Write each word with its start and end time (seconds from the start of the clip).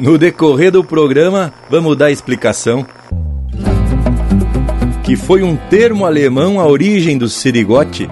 No 0.00 0.16
decorrer 0.16 0.72
do 0.72 0.82
programa, 0.82 1.52
vamos 1.68 1.94
dar 1.94 2.10
explicação. 2.10 2.86
Que 5.04 5.14
foi 5.14 5.42
um 5.42 5.54
termo 5.56 6.06
alemão 6.06 6.58
a 6.58 6.66
origem 6.66 7.18
do 7.18 7.28
sirigote 7.28 8.08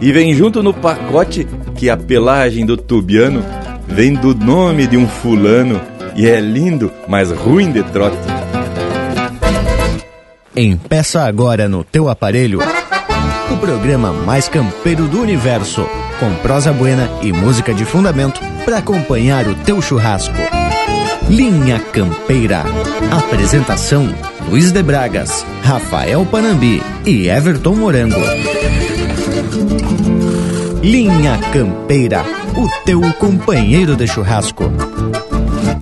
e 0.00 0.12
vem 0.12 0.34
junto 0.34 0.62
no 0.62 0.72
pacote 0.72 1.46
que 1.74 1.90
a 1.90 1.96
pelagem 1.96 2.64
do 2.64 2.76
tubiano 2.76 3.44
vem 3.88 4.14
do 4.14 4.34
nome 4.34 4.86
de 4.86 4.96
um 4.96 5.08
fulano 5.08 5.80
e 6.14 6.28
é 6.28 6.38
lindo, 6.38 6.92
mas 7.08 7.32
ruim 7.32 7.72
de 7.72 7.82
trote. 7.82 8.16
Empeça 10.54 11.22
agora 11.24 11.68
no 11.68 11.82
teu 11.82 12.08
aparelho 12.08 12.60
o 13.50 13.56
programa 13.56 14.12
mais 14.12 14.48
campeiro 14.48 15.08
do 15.08 15.20
universo, 15.20 15.86
com 16.20 16.34
prosa 16.36 16.72
buena 16.72 17.10
e 17.20 17.32
música 17.32 17.74
de 17.74 17.84
fundamento 17.84 18.40
para 18.64 18.78
acompanhar 18.78 19.46
o 19.48 19.54
teu 19.56 19.82
churrasco. 19.82 20.61
Linha 21.32 21.80
Campeira. 21.80 22.62
Apresentação: 23.10 24.06
Luiz 24.50 24.70
de 24.70 24.82
Bragas, 24.82 25.46
Rafael 25.62 26.26
Panambi 26.26 26.82
e 27.06 27.26
Everton 27.26 27.74
Morango. 27.74 28.20
Linha 30.82 31.40
Campeira, 31.50 32.22
o 32.54 32.84
teu 32.84 33.00
companheiro 33.14 33.96
de 33.96 34.06
churrasco. 34.06 34.64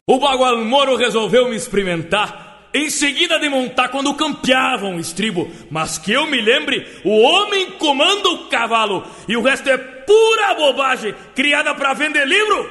O 0.06 0.20
Bagual 0.20 0.64
Moro 0.64 0.94
resolveu 0.94 1.48
me 1.48 1.56
experimentar 1.56 2.68
em 2.72 2.88
seguida 2.88 3.40
de 3.40 3.48
montar 3.48 3.88
quando 3.88 4.14
campeavam 4.14 4.98
o 4.98 5.00
estribo. 5.00 5.50
Mas 5.68 5.98
que 5.98 6.12
eu 6.12 6.28
me 6.28 6.40
lembre, 6.40 6.86
o 7.04 7.22
homem 7.22 7.72
comanda 7.72 8.28
o 8.28 8.48
cavalo 8.48 9.02
e 9.26 9.36
o 9.36 9.42
resto 9.42 9.68
é 9.68 9.76
pura 9.76 10.54
bobagem 10.54 11.12
criada 11.34 11.74
para 11.74 11.92
vender 11.92 12.24
livro. 12.24 12.70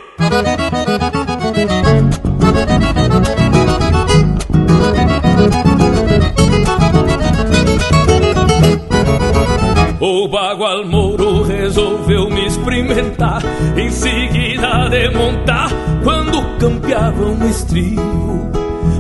O 9.99 10.27
Bagual 10.27 10.85
Moro 10.85 11.43
resolveu 11.43 12.29
me 12.29 12.47
experimentar 12.47 13.41
Em 13.75 13.89
seguida 13.89 14.87
de 14.89 15.09
montar 15.09 15.69
Quando 16.03 16.41
campeavam 16.57 17.37
o 17.39 17.49
estribo 17.49 18.49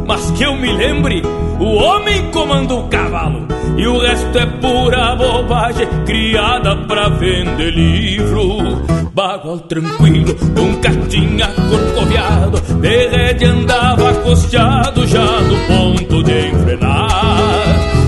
mas 0.09 0.31
que 0.31 0.41
eu 0.41 0.55
me 0.55 0.71
lembre, 0.73 1.21
o 1.59 1.65
homem 1.65 2.31
comanda 2.31 2.73
o 2.73 2.87
cavalo 2.87 3.47
e 3.77 3.85
o 3.85 3.99
resto 3.99 4.39
é 4.39 4.45
pura 4.47 5.15
bobagem 5.15 5.87
criada 6.03 6.75
pra 6.87 7.09
vender 7.09 7.69
livro. 7.69 8.81
Bagual 9.13 9.59
tranquilo, 9.59 10.35
nunca 10.55 10.89
tinha 11.09 11.47
corcoviado, 11.47 12.59
de 12.81 13.07
rede 13.09 13.45
andava 13.45 14.11
costeado 14.15 15.05
já 15.05 15.41
no 15.41 15.57
ponto 15.67 16.23
de 16.23 16.47
enfrenar. 16.47 17.09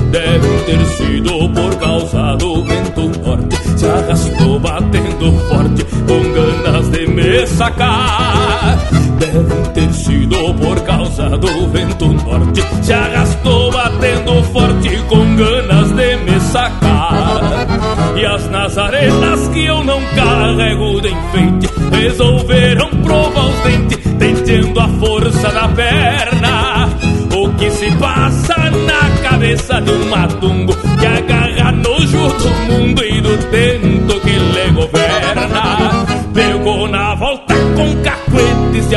Deve 0.09 0.63
ter 0.65 0.85
sido 0.85 1.49
por 1.49 1.75
causa 1.77 2.35
do 2.37 2.50
batendo 4.71 5.37
forte, 5.49 5.85
com 6.07 6.31
ganas 6.31 6.89
de 6.91 7.07
me 7.07 7.45
sacar. 7.45 8.77
Deve 9.19 9.69
ter 9.73 9.93
sido 9.93 10.53
por 10.55 10.79
causa 10.81 11.29
do 11.37 11.67
vento 11.67 12.07
norte. 12.07 12.63
Se 12.81 12.93
arrastou 12.93 13.71
batendo 13.71 14.43
forte 14.45 14.89
com 15.09 15.35
ganas 15.35 15.91
de 15.91 16.15
me 16.17 16.39
sacar. 16.39 17.67
E 18.15 18.25
as 18.25 18.49
nazarenas 18.49 19.47
que 19.49 19.65
eu 19.65 19.83
não 19.83 19.99
carrego 20.15 21.01
de 21.01 21.09
enfeite 21.09 21.69
Resolveram 21.91 22.89
provar 23.03 23.45
os 23.45 23.59
dentes 23.61 23.99
Tentando 24.19 24.79
a 24.79 24.87
força 24.87 25.49
da 25.49 25.67
perna. 25.69 26.89
O 27.35 27.49
que 27.53 27.71
se 27.71 27.89
passa 27.97 28.55
na 28.85 29.29
cabeça 29.29 29.81
de 29.81 29.91
um 29.91 30.09
matungo 30.09 30.73
Que 30.99 31.05
agarra 31.05 31.71
nojo 31.71 32.27
do 32.37 32.49
mundo 32.73 33.03
e 33.03 33.20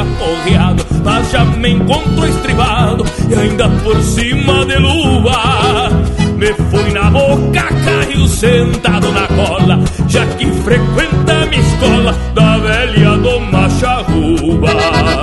aporreado 0.04 0.84
Mas 1.04 1.30
já 1.30 1.44
me 1.44 1.70
encontrou 1.70 2.26
estribado 2.26 3.04
E 3.28 3.34
ainda 3.34 3.68
por 3.82 4.00
cima 4.02 4.64
de 4.66 4.76
lua. 4.76 5.90
Me 6.36 6.52
fui 6.52 6.90
na 6.92 7.10
boca, 7.10 7.68
caiu 7.84 8.26
sentado 8.26 9.10
na 9.12 9.26
cola 9.28 9.80
Já 10.08 10.26
que 10.26 10.46
frequenta 10.46 11.46
minha 11.46 11.62
escola 11.62 12.12
Da 12.34 12.58
velha 12.58 13.16
do 13.18 13.40
Macharruba 13.40 15.13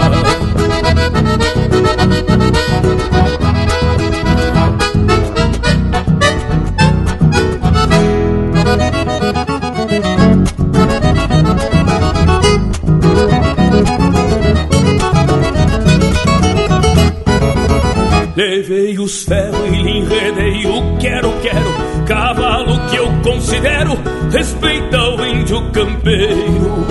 Levei 18.42 18.98
os 18.98 19.24
ferros 19.24 19.68
e 19.68 19.84
lhe 19.84 20.00
enredei 20.00 20.66
o 20.66 20.98
quero-quero 20.98 21.74
Cavalo 22.08 22.90
que 22.90 22.96
eu 22.96 23.06
considero 23.22 23.92
respeita 24.32 25.00
o 25.12 25.24
índio 25.24 25.62
campeiro. 25.70 26.88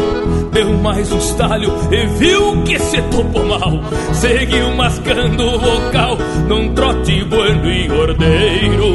Deu 0.53 0.72
mais 0.78 1.10
um 1.10 1.19
estalho 1.19 1.72
e 1.91 2.06
viu 2.19 2.62
que 2.62 2.78
se 2.78 3.03
topou 3.03 3.44
mal. 3.47 3.83
Seguiu 4.15 4.77
mascando 4.77 5.43
o 5.43 5.59
vocal 5.59 6.19
num 6.49 6.72
trote 6.72 7.25
bueno 7.25 7.69
e 7.69 7.91
ordeiro. 7.91 8.94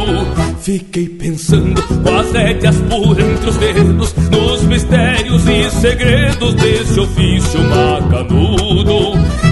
Fiquei 0.61 1.09
pensando 1.09 1.83
com 1.83 2.17
as 2.17 2.31
rédeas 2.31 2.77
por 2.89 3.19
entre 3.19 3.49
os 3.49 3.57
dedos 3.57 4.15
Nos 4.31 4.63
mistérios 4.63 5.43
e 5.45 5.69
segredos 5.71 6.53
desse 6.53 6.99
ofício 7.01 7.59
macanudo 7.63 9.44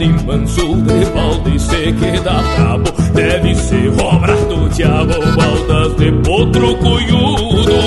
flete 0.00 0.24
manso 0.24 0.76
de 0.76 1.04
balde 1.10 1.58
se 1.58 1.92
queda 1.92 2.42
brabo. 2.56 2.90
Deve 3.12 3.54
ser 3.54 3.92
obra 4.00 4.34
do 4.46 4.68
diabo, 4.70 5.14
baldas 5.36 5.94
de 5.96 6.10
potro 6.22 6.74
cunhudo 6.76 7.80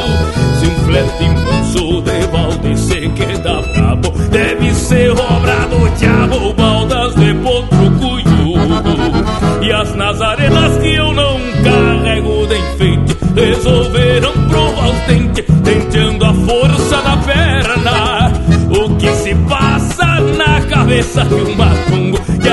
Se 0.60 0.68
um 0.68 0.76
flete 0.86 1.28
manso 1.44 2.02
de 2.02 2.28
balde 2.28 2.78
se 2.78 3.10
queda 3.10 3.62
brabo. 3.62 4.12
Deve 4.30 4.74
ser 4.74 5.12
obra 5.12 5.68
do 5.68 5.90
diabo, 5.98 6.54
baldas 6.54 7.16
de 7.16 7.34
potro 7.36 7.92
cunhudo 8.00 9.64
E 9.64 9.72
as 9.72 9.96
nazarenas 9.96 10.78
que 10.78 10.94
eu 10.94 11.14
não 11.14 11.40
carrego 11.64 12.46
de 12.48 12.58
enfeite 12.58 13.18
Resolveram 13.36 14.32
provar 14.48 14.90
os 14.90 15.00
dentes, 15.08 15.46
tentando 15.64 16.26
a 16.26 16.34
força 16.34 17.02
da 17.02 17.18
perna. 17.18 18.32
O 18.70 18.96
que 18.98 19.12
se 19.16 19.34
passa 19.50 20.20
na 20.38 20.62
cabeça 20.62 21.26
de 21.26 21.36
um 21.36 21.56
que 21.56 21.73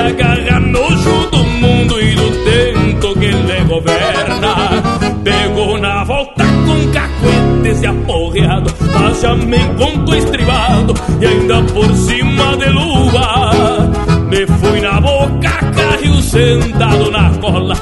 agarra 0.07 0.59
nojo 0.59 1.29
do 1.31 1.43
mundo 1.43 1.99
e 2.01 2.15
do 2.15 2.31
tento 2.43 3.19
que 3.19 3.25
ele 3.25 3.63
governa. 3.65 4.81
Pegou 5.23 5.77
na 5.77 6.03
volta 6.03 6.43
com 6.43 6.91
cacuetes 6.91 7.81
e 7.81 7.87
aporreado, 7.87 8.73
mas 8.93 9.21
já 9.21 9.35
me 9.35 9.57
encontrou 9.57 10.17
estribado 10.17 10.93
e 11.19 11.25
ainda 11.25 11.61
por 11.73 11.93
cima 11.95 12.57
de 12.57 12.69
lua. 12.69 13.91
Me 14.29 14.47
fui 14.47 14.81
na 14.81 14.99
boca, 14.99 15.51
caiu 15.75 16.21
sentado 16.21 17.11
na 17.11 17.29
cola, 17.39 17.75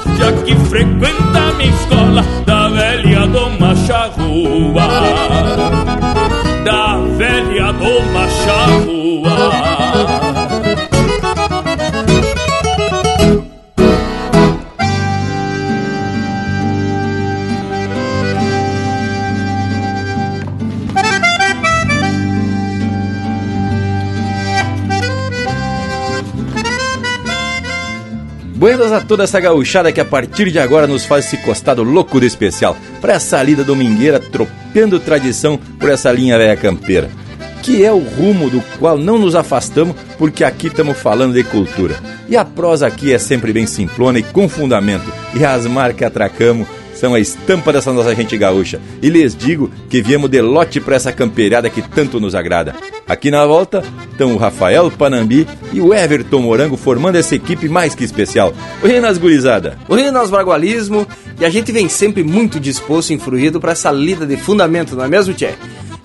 toda 29.10 29.24
essa 29.24 29.40
gauchada 29.40 29.92
que 29.92 30.00
a 30.00 30.06
partir 30.06 30.52
de 30.52 30.60
agora 30.60 30.86
nos 30.86 31.04
faz 31.04 31.26
esse 31.26 31.38
costado 31.38 31.82
louco 31.82 32.20
de 32.20 32.28
especial 32.28 32.78
para 33.02 33.14
essa 33.14 33.42
lida 33.42 33.64
domingueira 33.64 34.20
trocando 34.20 35.00
tradição 35.00 35.58
por 35.80 35.90
essa 35.90 36.12
linha 36.12 36.38
velha 36.38 36.56
campeira, 36.56 37.10
que 37.64 37.84
é 37.84 37.92
o 37.92 37.98
rumo 37.98 38.52
do 38.52 38.62
qual 38.78 39.00
não 39.00 39.18
nos 39.18 39.34
afastamos 39.34 39.96
porque 40.20 40.44
aqui 40.44 40.68
estamos 40.68 40.96
falando 40.96 41.34
de 41.34 41.44
cultura. 41.44 42.00
E 42.30 42.38
a 42.38 42.46
prosa 42.46 42.86
aqui 42.86 43.12
é 43.12 43.18
sempre 43.18 43.52
bem 43.52 43.66
simplona 43.66 44.20
e 44.20 44.24
com 44.24 44.48
fundamento, 44.48 45.12
e 45.34 45.44
as 45.44 45.66
marcas 45.66 46.08
atracamos 46.08 46.68
são 46.94 47.16
a 47.16 47.20
estampa 47.20 47.74
dessa 47.74 47.92
nossa 47.92 48.14
gente 48.14 48.38
gaúcha. 48.38 48.80
E 49.02 49.10
lhes 49.10 49.36
digo 49.36 49.72
que 49.90 50.04
viemos 50.04 50.30
de 50.30 50.40
lote 50.40 50.80
para 50.80 50.98
essa 50.98 51.12
campeirada 51.12 51.70
que 51.70 51.82
tanto 51.82 52.20
nos 52.20 52.36
agrada. 52.36 52.76
Aqui 53.10 53.32
na 53.32 53.44
volta 53.44 53.84
estão 54.12 54.36
o 54.36 54.38
Rafael 54.38 54.92
Panambi 54.92 55.48
e 55.74 55.82
o 55.82 55.96
Everton 55.96 56.44
Morango 56.44 56.78
formando 56.78 57.16
essa 57.16 57.34
equipe 57.34 57.68
mais 57.68 57.96
que 57.96 58.04
especial. 58.04 58.54
O 58.84 58.88
Rinas 58.88 59.18
Gurizada. 59.18 59.80
O 59.88 59.96
Rinas 59.96 60.30
Bragualismo 60.30 61.08
e 61.40 61.44
a 61.44 61.50
gente 61.50 61.72
vem 61.72 61.90
sempre 61.90 62.24
muito 62.24 62.60
disposto 62.60 63.10
e 63.10 63.16
influído 63.16 63.60
para 63.60 63.72
essa 63.72 63.92
lida 63.92 64.28
de 64.28 64.38
fundamento, 64.38 64.96
não 64.96 65.06
é 65.06 65.08
mesmo, 65.08 65.34
Tchê? 65.34 65.56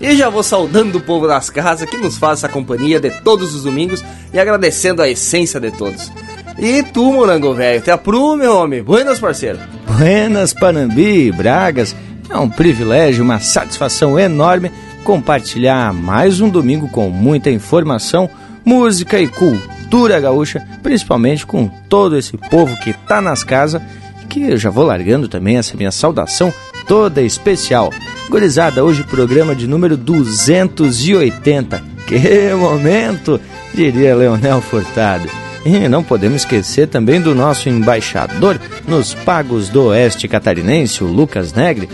E 0.01 0.15
já 0.15 0.29
vou 0.29 0.41
saudando 0.41 0.95
o 0.95 1.01
povo 1.01 1.27
das 1.27 1.47
casas 1.47 1.87
que 1.87 1.97
nos 1.97 2.17
faz 2.17 2.39
essa 2.39 2.49
companhia 2.49 2.99
de 2.99 3.11
todos 3.21 3.53
os 3.53 3.63
domingos 3.63 4.03
e 4.33 4.39
agradecendo 4.39 5.03
a 5.03 5.07
essência 5.07 5.59
de 5.59 5.69
todos. 5.69 6.11
E 6.57 6.81
tu, 6.81 7.13
morango 7.13 7.53
velho, 7.53 7.81
te 7.81 7.91
aprumo, 7.91 8.37
meu 8.37 8.55
homem. 8.55 8.81
Buenas, 8.81 9.19
parceiro. 9.19 9.59
Buenas, 9.87 10.53
Panambi, 10.53 11.31
Bragas. 11.31 11.95
É 12.29 12.37
um 12.37 12.49
privilégio, 12.49 13.23
uma 13.23 13.39
satisfação 13.39 14.17
enorme 14.19 14.71
compartilhar 15.05 15.93
mais 15.93 16.41
um 16.41 16.49
domingo 16.49 16.89
com 16.89 17.11
muita 17.11 17.51
informação, 17.51 18.27
música 18.65 19.19
e 19.19 19.27
cultura 19.27 20.19
gaúcha, 20.19 20.67
principalmente 20.81 21.45
com 21.45 21.67
todo 21.87 22.17
esse 22.17 22.35
povo 22.35 22.75
que 22.77 22.91
tá 22.91 23.21
nas 23.21 23.43
casas, 23.43 23.83
que 24.27 24.41
eu 24.41 24.57
já 24.57 24.71
vou 24.71 24.83
largando 24.83 25.27
também 25.27 25.57
essa 25.57 25.77
minha 25.77 25.91
saudação 25.91 26.51
toda 26.87 27.21
especial. 27.21 27.93
Gurizada, 28.29 28.83
hoje 28.83 29.03
programa 29.03 29.55
de 29.55 29.67
número 29.67 29.95
280. 29.95 31.83
Que 32.07 32.53
momento, 32.55 33.39
diria 33.75 34.15
Leonel 34.15 34.59
Furtado. 34.59 35.29
E 35.63 35.87
não 35.87 36.03
podemos 36.03 36.41
esquecer 36.41 36.87
também 36.87 37.21
do 37.21 37.35
nosso 37.35 37.69
embaixador 37.69 38.59
nos 38.87 39.13
pagos 39.13 39.69
do 39.69 39.85
Oeste 39.85 40.27
Catarinense, 40.27 41.03
o 41.03 41.07
Lucas 41.07 41.53
Negre. 41.53 41.87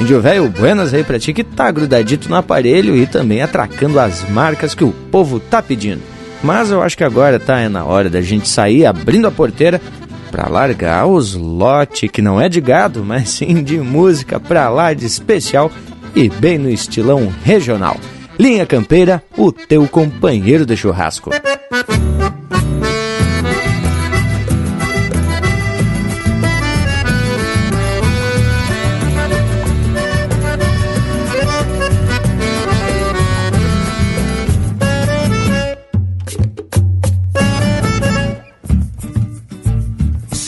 Índio 0.00 0.20
velho, 0.20 0.48
buenas 0.48 0.94
aí 0.94 1.02
pra 1.02 1.18
ti 1.18 1.32
que 1.32 1.42
tá 1.42 1.70
grudadito 1.70 2.28
no 2.28 2.36
aparelho 2.36 2.96
e 2.96 3.06
também 3.06 3.42
atracando 3.42 3.98
as 3.98 4.28
marcas 4.28 4.74
que 4.74 4.84
o 4.84 4.92
povo 4.92 5.40
tá 5.40 5.60
pedindo. 5.60 6.00
Mas 6.42 6.70
eu 6.70 6.80
acho 6.80 6.96
que 6.96 7.02
agora 7.02 7.40
tá 7.40 7.58
é 7.60 7.68
na 7.68 7.84
hora 7.84 8.08
da 8.08 8.20
gente 8.20 8.48
sair 8.48 8.86
abrindo 8.86 9.26
a 9.26 9.30
porteira 9.30 9.80
para 10.30 10.48
largar 10.48 11.06
os 11.06 11.34
lote 11.34 12.06
que 12.08 12.22
não 12.22 12.40
é 12.40 12.48
de 12.48 12.60
gado, 12.60 13.04
mas 13.04 13.30
sim 13.30 13.62
de 13.62 13.78
música 13.78 14.38
pra 14.38 14.68
lá 14.68 14.94
de 14.94 15.04
especial 15.04 15.70
e 16.14 16.28
bem 16.28 16.58
no 16.58 16.70
estilão 16.70 17.32
regional. 17.44 17.96
Linha 18.38 18.64
Campeira, 18.64 19.22
o 19.36 19.50
teu 19.50 19.86
companheiro 19.88 20.64
de 20.64 20.76
churrasco. 20.76 21.30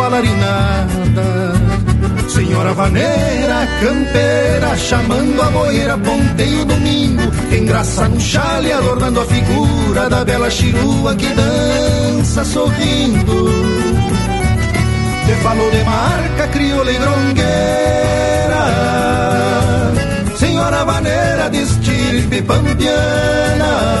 falar 0.00 0.24
em 0.24 0.36
nada. 0.36 1.28
Senhora 2.28 2.72
vaneira, 2.72 3.68
campeira, 3.82 4.76
chamando 4.76 5.42
a 5.42 5.50
boeira, 5.50 5.98
ponteio 5.98 6.64
domingo, 6.64 7.30
engraça 7.52 8.08
no 8.08 8.18
chale, 8.18 8.72
adornando 8.72 9.20
a 9.20 9.26
figura 9.26 10.08
da 10.08 10.24
bela 10.24 10.48
chirua 10.48 11.14
que 11.14 11.28
dança 11.34 12.44
sorrindo. 12.44 13.50
Te 15.26 15.34
falou 15.42 15.70
de 15.70 15.84
marca, 15.84 16.48
crioula 16.48 16.90
e 16.90 16.98
grongueira, 16.98 18.62
senhora 20.36 20.84
vaneira 20.84 21.50
de 21.50 21.58
estirpe 21.62 22.42
pampiana 22.42 24.00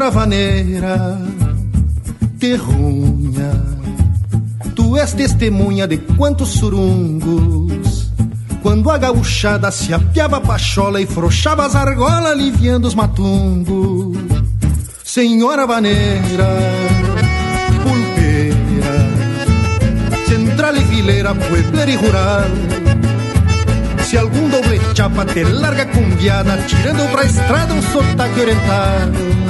Senhora 0.00 0.10
vaneira, 0.10 1.20
terrunha, 2.38 3.52
tu 4.74 4.96
és 4.96 5.12
testemunha 5.12 5.86
de 5.86 5.98
quantos 5.98 6.48
surungos. 6.52 8.10
Quando 8.62 8.90
a 8.90 8.96
gauchada 8.96 9.70
se 9.70 9.92
apiava 9.92 10.38
a 10.38 10.40
pachola 10.40 11.02
e 11.02 11.06
frouxava 11.06 11.66
as 11.66 11.76
argolas, 11.76 12.30
aliviando 12.32 12.88
os 12.88 12.94
matungos. 12.94 14.16
Senhora 15.04 15.66
vaneira, 15.66 16.48
pulpeira, 17.82 18.94
central 20.26 20.76
e 20.76 20.84
fileira, 20.86 21.34
puebler 21.34 21.88
e 21.90 21.96
rural. 21.96 22.48
Se 24.02 24.16
algum 24.16 24.48
doble 24.48 24.80
chapa 24.94 25.26
te 25.26 25.44
larga 25.44 25.84
cumbiada, 25.84 26.56
tirando 26.66 27.06
pra 27.12 27.24
estrada 27.24 27.74
um 27.74 27.82
sotaque 27.82 28.40
oriental. 28.40 29.49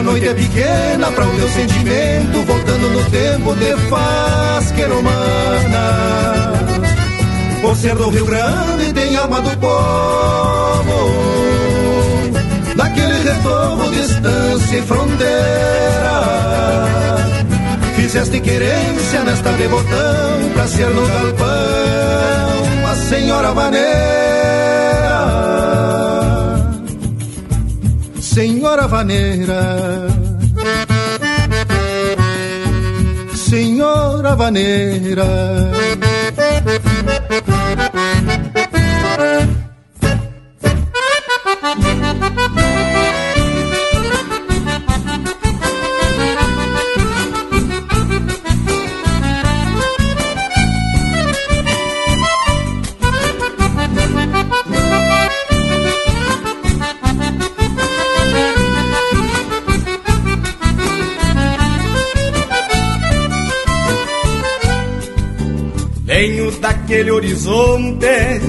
a 0.00 0.02
noite 0.02 0.28
é 0.28 0.34
pequena 0.34 1.12
para 1.12 1.26
o 1.26 1.36
teu 1.36 1.48
sentimento, 1.50 2.42
voltando 2.46 2.88
no 2.88 3.04
tempo 3.10 3.54
de 3.54 3.76
faz 3.88 4.70
que 4.72 4.84
humana. 4.84 6.52
Por 7.60 7.76
ser 7.76 7.94
do 7.94 8.08
Rio 8.08 8.24
Grande 8.24 8.92
tem 8.94 9.14
alma 9.16 9.42
do 9.42 9.50
povo 9.58 11.10
Daquele 12.74 13.22
retorno, 13.22 13.90
distância 13.90 14.78
e 14.78 14.82
fronteira 14.82 16.24
Fizeste 17.96 18.40
querência 18.40 19.20
nesta 19.24 19.52
devotão 19.52 20.50
Pra 20.54 20.66
ser 20.66 20.88
no 20.88 21.06
galpão 21.06 22.90
a 22.90 22.96
senhora 22.96 23.52
vaneira 23.52 24.00
Senhora 28.34 28.86
vaneira. 28.86 30.06
Senhora 33.34 34.36
vaneira 34.36 35.26
Venho 67.00 67.06
daquele 67.06 67.10
horizonte 67.12 68.40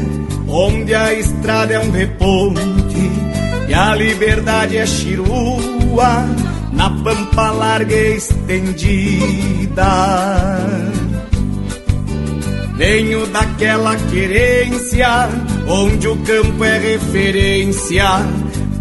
onde 0.49 0.93
a 0.93 1.13
estrada 1.13 1.73
é 1.73 1.79
um 1.79 1.89
reponte 1.89 2.61
e 3.69 3.73
a 3.73 3.95
liberdade 3.95 4.75
é 4.75 4.85
chirua 4.85 6.25
na 6.73 6.89
pampa 6.89 7.51
larga 7.51 7.95
e 7.95 8.17
estendida. 8.17 9.85
Venho 12.75 13.25
daquela 13.27 13.95
querência 13.95 15.29
onde 15.67 16.09
o 16.09 16.17
campo 16.17 16.63
é 16.65 16.77
referência 16.77 18.05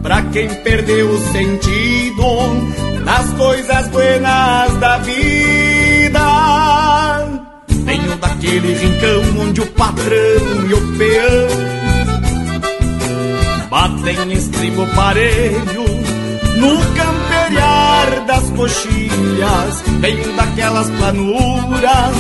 para 0.03 0.23
quem 0.23 0.49
perdeu 0.65 1.11
o 1.11 1.33
sentido 1.33 3.05
das 3.05 3.31
coisas 3.35 3.87
buenas 3.89 4.75
da 4.81 4.99
vida. 4.99 5.60
Venho 8.41 8.63
daquele 8.63 8.73
rincão 8.75 9.43
onde 9.43 9.61
o 9.61 9.67
patrão 9.67 10.67
e 10.69 10.75
o 10.75 10.97
peão 10.97 11.49
batem 13.69 14.33
estribo 14.33 14.87
parelho 14.95 15.85
no 16.57 16.77
camperiar 16.95 18.25
das 18.27 18.51
coxilhas. 18.51 19.83
Venho 20.01 20.33
daquelas 20.37 20.89
planuras 20.91 22.17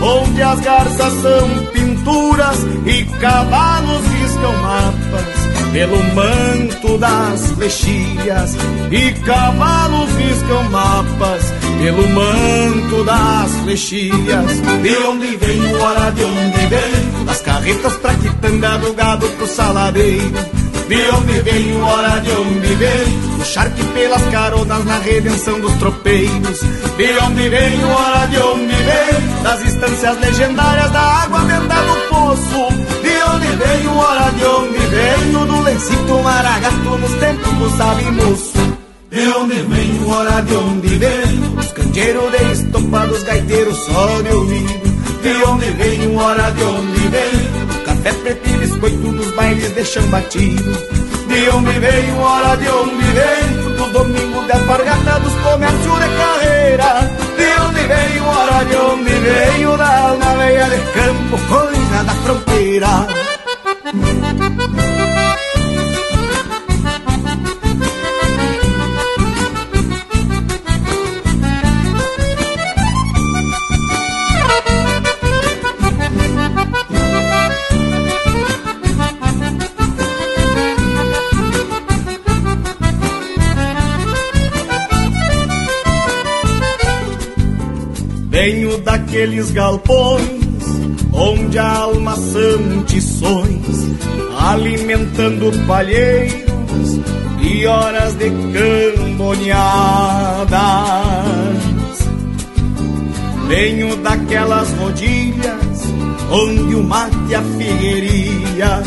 onde 0.00 0.42
as 0.42 0.60
garças 0.60 1.12
são 1.14 1.66
pinturas 1.72 2.58
e 2.86 3.04
cavalos 3.18 4.06
riscam 4.06 4.52
mapas 4.58 5.53
pelo 5.74 6.00
manto 6.14 6.96
das 6.98 7.50
flechias 7.50 8.56
e 8.92 9.10
cavalos 9.26 10.08
riscam 10.14 10.62
mapas 10.70 11.52
pelo 11.82 12.08
manto 12.10 13.02
das 13.04 13.50
flechias. 13.64 14.60
De 14.82 14.96
onde 15.08 15.36
vem, 15.36 15.74
hora 15.74 16.12
de 16.12 16.22
onde 16.22 16.66
vem, 16.66 17.24
das 17.26 17.40
carretas 17.40 17.96
pra 17.96 18.14
quitanda 18.14 18.78
do 18.78 18.94
gado 18.94 19.26
pro 19.30 19.48
saladeiro. 19.48 20.64
De 20.86 21.10
onde 21.10 21.40
vem, 21.40 21.82
hora 21.82 22.20
de 22.20 22.30
onde 22.30 22.74
vem, 22.76 23.40
o 23.40 23.44
charque 23.44 23.82
pelas 23.82 24.22
caronas 24.30 24.84
na 24.84 24.98
redenção 24.98 25.58
dos 25.60 25.72
tropeiros. 25.74 26.60
De 26.96 27.18
onde 27.20 27.48
vem, 27.48 27.84
hora 27.84 28.26
de 28.26 28.38
onde 28.38 28.74
vem, 28.74 29.42
das 29.42 29.60
instâncias 29.64 30.20
legendárias 30.20 30.90
da 30.92 31.00
água 31.00 31.40
venda 31.40 31.74
do 31.74 32.08
poço. 32.10 33.03
De 33.44 33.50
onde 33.50 33.64
vem, 33.64 33.88
hora 33.88 34.30
de 34.30 34.44
onde 34.46 34.78
vem, 34.78 35.32
do 35.32 35.62
lencito 35.62 36.22
maragato 36.22 36.98
nos 36.98 37.12
tempos 37.20 37.52
do 37.52 37.76
sabe 37.76 38.04
moço. 38.12 38.78
De 39.10 39.28
onde 39.28 39.62
vem, 39.62 40.04
hora 40.10 40.40
de 40.42 40.54
onde 40.54 40.88
vem, 40.88 41.58
os 41.58 41.72
candeeiros 41.72 42.32
de 42.32 42.52
estopa 42.52 43.06
dos 43.06 43.22
gaiteiros 43.22 43.76
só 43.76 44.22
de 44.22 44.30
ouvido. 44.30 44.94
De 45.22 45.44
onde 45.44 45.70
vem, 45.72 46.16
hora 46.16 46.50
de 46.52 46.62
onde 46.62 47.08
vem, 47.08 47.84
Café 47.84 48.12
preto 48.12 48.48
e 48.48 48.52
biscoito 48.58 49.12
nos 49.12 49.30
bailes 49.34 49.70
deixam 49.72 50.06
batido 50.08 50.72
De 51.28 51.48
onde 51.50 51.78
veio, 51.78 52.18
hora 52.18 52.56
de 52.56 52.68
onde 52.68 53.04
veio 53.04 53.70
Do 53.76 53.92
domingo 53.92 54.44
de 54.44 54.52
alpargata 54.52 55.20
dos 55.20 55.32
comércios 55.34 55.98
de 55.98 56.08
carreira 56.16 57.10
De 57.36 57.62
onde 57.62 57.80
veio, 57.86 58.24
hora 58.26 58.64
de 58.64 58.76
onde 58.76 59.10
veio 59.10 59.76
Da 59.76 60.08
alma 60.08 60.34
veia 60.36 60.64
de 60.64 60.78
campo, 60.92 61.38
coisa 61.48 62.04
da 62.04 62.12
fronteira 62.12 63.33
Venho 88.30 88.78
daqueles 88.78 89.50
galpões 89.50 90.43
onde 91.14 91.58
a 91.58 91.68
alma 91.68 92.16
são 92.16 92.84
alimentando 94.38 95.50
palheiros 95.66 97.00
e 97.40 97.66
horas 97.66 98.14
de 98.14 98.30
camboneadas. 98.52 99.54
Venho 103.48 103.96
daquelas 103.96 104.70
rodilhas 104.74 105.64
onde 106.30 106.74
o 106.74 106.82
mate 106.82 107.16
e 107.28 107.34
a 107.34 107.42
figueiria 107.42 108.82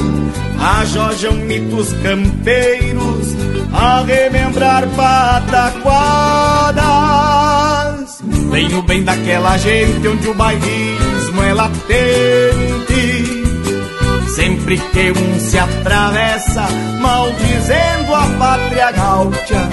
ajojam 0.79 1.33
mitos 1.33 1.93
campeiros 2.03 3.35
a 3.71 4.01
remembrar 4.01 4.87
pataquadas. 4.95 5.77
Venho 8.51 8.81
bem 8.81 9.03
daquela 9.03 9.57
gente 9.57 10.07
onde 10.07 10.27
o 10.27 10.33
bairrismo 11.37 11.43
é. 11.43 11.47
Sempre 14.29 14.77
que 14.77 15.11
um 15.11 15.39
se 15.39 15.57
atravessa, 15.57 16.67
maldizendo 16.99 18.13
a 18.13 18.27
pátria 18.37 18.91
gaúcha. 18.91 19.69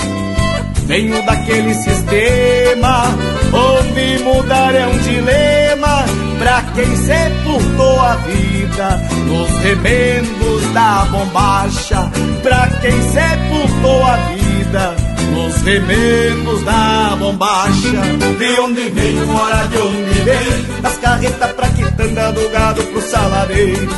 Venho 0.86 1.22
daquele 1.24 1.74
sistema 1.74 3.04
onde 3.52 4.22
mudar 4.22 4.74
é 4.74 4.86
um 4.86 4.98
dilema 4.98 6.04
pra 6.38 6.62
quem 6.74 6.96
sepultou 6.96 8.00
a 8.00 8.14
vida 8.16 9.00
nos 9.26 9.50
remendos 9.62 10.72
da 10.72 11.06
bombacha. 11.10 12.10
Pra 12.42 12.68
quem 12.80 13.02
sepultou 13.02 14.02
a 14.04 14.16
vida 14.16 15.03
nos 15.32 15.62
remendos 15.62 16.62
da 16.64 17.16
bombacha. 17.18 18.02
De 18.38 18.60
onde 18.60 18.90
veio, 18.90 19.30
hora 19.34 19.66
de 19.68 19.78
onde 19.78 20.20
veio, 20.20 20.82
das 20.82 20.96
carretas 20.98 21.52
pra 21.52 21.68
quitanda 21.68 22.32
do 22.32 22.48
gado 22.50 22.82
pro 22.84 23.00
saladeiro. 23.02 23.88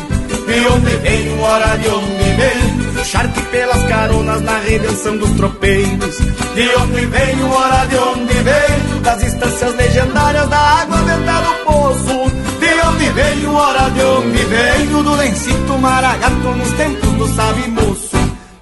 De 0.46 0.68
onde 0.68 0.96
veio, 0.96 1.40
hora 1.40 1.76
de 1.76 1.88
onde 1.88 2.24
veio, 2.36 3.04
charque 3.04 3.42
pelas 3.50 3.82
caronas 3.84 4.40
na 4.42 4.58
redenção 4.60 5.16
dos 5.16 5.30
tropeiros. 5.32 6.18
De 6.54 6.68
onde 6.82 7.06
veio, 7.06 7.50
hora 7.50 7.86
de 7.86 7.96
onde 7.96 8.34
veio, 8.34 9.00
das 9.02 9.22
instâncias 9.22 9.74
legendárias 9.74 10.48
da 10.48 10.58
água 10.58 10.96
dentro 10.98 11.24
do 11.24 11.64
poço. 11.64 12.30
De 12.60 12.86
onde 12.88 13.10
veio, 13.10 13.54
hora 13.54 13.90
de 13.90 14.02
onde 14.02 14.44
veio, 14.44 15.02
do 15.02 15.14
lencito 15.16 15.78
maragato 15.78 16.48
nos 16.56 16.72
tempos 16.72 17.12
do 17.12 17.28
sabe 17.34 17.68
moço. 17.68 18.15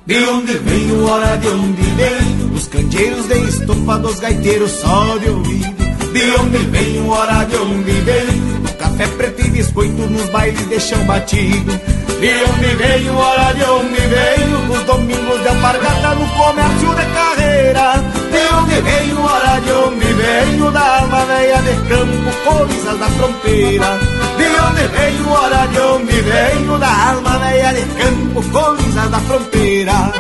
De 0.07 0.19
onde 0.29 0.53
veio, 0.59 1.07
hora 1.07 1.37
de 1.39 1.49
onde 1.49 1.83
veio, 1.83 2.55
os 2.55 2.69
candeeiros 2.69 3.27
de 3.27 3.39
estopa 3.49 3.99
dos 3.99 4.21
gaiteiros 4.21 4.71
só 4.73 5.17
de 5.17 5.31
ouvido. 5.31 5.84
De 6.15 6.31
onde 6.37 6.59
veio, 6.71 7.11
hora 7.11 7.45
de 7.45 7.57
onde 7.57 7.91
o 7.91 8.75
café 8.75 9.05
preto 9.17 9.41
e 9.41 9.51
biscoito 9.51 10.03
nos 10.09 10.29
bailes 10.29 10.69
de 10.69 10.79
chão 10.79 11.05
batido. 11.07 11.73
De 12.21 12.33
onde 12.51 12.75
veio, 12.77 13.19
hora 13.19 13.53
de 13.53 13.65
onde 13.65 14.01
veio, 14.01 14.59
os 14.73 14.85
domingos 14.85 15.43
de 15.43 15.49
alpargata 15.49 16.15
no 16.15 16.29
comércio 16.29 16.95
de 16.95 17.05
carreira. 17.17 17.95
De 18.31 18.55
onde 18.55 18.81
veio, 18.81 19.25
hora 19.25 19.61
de 19.61 19.73
onde 19.73 20.13
veio, 20.15 20.71
da 20.71 20.99
alma 21.01 21.25
velha 21.25 21.63
de 21.63 21.89
campo, 21.89 22.31
coisas 22.45 22.99
da 23.01 23.07
fronteira. 23.09 23.99
De 24.39 24.49
onde 24.69 24.87
veio, 24.97 25.29
hora 25.33 25.67
de 25.67 25.81
onde 25.81 26.21
veio, 26.21 26.79
da 26.79 27.09
alma 27.11 27.39
velha 27.39 27.73
de 27.73 27.83
campo, 28.01 28.43
coisas 28.53 29.11
da 29.11 29.19
fronteira. 29.19 30.13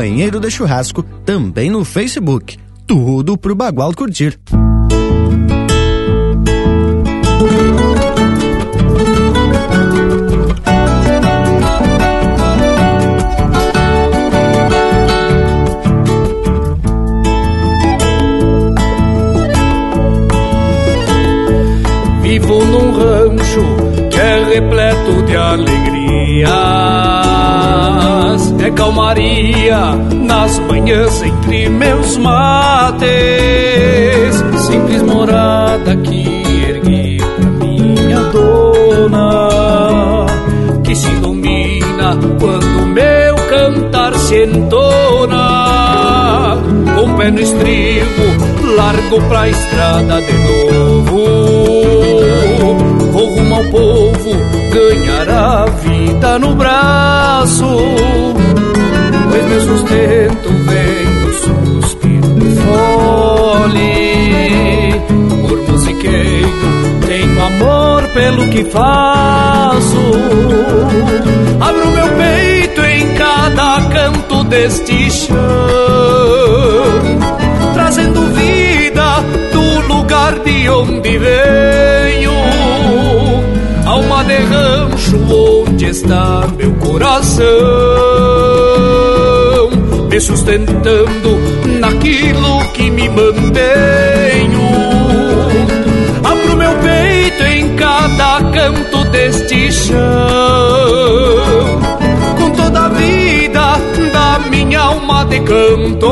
Teu 0.00 0.08
companheiro 0.08 0.40
de 0.40 0.50
churrasco 0.50 1.02
também 1.26 1.68
no 1.68 1.84
Facebook. 1.84 2.56
Tudo 2.86 3.36
pro 3.36 3.54
Bagual 3.54 3.92
curtir. 3.92 4.38
Vivo 22.22 22.64
num 22.64 22.92
rancho 22.92 23.60
que 24.10 24.18
é 24.18 24.44
repleto 24.44 25.22
de 25.24 25.36
É 28.62 28.70
calmaria 28.70 29.96
nas 30.12 30.58
manhãs 30.60 31.22
entre 31.22 31.68
meus 31.68 32.16
mates. 32.16 33.08
Simples 34.66 35.02
morada 35.02 35.96
que 35.96 36.42
ergui 36.68 37.18
pra 37.18 37.50
minha 37.50 38.20
dona. 38.30 40.26
Que 40.84 40.94
se 40.94 41.10
ilumina 41.10 42.16
quando 42.38 42.86
meu 42.86 43.34
cantar 43.48 44.14
se 44.14 44.44
entona. 44.44 45.60
pé 47.20 47.30
no 47.30 47.40
estribo, 47.40 48.24
largo 48.76 49.20
pra 49.28 49.48
estrada 49.48 50.22
de 50.22 50.32
novo. 50.32 51.20
Ao 53.60 53.66
povo, 53.66 54.30
ganhar 54.72 55.28
a 55.28 55.66
vida 55.66 56.38
no 56.38 56.54
braço. 56.54 57.66
Pois 59.28 59.44
meu 59.44 59.60
sustento 59.60 60.48
vem 60.64 61.04
do 61.20 61.32
suspiro 61.34 62.28
do 62.28 62.46
fole. 62.62 63.84
Por 65.46 65.58
musiqueiro, 65.70 66.48
tenho 67.06 67.44
amor 67.44 68.08
pelo 68.14 68.48
que 68.48 68.64
faço. 68.64 70.10
Abro 71.60 71.86
meu 71.90 72.08
peito 72.16 72.80
em 72.80 73.14
cada 73.14 73.82
canto 73.90 74.42
deste 74.44 75.10
chão, 75.10 75.36
trazendo 77.74 78.22
vida 78.32 79.22
do 79.52 79.94
lugar 79.94 80.38
de 80.38 80.66
onde 80.70 81.18
venho. 81.18 82.59
Alma 84.00 84.24
de 84.24 84.36
rancho, 84.36 85.18
onde 85.30 85.84
está 85.90 86.48
meu 86.56 86.72
coração? 86.76 87.44
Me 90.10 90.18
sustentando 90.18 91.38
naquilo 91.78 92.64
que 92.72 92.90
me 92.90 93.10
mantenho. 93.10 94.62
Abro 96.24 96.56
meu 96.56 96.74
peito 96.76 97.42
em 97.42 97.76
cada 97.76 98.42
canto 98.52 99.04
deste 99.10 99.70
chão, 99.70 99.98
com 102.38 102.50
toda 102.52 102.86
a 102.86 102.88
vida 102.88 103.76
da 104.12 104.38
minha 104.48 104.80
alma 104.80 105.26
de 105.26 105.40
cantor, 105.40 106.08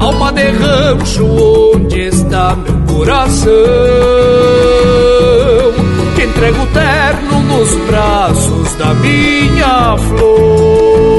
alma 0.00 0.32
de 0.32 0.44
rancho, 0.52 1.26
onde 1.74 2.00
está 2.00 2.56
meu 2.56 2.96
coração? 2.96 4.53
Entrego 6.44 6.66
terno 6.74 7.40
nos 7.40 7.74
braços 7.86 8.74
da 8.74 8.92
minha 8.92 9.96
flor. 9.96 11.13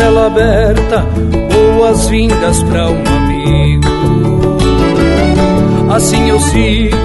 Cancela 0.00 0.26
aberta, 0.26 1.06
boas-vindas 1.76 2.62
pra 2.62 2.88
um 2.88 3.02
amigo. 3.06 3.86
Assim 5.92 6.30
eu 6.30 6.40
sigo 6.40 6.96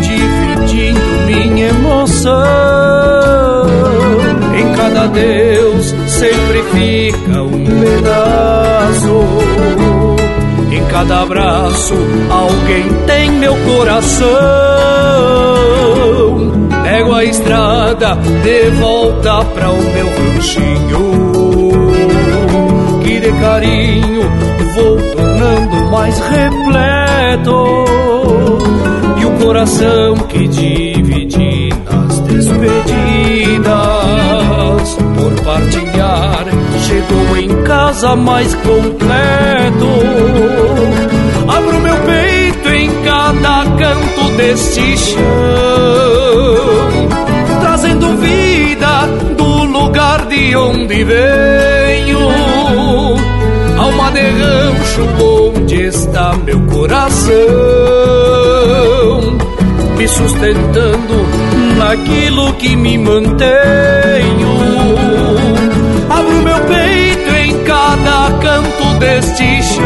dividindo 0.00 1.00
minha 1.26 1.68
emoção. 1.68 2.32
Em 4.58 4.74
cada 4.74 5.06
Deus 5.06 5.94
sempre 6.08 6.62
fica 6.72 7.42
um 7.42 7.64
pedaço. 7.64 9.24
Em 10.72 10.84
cada 10.86 11.22
abraço 11.22 11.94
alguém 12.30 12.88
tem 13.06 13.30
meu 13.30 13.54
coração. 13.58 14.28
Pego 16.82 17.14
a 17.14 17.24
estrada 17.24 18.16
de 18.42 18.70
volta 18.70 19.44
pra 19.44 19.70
o 19.70 19.76
meu 19.76 20.06
ranchinho 20.06 21.29
de 23.30 23.40
carinho 23.40 24.22
vou 24.74 24.96
tornando 25.14 25.90
mais 25.90 26.18
repleto. 26.18 27.84
E 29.20 29.24
o 29.24 29.30
coração 29.44 30.16
que 30.28 30.48
dividi 30.48 31.70
nas 31.90 32.18
despedidas, 32.20 33.68
por 35.16 35.32
partilhar, 35.44 36.46
chegou 36.86 37.36
em 37.36 37.62
casa 37.62 38.16
mais 38.16 38.54
completo. 38.56 39.86
Abro 41.48 41.80
meu 41.80 41.96
peito 41.96 42.68
em 42.68 42.90
cada 43.02 43.64
canto 43.64 44.36
deste 44.36 44.96
chão, 44.96 45.20
trazendo 47.60 48.16
vida 48.16 49.06
do 49.36 49.64
lugar 49.64 50.26
de 50.26 50.56
onde 50.56 51.04
de 51.04 51.04
rancho 54.50 55.06
onde 55.22 55.86
está 55.86 56.36
meu 56.44 56.60
coração, 56.66 57.34
me 59.96 60.08
sustentando 60.08 61.14
naquilo 61.78 62.52
que 62.54 62.74
me 62.74 62.98
mantenho. 62.98 63.48
Abro 66.10 66.42
meu 66.42 66.60
peito 66.66 67.34
em 67.36 67.62
cada 67.64 68.30
canto 68.40 68.98
deste 68.98 69.62
chão, 69.62 69.84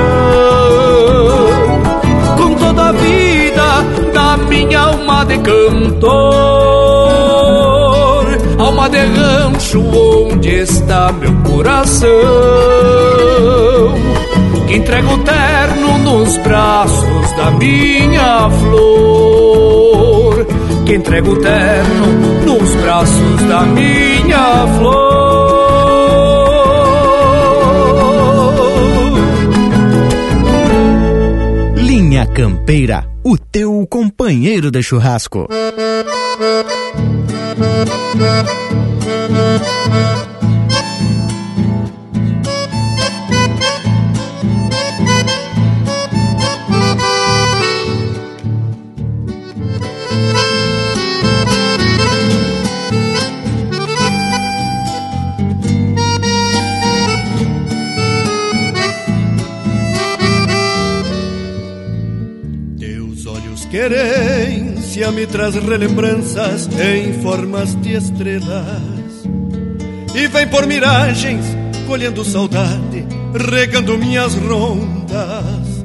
com 2.39 2.55
toda 2.55 2.89
a 2.89 2.93
vida 2.93 3.85
da 4.15 4.37
minha 4.39 4.81
alma 4.81 5.25
de 5.27 5.37
cantor, 5.39 6.15
alma 8.59 8.89
de 8.89 8.99
rancho 8.99 9.81
onde 9.81 10.49
está 10.49 11.13
meu 11.13 11.35
coração 11.43 12.09
entrego 14.85 15.17
terno 15.25 15.99
nos 15.99 16.37
braços 16.39 17.33
da 17.33 17.51
minha 17.53 18.51
flor, 18.51 20.47
que 20.85 20.95
entrego 20.95 21.41
terno 21.41 22.07
nos 22.45 22.75
braços 22.75 23.43
da 23.49 23.63
minha 23.63 24.67
flor. 24.77 25.15
Linha 31.77 32.27
Campeira, 32.27 33.07
o 33.25 33.39
teu 33.39 33.87
companheiro 33.89 34.71
de 34.71 34.83
churrasco. 34.83 35.49
Me 65.15 65.27
traz 65.27 65.55
relembranças 65.55 66.69
em 66.79 67.13
formas 67.23 67.81
de 67.81 67.93
estrelas. 67.95 68.85
E 70.15 70.27
vem 70.27 70.47
por 70.49 70.67
miragens, 70.67 71.45
colhendo 71.87 72.25
saudade, 72.25 73.07
regando 73.33 73.97
minhas 73.97 74.35
rondas. 74.35 75.85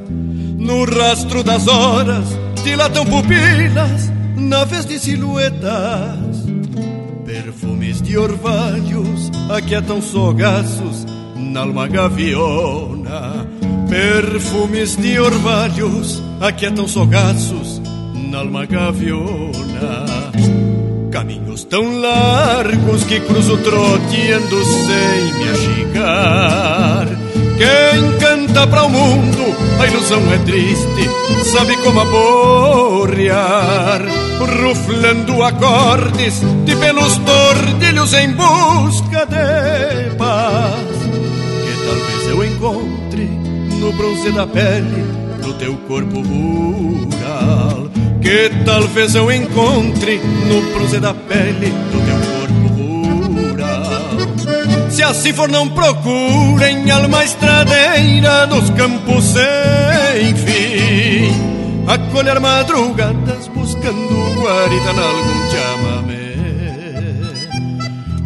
No 0.58 0.84
rastro 0.84 1.44
das 1.44 1.68
horas, 1.68 2.26
dilatam 2.64 3.06
pupilas, 3.06 4.10
naves 4.36 4.84
de 4.84 4.98
silhuetas. 4.98 6.44
Perfumes 7.24 8.02
de 8.02 8.18
orvalhos 8.18 9.30
aquietam 9.48 10.02
sogaços 10.02 11.06
na 11.36 11.60
alma 11.60 11.86
gaviona. 11.86 13.46
Perfumes 13.88 14.96
de 14.96 15.18
orvalhos 15.18 16.22
aquietam 16.40 16.86
sogaços 16.86 17.59
na 18.30 18.38
alma 18.38 18.64
gaviona. 18.64 20.06
Caminhos 21.10 21.64
tão 21.64 22.00
largos 22.00 23.02
que 23.04 23.20
cruzo 23.20 23.58
troteando 23.58 24.64
sem 24.64 25.34
me 25.34 25.50
achicar. 25.50 27.06
Quem 27.58 28.18
canta 28.18 28.66
para 28.68 28.84
o 28.84 28.88
mundo, 28.88 29.54
a 29.80 29.86
ilusão 29.86 30.22
é 30.32 30.38
triste, 30.38 31.10
sabe 31.50 31.76
como 31.78 32.00
aborrear. 32.00 34.00
Ruflando 34.38 35.42
acordes 35.42 36.40
de 36.64 36.76
pelos 36.76 37.16
tordilhos 37.18 38.14
em 38.14 38.32
busca 38.32 39.26
de 39.26 40.14
paz. 40.16 40.96
Que 41.64 41.72
talvez 41.84 42.26
eu 42.28 42.44
encontre 42.44 43.24
no 43.80 43.92
bronze 43.92 44.30
da 44.32 44.46
pele 44.46 45.04
do 45.42 45.52
teu 45.54 45.76
corpo 45.88 46.20
rural. 46.20 47.90
Que 48.20 48.50
talvez 48.64 49.14
eu 49.14 49.30
encontre 49.32 50.18
no 50.18 50.62
cruze 50.72 51.00
da 51.00 51.14
pele 51.14 51.72
do 51.90 52.00
teu 52.06 52.18
corpo 52.34 52.68
rural. 53.32 54.90
Se 54.90 55.02
assim 55.02 55.32
for, 55.32 55.48
não 55.48 55.66
procurem 55.68 56.90
alma 56.90 57.24
estradeira 57.24 58.46
dos 58.46 58.68
campos 58.70 59.24
sem 59.24 60.34
fim, 60.34 61.32
a 61.86 61.96
colher 62.12 62.40
madrugadas 62.40 63.48
buscando 63.48 64.40
guarida 64.40 64.92
em 64.92 64.98
algum 64.98 65.50
chamamé. 65.50 66.20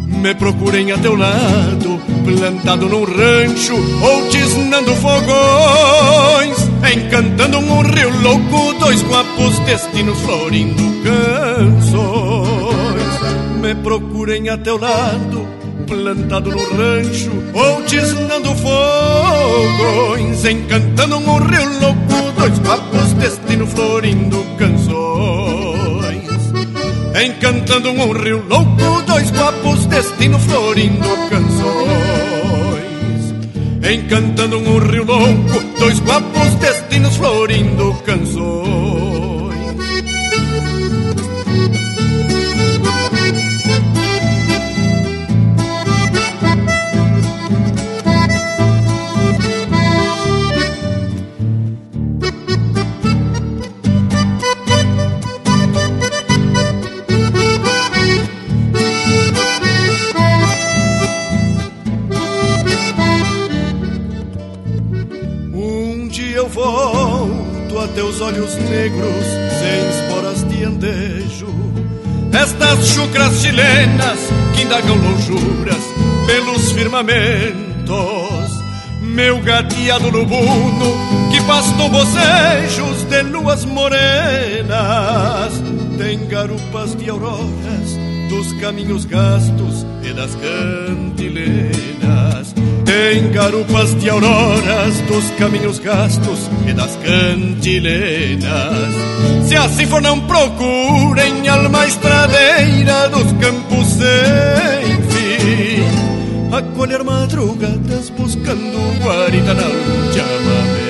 Me 0.07 0.33
procurem 0.33 0.91
a 0.91 0.97
teu 0.97 1.15
lado, 1.15 2.01
plantado 2.23 2.89
num 2.89 3.05
rancho 3.05 3.75
ou 4.01 4.27
tisnando 4.29 4.95
fogões, 4.95 6.57
encantando 6.95 7.59
um 7.59 7.81
rio 7.81 8.09
louco, 8.21 8.73
dois 8.79 9.03
guapos 9.35 9.59
destinos 9.59 10.19
florindo 10.21 10.83
canções. 11.03 12.65
Me 13.61 13.75
procurem 13.75 14.49
a 14.49 14.57
teu 14.57 14.77
lado, 14.77 15.47
plantado 15.85 16.51
no 16.51 16.57
rancho 16.57 17.31
ou 17.53 17.83
tisnando 17.83 18.55
fogões, 18.55 20.45
encantando 20.45 21.17
um 21.17 21.37
rio 21.37 21.79
louco, 21.81 22.31
dois 22.39 22.57
guapos 22.59 23.13
destinos 23.13 23.71
florindo 23.73 24.45
canções. 24.57 26.05
Encantando 27.25 27.91
um 27.91 28.11
rio 28.11 28.43
louco, 28.47 29.01
dois 29.05 29.31
guapos, 29.31 29.85
destino 29.85 30.39
florindo 30.39 31.07
canções. 31.29 31.75
Encantando 33.89 34.57
um 34.57 34.79
rio 34.79 35.05
louco, 35.05 35.79
dois 35.79 35.99
guapos, 35.99 36.55
destinos 36.55 37.15
florindo 37.15 37.93
canções. 38.05 39.04
Olhos 68.25 68.55
negros 68.55 69.25
sem 69.59 69.87
esporas 69.89 70.43
de 70.49 70.63
andejo. 70.63 71.47
Estas 72.33 72.87
chucras 72.87 73.39
chilenas 73.39 74.17
que 74.55 74.63
indagam 74.63 74.95
lonjuras 74.97 75.83
pelos 76.25 76.71
firmamentos. 76.71 78.55
Meu 79.01 79.39
gateado 79.41 80.09
lubuno 80.09 81.29
que 81.31 81.39
pastou 81.43 81.87
bocejos 81.89 83.03
de 83.03 83.21
luas 83.21 83.63
morenas. 83.63 84.73
Tem 85.99 86.27
garupas 86.27 86.95
de 86.95 87.07
auroras 87.11 87.95
dos 88.27 88.51
caminhos 88.53 89.05
gastos 89.05 89.85
e 90.03 90.11
das 90.13 90.33
cantilenas. 90.35 91.75
Tem 92.85 93.31
garupas 93.31 93.95
de 93.95 94.09
auroras 94.09 95.01
dos 95.07 95.31
caminhos 95.31 95.79
gastos 95.79 96.49
e 96.67 96.73
das 96.73 96.95
cantilenas. 96.97 98.45
Se 99.47 99.55
assim 99.55 99.87
for, 99.87 100.01
não 100.01 100.19
procurem 100.21 101.47
alma 101.47 101.87
estradeira 101.87 103.09
dos 103.09 103.31
campos 103.33 103.87
sem 103.87 105.01
fim. 105.09 106.55
A 106.55 106.61
colher 106.75 107.03
madrugadas 107.03 108.11
buscando 108.11 109.03
guarida 109.03 109.53
na 109.55 109.63
chamamé. 110.13 110.85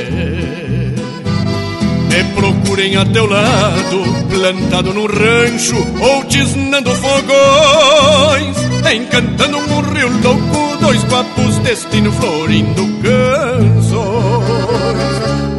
Me 2.10 2.23
procurem 2.36 2.97
a 2.97 3.05
teu 3.05 3.25
lado, 3.25 4.03
plantado 4.29 4.93
no 4.93 5.08
rancho 5.08 5.77
ou 6.01 6.25
tisnando 6.25 6.91
fogões, 6.91 8.58
encantando 8.93 9.58
um 9.58 9.81
rio 9.93 10.10
louco 10.21 10.74
dois 10.86 11.04
guapos, 11.06 11.58
destino 11.60 12.12
florindo 12.12 12.84
canções. 13.02 13.91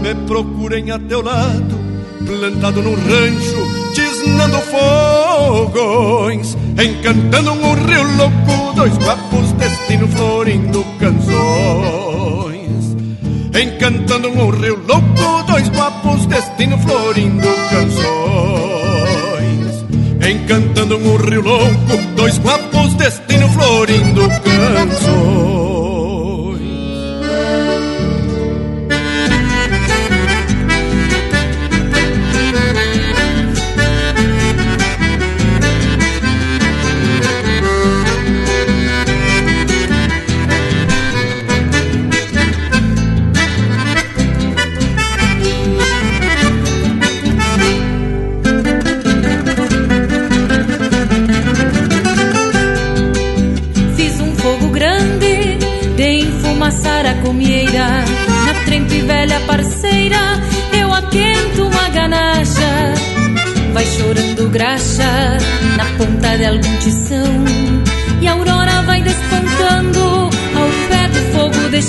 Me 0.01 0.15
procurem 0.25 0.93
a 0.93 1.01
teu 1.01 1.21
lado, 1.21 1.81
plantado 2.25 2.81
no 2.81 2.95
rancho, 2.95 3.93
tisnando 3.93 4.59
fogões, 4.61 6.57
encantando 6.81 7.51
um 7.53 7.75
rio 7.75 8.05
louco, 8.17 8.73
dois 8.77 8.97
guapos, 8.99 9.51
destino 9.55 10.07
florindo 10.07 10.87
canções. 11.01 11.37
Encantando 13.61 14.29
um 14.29 14.51
rio 14.51 14.81
louco, 14.87 15.43
dois 15.49 15.69
guapos, 15.71 16.27
destino 16.27 16.79
florindo 16.79 17.49
canções. 17.71 18.07
Encantando 20.31 20.97
um 20.99 21.17
rio 21.17 21.43
louco, 21.43 21.97
dois 22.15 22.39
guapos, 22.39 22.76
destino 23.07 23.49
florindo 23.51 24.29
canções. 24.43 25.56
graxa 25.56 25.56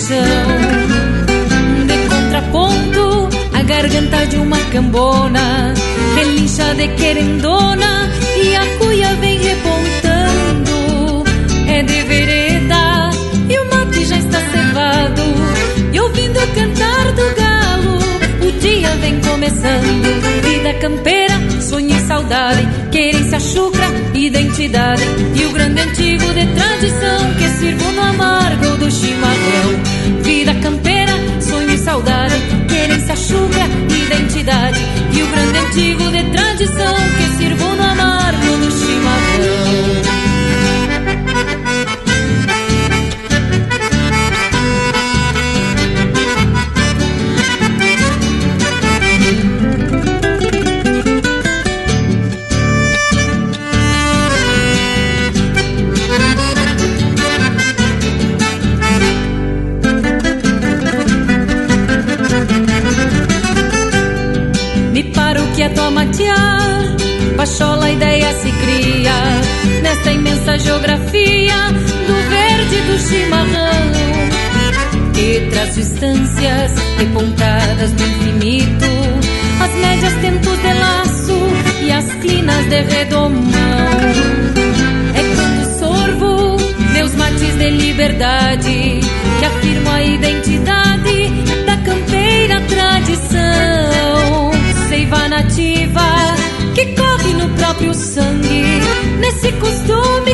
De 0.08 1.98
contraponto, 2.08 3.28
a 3.54 3.62
garganta 3.62 4.26
de 4.28 4.38
uma 4.38 4.58
cambona 4.72 5.74
Relincha 6.15 6.74
de 6.76 6.88
querendona 6.96 8.10
e 8.41 8.56
a 8.56 8.65
cuia 8.78 9.13
vem 9.15 9.38
repontando. 9.38 11.26
É 11.67 11.84
de 11.84 12.04
vereda 12.04 13.10
e 13.50 13.60
o 13.60 13.70
mate 13.70 14.06
já 14.06 14.17
está 14.17 14.39
cevado. 14.39 15.22
E 15.91 16.00
ouvindo 16.00 16.39
o 16.39 16.48
cantar 16.56 17.12
do 17.12 17.36
galo, 17.36 18.00
o 18.48 18.52
dia 18.62 18.89
vem 19.02 19.20
começando. 19.20 20.41
Vida 20.41 20.74
campeira 20.76 21.38
sonho 21.62 21.89
e 21.89 22.00
saudade, 22.08 22.65
querência, 22.91 23.39
chucra, 23.41 23.88
identidade. 24.13 25.04
E 25.36 25.46
o 25.46 25.52
grande 25.52 25.82
antigo 25.82 26.34
de 26.34 26.46
tradição 26.48 27.34
que 27.38 27.50
sirvo 27.60 27.91
no 27.91 28.02
amargo 28.02 28.78
do 28.78 28.89
chimarrão. 28.89 29.96
Saudade, 31.88 32.36
querência, 32.67 33.15
chucra, 33.15 33.63
identidade. 33.89 34.80
E 35.13 35.23
o 35.23 35.28
grande 35.28 35.58
antigo 35.58 36.12
de 36.12 36.23
tradição 36.32 36.95
que 37.17 37.38
sirvo 37.38 37.57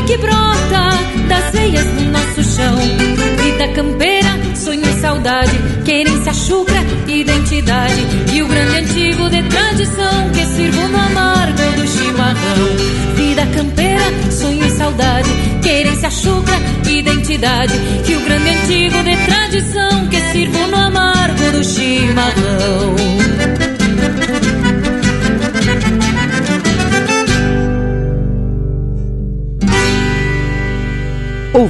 que 0.06 0.16
brota 0.18 0.90
das 1.28 1.50
veias 1.52 1.84
do 1.84 2.04
nosso 2.10 2.42
chão. 2.56 2.76
Vida 3.42 3.68
campeira, 3.68 4.28
sonho 4.54 4.82
e 4.82 5.00
saudade, 5.00 5.58
querência, 5.84 6.32
chucra, 6.34 6.80
identidade 7.08 8.06
e 8.32 8.42
o 8.42 8.48
grande 8.48 8.76
antigo 8.78 9.30
de 9.30 9.42
tradição 9.44 10.30
que 10.30 10.44
sirvo 10.46 10.88
no 10.88 10.98
amargo 10.98 11.62
do 11.76 11.86
chimarrão. 11.86 13.14
Vida 13.14 13.46
campeira, 13.54 14.30
sonho 14.30 14.66
e 14.66 14.70
saudade, 14.70 15.30
querência, 15.62 16.10
chucra, 16.10 16.56
identidade 16.88 17.74
e 18.06 18.14
o 18.14 18.20
grande 18.20 18.48
antigo 18.50 19.02
de 19.02 19.16
tradição 19.26 20.08
que 20.08 20.20
sirvo 20.32 20.66
no 20.66 20.76
amargo 20.76 21.50
do 21.52 21.64
chimarrão. 21.64 23.23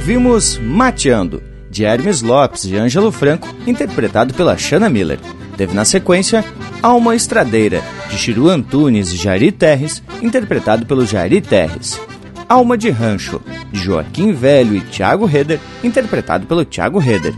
Ouvimos 0.05 0.59
Mateando, 0.59 1.41
de 1.67 1.83
Hermes 1.83 2.21
Lopes 2.21 2.63
e 2.65 2.77
Ângelo 2.77 3.11
Franco, 3.11 3.47
interpretado 3.65 4.35
pela 4.35 4.55
Shanna 4.55 4.87
Miller. 4.87 5.19
Teve 5.57 5.73
na 5.73 5.83
sequência 5.83 6.45
Alma 6.79 7.15
Estradeira, 7.15 7.81
de 8.07 8.15
Chiru 8.15 8.47
Antunes 8.47 9.11
e 9.11 9.15
Jari 9.17 9.51
Terres, 9.51 10.03
interpretado 10.21 10.85
pelo 10.85 11.07
Jari 11.07 11.41
Terres. 11.41 11.99
Alma 12.47 12.77
de 12.77 12.91
Rancho, 12.91 13.41
de 13.71 13.79
Joaquim 13.79 14.31
Velho 14.31 14.75
e 14.75 14.81
Tiago 14.81 15.25
Reder, 15.25 15.59
interpretado 15.83 16.45
pelo 16.45 16.63
Tiago 16.63 16.99
Reder. 16.99 17.33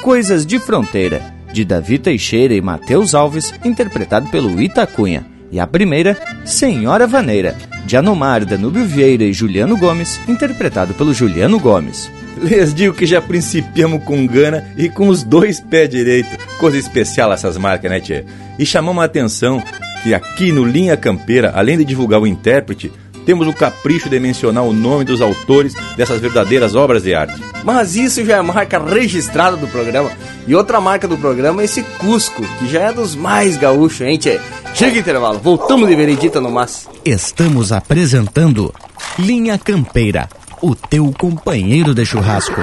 Coisas 0.00 0.46
de 0.46 0.58
Fronteira, 0.58 1.34
de 1.52 1.66
Davi 1.66 1.98
Teixeira 1.98 2.54
e 2.54 2.62
Matheus 2.62 3.14
Alves, 3.14 3.52
interpretado 3.62 4.26
pelo 4.30 4.58
Itacunha. 4.58 5.29
E 5.52 5.58
a 5.58 5.66
primeira, 5.66 6.16
Senhora 6.44 7.06
Vaneira, 7.06 7.56
de 7.84 7.96
Anomar, 7.96 8.44
Danúbio 8.44 8.84
Vieira 8.84 9.24
e 9.24 9.32
Juliano 9.32 9.76
Gomes, 9.76 10.20
interpretado 10.28 10.94
pelo 10.94 11.12
Juliano 11.12 11.58
Gomes. 11.58 12.10
Les 12.40 12.72
digo 12.72 12.94
que 12.94 13.04
já 13.04 13.20
principiamos 13.20 14.04
com 14.04 14.26
gana 14.26 14.64
e 14.76 14.88
com 14.88 15.08
os 15.08 15.22
dois 15.22 15.60
pés 15.60 15.88
direito. 15.88 16.30
Coisa 16.58 16.78
especial 16.78 17.32
essas 17.32 17.56
marcas, 17.56 17.90
né, 17.90 18.00
tchê? 18.00 18.24
E 18.58 18.64
chamamos 18.64 19.02
a 19.02 19.06
atenção 19.06 19.62
que 20.02 20.14
aqui 20.14 20.52
no 20.52 20.64
Linha 20.64 20.96
Campeira, 20.96 21.52
além 21.54 21.78
de 21.78 21.84
divulgar 21.84 22.20
o 22.20 22.26
intérprete, 22.26 22.92
temos 23.24 23.46
o 23.46 23.52
capricho 23.52 24.08
de 24.08 24.18
mencionar 24.18 24.64
o 24.64 24.72
nome 24.72 25.04
dos 25.04 25.20
autores 25.20 25.74
dessas 25.96 26.20
verdadeiras 26.20 26.74
obras 26.74 27.02
de 27.02 27.14
arte. 27.14 27.40
Mas 27.64 27.96
isso 27.96 28.24
já 28.24 28.38
é 28.38 28.42
marca 28.42 28.78
registrada 28.78 29.56
do 29.56 29.68
programa. 29.68 30.10
E 30.46 30.54
outra 30.54 30.80
marca 30.80 31.06
do 31.06 31.18
programa 31.18 31.62
é 31.62 31.64
esse 31.64 31.82
Cusco, 31.82 32.42
que 32.58 32.68
já 32.68 32.80
é 32.80 32.92
dos 32.92 33.14
mais 33.14 33.56
gaúchos, 33.56 34.00
hein, 34.00 34.18
tchê? 34.18 34.40
Chega 34.74 34.98
intervalo, 34.98 35.38
voltamos 35.38 35.88
de 35.88 35.94
veredita 35.94 36.40
no 36.40 36.50
mas. 36.50 36.88
Estamos 37.04 37.72
apresentando 37.72 38.72
Linha 39.18 39.58
Campeira, 39.58 40.28
o 40.62 40.74
teu 40.74 41.12
companheiro 41.18 41.94
de 41.94 42.04
churrasco. 42.04 42.60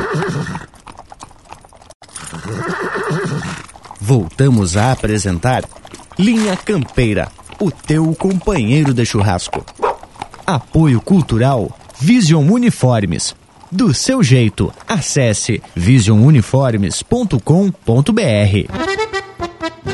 Voltamos 4.00 4.78
a 4.78 4.92
apresentar 4.92 5.64
Linha 6.18 6.56
Campeira, 6.56 7.28
o 7.60 7.70
teu 7.70 8.16
companheiro 8.16 8.94
de 8.94 9.06
churrasco. 9.06 9.66
Apoio 10.48 11.00
Cultural 11.02 11.78
Vision 12.00 12.50
Uniformes. 12.50 13.36
Do 13.70 13.94
seu 13.94 14.24
jeito, 14.24 14.72
acesse 14.88 15.62
visionuniformes.com.br. 15.76 18.72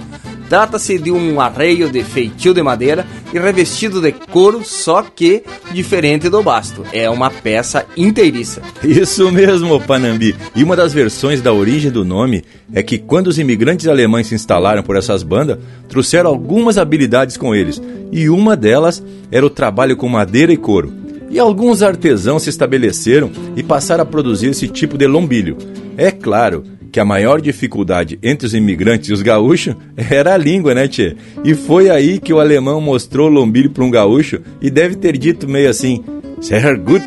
Trata-se 0.48 0.98
de 0.98 1.12
um 1.12 1.40
arreio 1.40 1.88
de 1.88 2.02
feitio 2.02 2.52
de 2.52 2.64
madeira 2.64 3.06
e 3.32 3.38
revestido 3.38 4.00
de 4.00 4.12
couro, 4.12 4.62
só 4.64 5.02
que 5.02 5.42
diferente 5.72 6.28
do 6.28 6.42
basto. 6.42 6.84
É 6.92 7.08
uma 7.10 7.30
peça 7.30 7.86
inteiriça. 7.96 8.62
Isso 8.82 9.30
mesmo, 9.30 9.80
Panambi. 9.80 10.34
E 10.54 10.64
uma 10.64 10.76
das 10.76 10.92
versões 10.92 11.40
da 11.40 11.52
origem 11.52 11.90
do 11.90 12.04
nome 12.04 12.44
é 12.72 12.82
que 12.82 12.98
quando 12.98 13.28
os 13.28 13.38
imigrantes 13.38 13.86
alemães 13.86 14.26
se 14.28 14.34
instalaram 14.34 14.82
por 14.82 14.96
essas 14.96 15.22
bandas, 15.22 15.58
trouxeram 15.88 16.30
algumas 16.30 16.78
habilidades 16.78 17.36
com 17.36 17.54
eles. 17.54 17.80
E 18.10 18.28
uma 18.28 18.56
delas 18.56 19.02
era 19.30 19.44
o 19.44 19.50
trabalho 19.50 19.96
com 19.96 20.08
madeira 20.08 20.52
e 20.52 20.56
couro. 20.56 20.92
E 21.30 21.38
alguns 21.38 21.82
artesãos 21.82 22.42
se 22.42 22.50
estabeleceram 22.50 23.30
e 23.54 23.62
passaram 23.62 24.02
a 24.02 24.06
produzir 24.06 24.48
esse 24.48 24.66
tipo 24.66 24.96
de 24.96 25.06
lombilho. 25.06 25.58
É 25.96 26.10
claro 26.10 26.64
que 26.90 27.00
a 27.00 27.04
maior 27.04 27.40
dificuldade 27.40 28.18
entre 28.22 28.46
os 28.46 28.54
imigrantes 28.54 29.10
e 29.10 29.12
os 29.12 29.22
gaúchos 29.22 29.74
era 29.96 30.34
a 30.34 30.38
língua, 30.38 30.74
né, 30.74 30.88
tchê? 30.88 31.16
E 31.44 31.54
foi 31.54 31.90
aí 31.90 32.18
que 32.18 32.32
o 32.32 32.40
alemão 32.40 32.80
mostrou 32.80 33.28
o 33.28 33.32
lombilho 33.32 33.70
para 33.70 33.84
um 33.84 33.90
gaúcho 33.90 34.40
e 34.60 34.70
deve 34.70 34.96
ter 34.96 35.16
dito 35.16 35.48
meio 35.48 35.70
assim, 35.70 36.02
sehr 36.40 36.76
gut, 36.78 37.04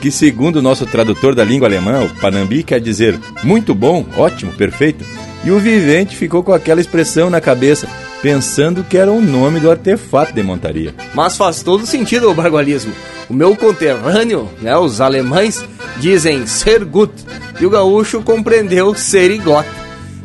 que 0.00 0.10
segundo 0.10 0.56
o 0.56 0.62
nosso 0.62 0.84
tradutor 0.86 1.34
da 1.34 1.44
língua 1.44 1.68
alemã, 1.68 2.04
o 2.04 2.20
Panambi, 2.20 2.62
quer 2.62 2.80
dizer 2.80 3.18
muito 3.44 3.74
bom, 3.74 4.04
ótimo, 4.16 4.52
perfeito. 4.52 5.04
E 5.44 5.50
o 5.50 5.58
vivente 5.58 6.16
ficou 6.16 6.42
com 6.42 6.52
aquela 6.52 6.80
expressão 6.80 7.28
na 7.28 7.40
cabeça, 7.40 7.88
pensando 8.22 8.84
que 8.84 8.96
era 8.96 9.10
o 9.10 9.20
nome 9.20 9.58
do 9.58 9.70
artefato 9.70 10.32
de 10.32 10.42
montaria. 10.42 10.94
Mas 11.14 11.36
faz 11.36 11.62
todo 11.62 11.84
sentido 11.84 12.30
o 12.30 12.34
bargualismo. 12.34 12.92
O 13.28 13.34
meu 13.34 13.56
conterrâneo, 13.56 14.48
né, 14.60 14.76
os 14.76 15.00
alemães, 15.00 15.64
dizem 15.96 16.46
ser 16.46 16.84
gut 16.84 17.12
e 17.60 17.66
o 17.66 17.70
gaúcho 17.70 18.22
compreendeu 18.22 18.94
ser 18.94 19.30
igot. 19.32 19.66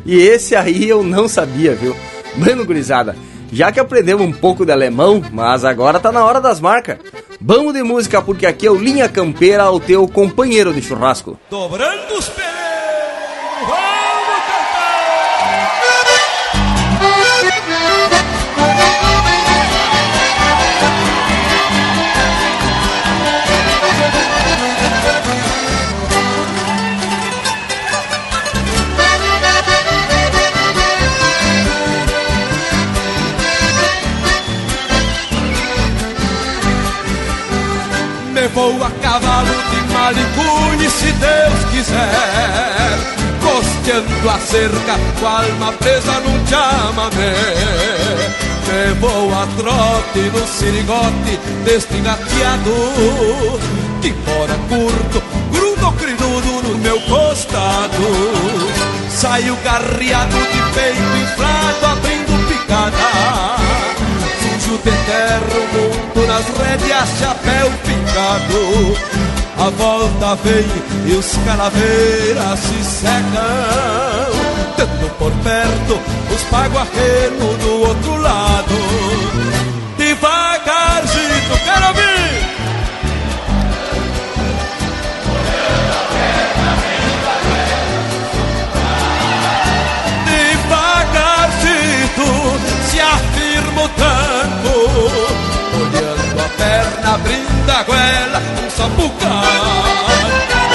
E 0.06 0.16
esse 0.16 0.54
aí 0.54 0.88
eu 0.88 1.02
não 1.02 1.28
sabia, 1.28 1.74
viu? 1.74 1.96
Bueno, 2.36 2.64
gurizada, 2.64 3.16
já 3.52 3.72
que 3.72 3.80
aprendemos 3.80 4.24
um 4.26 4.32
pouco 4.32 4.64
de 4.64 4.70
alemão, 4.70 5.22
mas 5.32 5.64
agora 5.64 5.98
tá 5.98 6.12
na 6.12 6.24
hora 6.24 6.40
das 6.40 6.60
marcas. 6.60 6.98
Vamos 7.40 7.72
de 7.72 7.82
música 7.82 8.22
porque 8.22 8.46
aqui 8.46 8.66
é 8.66 8.70
o 8.70 8.76
Linha 8.76 9.08
Campeira, 9.08 9.70
o 9.70 9.80
teu 9.80 10.06
companheiro 10.06 10.72
de 10.72 10.82
churrasco. 10.82 11.38
Dobrando 11.50 12.14
os 12.16 12.28
pneus! 12.28 12.67
Malicune, 40.88 40.90
se 40.90 41.12
Deus 41.12 41.64
quiser. 41.70 43.18
costeando 43.40 44.30
a 44.30 44.38
cerca, 44.38 44.98
com 45.20 45.26
a 45.26 45.42
alma 45.42 45.72
presa 45.72 46.20
num 46.20 46.46
chamamé. 46.46 47.34
Me 48.66 48.94
vou 49.00 49.32
a 49.32 49.46
trote 49.56 50.20
no 50.30 50.46
sirigote 50.46 51.38
deste 51.64 52.00
gateado, 52.00 52.74
que 54.02 54.08
embora 54.08 54.54
curto, 54.68 55.22
grudo 55.50 55.92
crinudo 55.92 56.68
no 56.68 56.78
meu 56.78 57.00
costado. 57.02 58.68
Saio 59.08 59.56
garreado 59.64 60.36
de 60.36 60.62
peito 60.74 61.16
inflado, 61.22 61.86
abrindo 61.86 62.48
picada. 62.48 63.56
Sujo 64.60 64.76
de 64.78 64.90
terra, 64.90 65.40
o 65.54 65.64
mundo 65.74 66.26
nas 66.26 66.44
rédeas, 66.58 67.08
chapéu 67.18 67.70
picado 67.84 69.37
a 69.58 69.70
volta 69.70 70.36
vem 70.36 70.64
e 71.06 71.16
os 71.16 71.36
calaveiras 71.44 72.60
se 72.60 72.84
secam. 72.84 74.30
Tendo 74.76 75.10
por 75.18 75.32
perto 75.42 76.00
os 76.32 76.42
paguarrenos 76.44 77.58
do 77.58 77.80
outro 77.80 78.16
lado. 78.18 78.76
Devagarzinho, 79.96 81.58
quero 81.64 81.88
ouvir! 81.88 82.46
Devagarzinho 90.24 92.60
se 92.88 93.00
afirma 93.00 93.82
o 93.82 93.88
tango 93.88 94.17
perna 96.58 97.14
abrindo 97.14 97.70
a 97.70 97.82
goela, 97.84 98.42
um 98.64 98.70
sapucai. 98.70 100.67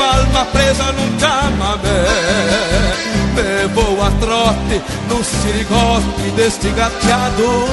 Alma 0.00 0.44
presa 0.46 0.92
num 0.92 1.18
chamamé. 1.18 2.88
Vou 3.74 4.02
a 4.02 4.10
trote 4.12 4.82
no 5.08 5.22
sirigote 5.22 6.30
deste 6.34 6.68
gateado 6.70 7.66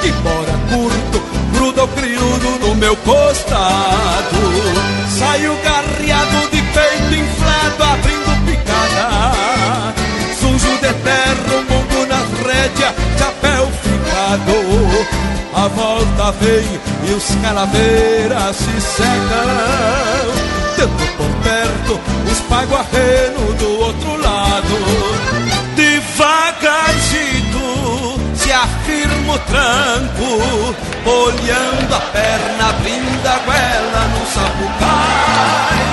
Que 0.00 0.12
mora 0.22 0.52
curto, 0.70 1.22
grudo 1.52 1.80
ou 1.82 1.88
criudo 1.88 2.58
no 2.60 2.74
meu 2.76 2.96
costado. 2.96 4.36
Saio 5.18 5.54
garreado 5.62 6.48
de 6.50 6.62
peito 6.62 7.14
inflado 7.14 7.82
abrindo 7.82 8.46
picada. 8.46 9.94
Sujo 10.40 10.74
de 10.78 10.92
terra, 11.02 11.64
mundo 11.68 12.06
nas 12.06 12.46
rédeas, 12.46 12.94
chapéu 13.18 13.68
ficado 13.82 15.34
a 15.56 15.68
volta 15.68 16.32
vem 16.40 16.80
e 17.08 17.14
os 17.14 17.24
calaveiras 17.40 18.56
se 18.56 18.80
secam. 18.80 20.54
Perto 20.76 21.13
os 22.64 22.70
paguarrenos 22.70 23.54
do 23.56 23.80
outro 23.80 24.16
lado. 24.16 24.74
Devagarzinho 25.76 26.30
se 28.34 28.52
afirma 28.52 29.34
o 29.34 29.38
tranco, 29.40 30.24
olhando 31.04 31.94
a 31.94 32.00
perna, 32.00 32.68
abrindo 32.70 33.26
a 33.26 33.38
goela 33.38 34.08
no 34.08 34.26
sapucai. 34.26 35.84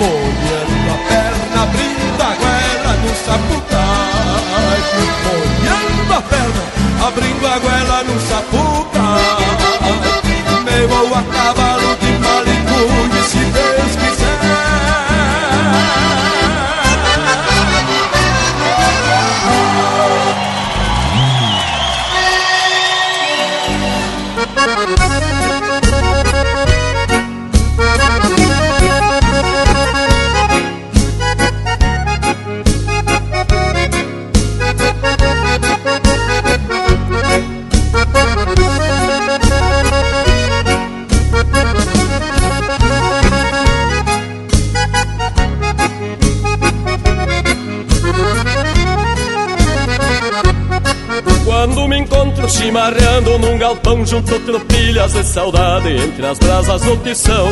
Molhando 0.00 0.90
a 0.92 0.98
perna, 1.08 1.62
abrindo 1.62 2.22
a 2.22 2.24
goela 2.36 2.92
no 3.02 3.10
sapucai 3.16 3.88
a 6.18 6.22
perna, 6.22 6.62
abrindo 7.06 7.46
a 7.46 7.58
goela 7.58 8.02
no 8.04 8.20
sapucai 8.20 9.46
Me 10.64 10.86
vou 10.86 11.14
a 11.14 11.22
cavalo 11.22 11.96
de 11.96 12.12
malicunho 12.18 13.22
num 53.38 53.58
galpão 53.58 54.04
junto 54.04 54.38
tropilhas 54.40 55.12
de 55.12 55.24
saudade 55.24 55.90
entre 55.90 56.26
as 56.26 56.38
brasas 56.38 56.82
do 56.82 56.96
tição. 56.98 57.48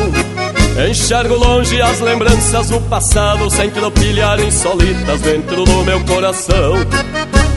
Enxergo 0.89 1.35
longe 1.35 1.81
as 1.81 1.99
lembranças 1.99 2.69
do 2.69 2.79
passado 2.81 3.49
sem 3.49 3.69
tropilhar 3.69 4.39
insólitas 4.39 5.21
dentro 5.21 5.63
do 5.65 5.83
meu 5.83 5.99
coração. 6.05 6.75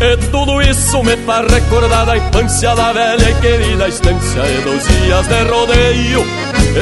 E 0.00 0.16
tudo 0.30 0.62
isso 0.62 1.02
me 1.02 1.16
faz 1.18 1.46
recordar 1.52 2.08
a 2.08 2.16
infância 2.16 2.74
da 2.74 2.92
velha 2.92 3.30
e 3.30 3.34
querida 3.40 3.88
estância 3.88 4.40
e 4.40 4.62
dos 4.62 4.88
dias 4.88 5.26
de 5.26 5.42
rodeio. 5.42 6.24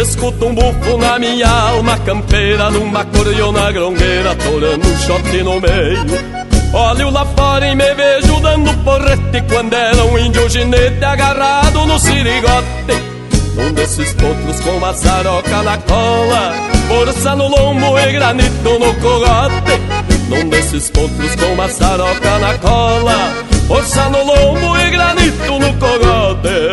Escuto 0.00 0.46
um 0.46 0.54
bufo 0.54 0.96
na 0.98 1.18
minha 1.18 1.48
alma 1.48 1.98
campeira 1.98 2.70
numa 2.70 3.04
cordiona 3.04 3.72
grongueira, 3.72 4.36
torando 4.36 4.86
um 4.86 4.96
shot 4.98 5.42
no 5.42 5.60
meio. 5.60 6.37
Olho 6.72 7.10
lá 7.10 7.24
fora 7.24 7.66
e 7.66 7.74
me 7.74 7.94
vejo 7.94 8.40
dando 8.40 8.72
porrete 8.84 9.42
Quando 9.48 9.74
era 9.74 10.04
um 10.04 10.18
índio 10.18 10.48
ginete 10.50 11.02
agarrado 11.02 11.86
no 11.86 11.98
sirigote. 11.98 13.18
Num 13.54 13.72
desses 13.72 14.12
potros 14.12 14.60
com 14.60 14.78
maçaroca 14.78 15.62
na 15.62 15.78
cola 15.78 16.54
Força 16.86 17.34
no 17.34 17.48
lombo 17.48 17.98
e 17.98 18.12
granito 18.12 18.78
no 18.78 18.94
cogote. 18.94 19.80
Num 20.28 20.48
desses 20.48 20.90
potros 20.90 21.34
com 21.36 21.54
maçaroca 21.54 22.38
na 22.38 22.58
cola 22.58 23.32
Força 23.66 24.08
no 24.10 24.24
lombo 24.24 24.78
e 24.78 24.90
granito 24.90 25.58
no 25.58 25.72
cogote 25.74 26.67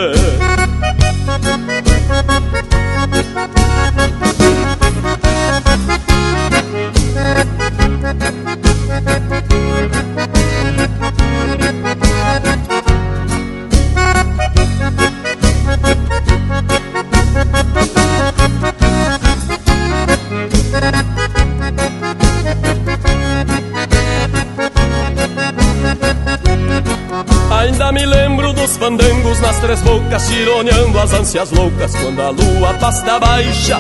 fandangos 28.78 29.39
nas 29.39 29.59
três 29.59 29.82
bocas, 29.82 30.28
tironeando 30.28 30.99
as 30.99 31.13
ânsias 31.13 31.51
loucas 31.51 31.95
quando 31.95 32.21
a 32.21 32.30
lua 32.30 32.73
pasta 32.80 33.19
baixa. 33.19 33.80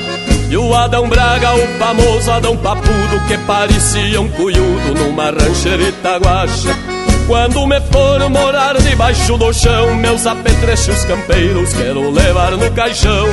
E 0.49 0.57
o 0.57 0.73
Adão 0.73 1.07
Braga, 1.09 1.55
o 1.55 1.67
famoso 1.79 2.31
Adão 2.31 2.55
Papudo, 2.57 3.27
que 3.27 3.37
parecia 3.39 4.21
um 4.21 4.29
cuyudo 4.29 4.93
numa 4.93 5.31
rancherita 5.31 6.17
guacha. 6.17 6.77
Quando 7.27 7.65
me 7.65 7.81
for 7.91 8.29
morar 8.29 8.77
debaixo 8.77 9.37
do 9.37 9.51
chão, 9.51 9.95
meus 9.95 10.27
apetrechos 10.27 11.03
campeiros 11.05 11.73
quero 11.73 12.11
levar 12.11 12.51
no 12.51 12.71
caixão. 12.71 13.27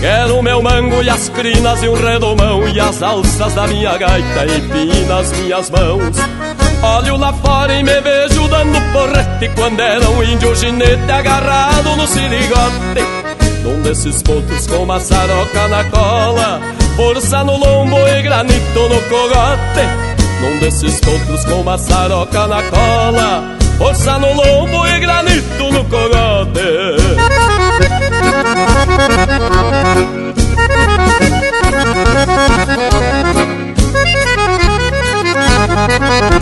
Quero 0.00 0.42
meu 0.42 0.60
mango 0.60 1.00
e 1.02 1.08
as 1.08 1.28
crinas 1.28 1.80
e 1.80 1.88
um 1.88 1.94
redomão 1.94 2.66
E 2.66 2.80
as 2.80 3.00
alças 3.00 3.54
da 3.54 3.68
minha 3.68 3.96
gaita 3.96 4.46
e 4.46 5.04
nas 5.06 5.30
minhas 5.30 5.70
mãos 5.70 6.16
Olho 6.82 7.16
lá 7.16 7.32
fora 7.32 7.72
e 7.74 7.82
me 7.82 8.00
vejo 8.00 8.48
dando 8.48 8.80
porrete 8.92 9.48
Quando 9.54 9.80
era 9.80 10.10
um 10.10 10.22
índio 10.22 10.54
ginete 10.56 11.10
agarrado 11.10 11.96
no 11.96 12.06
sirigote. 12.06 13.00
Num 13.62 13.80
desses 13.82 14.20
potros 14.22 14.66
com 14.66 14.84
maçaroca 14.84 15.68
na 15.68 15.84
cola 15.84 16.60
Força 16.96 17.44
no 17.44 17.56
lombo 17.56 17.96
e 18.08 18.22
granito 18.22 18.88
no 18.88 19.00
cogote. 19.02 19.86
Num 20.40 20.58
desses 20.58 20.98
potros 20.98 21.44
com 21.44 21.62
maçaroca 21.62 22.48
na 22.48 22.62
cola 22.64 23.56
Força 23.78 24.18
no 24.18 24.32
lombo 24.32 24.84
e 24.88 24.98
granito 24.98 25.70
no 25.72 25.84
cogote 25.84 26.62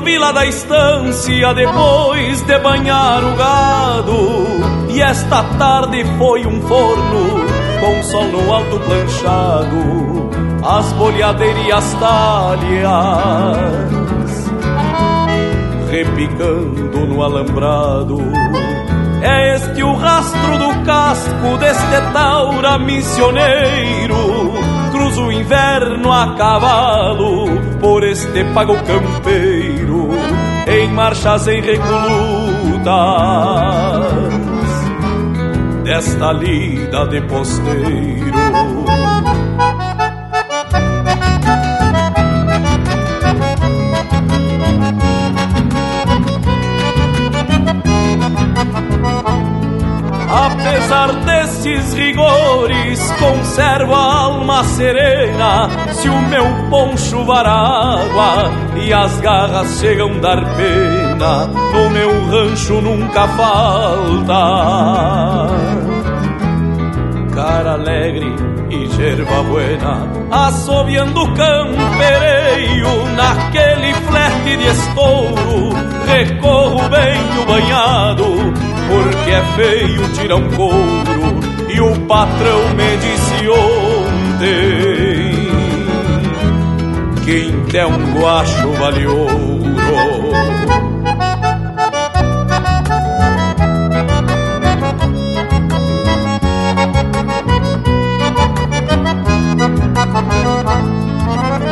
Desenvolvi 0.00 0.18
lá 0.18 0.32
da 0.32 0.46
estância 0.46 1.54
depois 1.54 2.40
de 2.42 2.58
banhar 2.58 3.22
o 3.22 3.36
gado. 3.36 4.46
E 4.88 5.02
esta 5.02 5.42
tarde 5.58 6.04
foi 6.16 6.46
um 6.46 6.60
forno 6.62 7.44
com 7.80 8.02
sol 8.02 8.24
no 8.24 8.52
alto 8.52 8.80
planchado, 8.80 10.30
as 10.64 10.92
boleadeiras 10.94 11.66
e 11.66 11.72
as 11.72 11.94
talhas 11.94 12.80
repicando 15.90 17.06
no 17.06 17.22
alambrado. 17.22 18.18
É 19.22 19.56
este 19.56 19.82
o 19.82 19.94
rastro 19.94 20.58
do 20.58 20.84
casco 20.84 21.58
deste 21.58 22.12
taura 22.12 22.78
missioneiro 22.78 24.59
o 25.18 25.32
inverno 25.32 26.12
a 26.12 26.34
cavalo 26.34 27.46
por 27.80 28.04
este 28.04 28.44
pago 28.54 28.74
campeiro 28.84 30.10
em 30.66 30.88
marchas 30.88 31.48
em 31.48 31.60
recolutas 31.60 32.90
desta 35.82 36.32
lida 36.32 37.06
de 37.06 37.20
posteiro. 37.22 38.49
Desses 51.80 51.94
rigores, 51.94 53.12
conservo 53.12 53.94
a 53.94 54.14
alma 54.24 54.64
serena. 54.64 55.68
Se 55.92 56.08
o 56.08 56.22
meu 56.22 56.44
poncho 56.68 57.20
água 57.32 58.50
e 58.76 58.92
as 58.92 59.20
garras 59.20 59.78
chegam 59.80 60.20
dar 60.20 60.42
pena, 60.56 61.46
no 61.46 61.90
meu 61.90 62.10
rancho 62.30 62.80
nunca 62.80 63.26
falta. 63.28 64.36
Cara 67.34 67.72
alegre 67.72 68.34
e 68.70 68.86
gerva 68.88 69.42
buena, 69.44 70.06
assobiando 70.30 71.24
campereio 71.34 73.06
naquele 73.16 73.94
flete 73.94 74.56
de 74.56 74.66
estouro, 74.66 75.70
recorro 76.06 76.88
bem 76.88 77.42
o 77.42 77.46
banhado 77.46 78.70
porque 78.90 79.30
é 79.30 79.42
feio 79.54 80.12
tirar 80.12 80.36
um 80.36 80.50
couro 80.50 81.19
o 81.80 82.00
patrão 82.06 82.60
me 82.74 82.96
disse 82.96 83.48
ontem 83.48 84.80
quem 87.24 87.62
der 87.66 87.86
um 87.86 88.20
guacho 88.20 88.72
vale 88.72 89.06
ouro. 89.06 90.30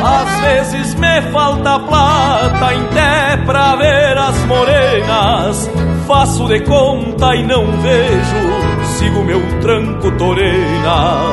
Às 0.03 0.39
vezes 0.41 0.95
me 0.95 1.21
falta 1.31 1.79
plata 1.79 2.73
em 2.73 2.83
té 2.87 3.37
pra 3.45 3.75
ver 3.75 4.17
as 4.17 4.45
morenas 4.45 5.69
faço 6.09 6.47
de 6.47 6.59
conta 6.61 7.35
e 7.35 7.43
não 7.45 7.67
vejo, 7.83 8.58
sigo 8.99 9.23
meu 9.23 9.41
tranco 9.61 10.11
torena, 10.17 11.23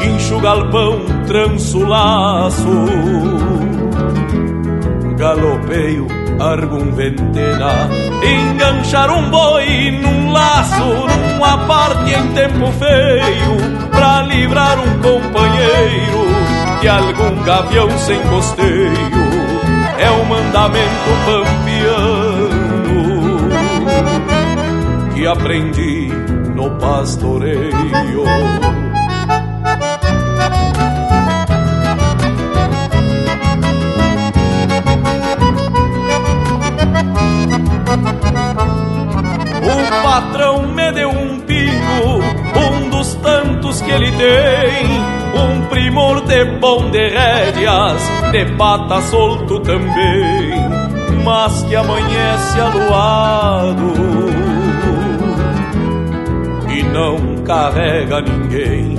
guincho 0.00 0.38
galpão, 0.38 1.00
tranço 1.26 1.84
laço, 1.84 2.86
galopeio, 5.16 6.06
argum 6.38 6.92
ventena, 6.92 7.88
enganchar 8.22 9.10
um 9.10 9.28
boi 9.30 9.98
num 10.00 10.30
laço, 10.30 10.84
numa 10.84 11.58
parte 11.66 12.14
em 12.14 12.28
tempo 12.34 12.70
feio, 12.78 13.56
pra 13.90 14.22
livrar 14.22 14.78
um 14.78 14.92
companheiro 15.02 16.28
de 16.80 16.88
algum 16.88 17.42
gavião 17.42 17.90
sem 17.98 18.20
costeio, 18.28 19.18
é 19.98 20.08
o 20.08 20.24
mandamento 20.24 21.10
pampiano 21.26 22.68
que 25.12 25.26
aprendi 25.26 25.97
no 26.58 26.70
pastoreio. 26.70 28.24
O 39.62 40.02
patrão 40.02 40.66
me 40.66 40.92
deu 40.92 41.10
um 41.10 41.38
pingo, 41.38 42.24
um 42.56 42.90
dos 42.90 43.14
tantos 43.14 43.80
que 43.80 43.90
ele 43.92 44.10
tem. 44.10 44.98
Um 45.40 45.64
primor 45.66 46.22
de 46.22 46.44
bom 46.58 46.90
de 46.90 47.08
rédeas, 47.08 48.02
de 48.32 48.44
pata 48.56 49.00
solto 49.02 49.60
também, 49.60 50.50
mas 51.24 51.62
que 51.62 51.76
amanhece 51.76 52.60
aluado 52.60 54.37
não 56.92 57.42
carrega 57.44 58.20
ninguém. 58.20 58.96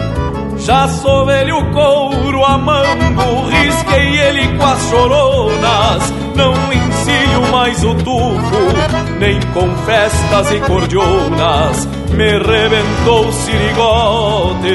Já 0.57 0.87
sou 0.87 1.25
velho 1.25 1.71
couro 1.71 2.43
a 2.43 2.57
mango, 2.57 3.47
risquei 3.49 4.19
ele 4.19 4.57
com 4.57 4.65
as 4.65 4.81
choronas. 4.89 6.13
Não 6.35 6.53
ensino 6.73 7.51
mais 7.51 7.83
o 7.83 7.95
tufo, 7.95 9.19
nem 9.19 9.39
com 9.53 9.75
festas 9.85 10.51
e 10.51 10.59
cordionas. 10.61 11.87
Me 12.11 12.31
rebentou 12.31 13.27
o 13.27 13.31
sirigote 13.31 14.69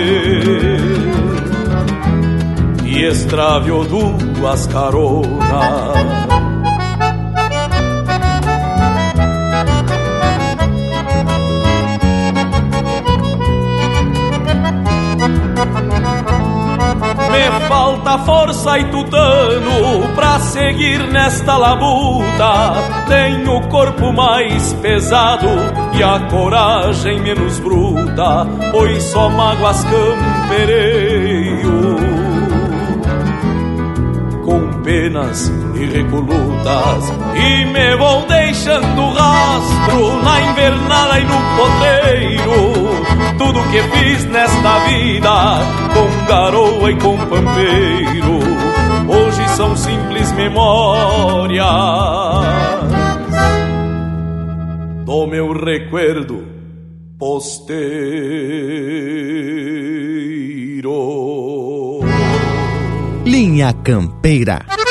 e 2.84 3.04
extraviou 3.04 3.84
duas 3.84 4.66
caronas. 4.68 6.33
Falta 17.68 18.18
força 18.18 18.78
e 18.78 18.84
tutano 18.84 20.14
pra 20.14 20.38
seguir 20.38 21.00
nesta 21.08 21.56
labuta. 21.56 22.74
Tenho 23.08 23.56
o 23.56 23.68
corpo 23.68 24.12
mais 24.12 24.72
pesado 24.74 25.48
e 25.92 26.02
a 26.02 26.20
coragem 26.28 27.20
menos 27.20 27.58
bruta, 27.58 28.46
pois 28.70 29.02
só 29.04 29.28
mágoas 29.30 29.84
campereio. 29.84 31.64
Com 34.44 34.82
penas 34.82 35.50
e 35.76 35.84
e 37.36 37.64
me 37.66 37.96
vou 37.96 38.26
deixando 38.26 39.12
rastro 39.12 40.22
na 40.22 40.40
invernada 40.40 41.20
e 41.20 41.24
no 41.24 41.38
potreiro 41.56 42.94
tudo 43.38 43.60
que 43.70 43.82
fiz 43.82 44.24
nesta 44.26 44.78
vida, 44.86 45.58
com 45.92 46.26
garoa 46.26 46.90
e 46.90 46.96
com 46.96 47.16
pampeiro, 47.16 48.38
hoje 49.08 49.48
são 49.50 49.76
simples 49.76 50.30
memórias 50.32 51.66
do 55.04 55.26
meu 55.26 55.52
recuerdo 55.52 56.46
posteiro. 57.18 57.74
Linha 63.24 63.72
Campeira. 63.72 64.83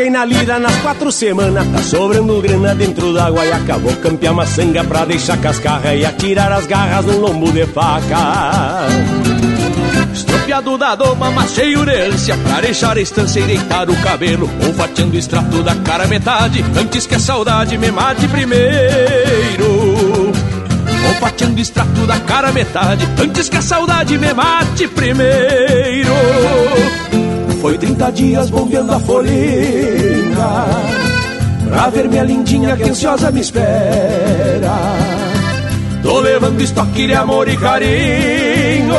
Atraquei 0.00 0.10
na 0.10 0.24
lira 0.24 0.58
nas 0.58 0.74
quatro 0.76 1.12
semanas, 1.12 1.66
tá 1.66 1.82
sobrando 1.82 2.40
grana 2.40 2.74
dentro 2.74 3.12
d'água 3.12 3.44
e 3.44 3.52
acabou 3.52 3.94
campear 3.96 4.32
uma 4.32 4.46
sanga 4.46 4.82
pra 4.82 5.04
deixar 5.04 5.36
cascarra 5.36 5.94
e 5.94 6.06
atirar 6.06 6.50
as 6.52 6.66
garras 6.66 7.04
no 7.04 7.18
lombo 7.18 7.52
de 7.52 7.66
faca. 7.66 8.86
Estropiado 10.14 10.78
da 10.78 10.94
doma, 10.94 11.30
mas 11.30 11.52
cheio 11.52 11.84
de 11.84 11.94
ânsia 11.94 12.36
Pra 12.38 12.60
deixar 12.60 12.96
a 12.96 13.00
estância 13.00 13.40
e 13.40 13.42
deitar 13.42 13.90
o 13.90 13.96
cabelo. 13.96 14.50
Olfateando 14.66 15.14
o 15.14 15.18
extrato 15.18 15.62
da 15.62 15.74
cara 15.76 16.06
metade 16.08 16.64
Antes 16.76 17.06
que 17.06 17.14
a 17.14 17.20
saudade 17.20 17.78
me 17.78 17.92
mate 17.92 18.26
primeiro. 18.26 18.72
Olfateando 21.08 21.56
o 21.56 21.60
extrato 21.60 22.06
da 22.06 22.18
cara 22.20 22.50
metade 22.50 23.06
Antes 23.22 23.48
que 23.48 23.56
a 23.56 23.62
saudade 23.62 24.18
me 24.18 24.32
mate 24.32 24.88
primeiro 24.88 26.10
Foi 27.60 27.76
30 27.76 28.12
dias 28.12 28.50
bombeando 28.50 28.92
a 28.92 29.00
folhinha 29.00 30.64
Pra 31.68 31.90
ver 31.90 32.08
minha 32.08 32.24
lindinha 32.24 32.76
que 32.76 32.84
ansiosa 32.84 33.30
me 33.30 33.40
espera 33.40 34.76
Tô 36.02 36.20
levando 36.20 36.60
estoque 36.60 37.06
de 37.06 37.14
amor 37.14 37.48
e 37.48 37.56
carinho 37.56 38.94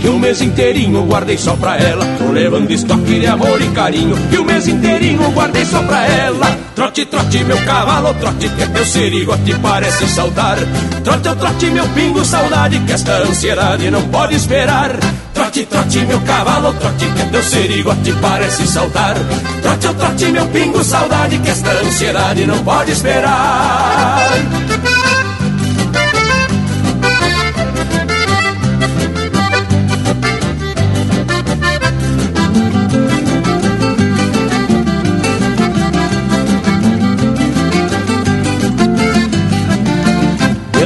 que 0.00 0.08
o 0.08 0.18
mês 0.18 0.40
inteirinho 0.40 1.04
guardei 1.04 1.36
só 1.36 1.54
pra 1.56 1.76
ela. 1.76 2.02
Tô 2.16 2.32
levando 2.32 2.70
estoque 2.70 3.20
de 3.20 3.26
amor 3.26 3.60
e 3.60 3.68
carinho. 3.68 4.16
Que 4.30 4.38
o 4.38 4.44
mês 4.46 4.66
inteirinho 4.66 5.30
guardei 5.32 5.64
só 5.66 5.82
pra 5.82 6.06
ela. 6.06 6.58
Trote, 6.74 7.04
trote, 7.04 7.44
meu 7.44 7.58
cavalo, 7.64 8.14
trote, 8.14 8.48
que 8.48 8.66
teu 8.66 8.86
serigote 8.86 9.54
parece 9.60 10.06
saltar. 10.08 10.56
Trote, 11.04 11.36
trote, 11.36 11.66
meu 11.66 11.86
pingo, 11.88 12.24
saudade, 12.24 12.80
que 12.80 12.92
esta 12.92 13.18
ansiedade 13.18 13.90
não 13.90 14.00
pode 14.08 14.34
esperar. 14.34 14.98
Trote, 15.40 15.64
trote, 15.64 16.04
meu 16.04 16.20
cavalo, 16.20 16.70
trote, 16.74 17.06
que 17.06 17.24
teu 17.30 17.42
serigote 17.42 18.12
parece 18.20 18.66
saltar. 18.66 19.14
Trote, 19.62 19.94
trote, 19.94 20.26
meu 20.26 20.46
pingo, 20.48 20.84
saudade, 20.84 21.38
que 21.38 21.48
esta 21.48 21.70
ansiedade 21.70 22.46
não 22.46 22.62
pode 22.62 22.92
esperar. 22.92 24.20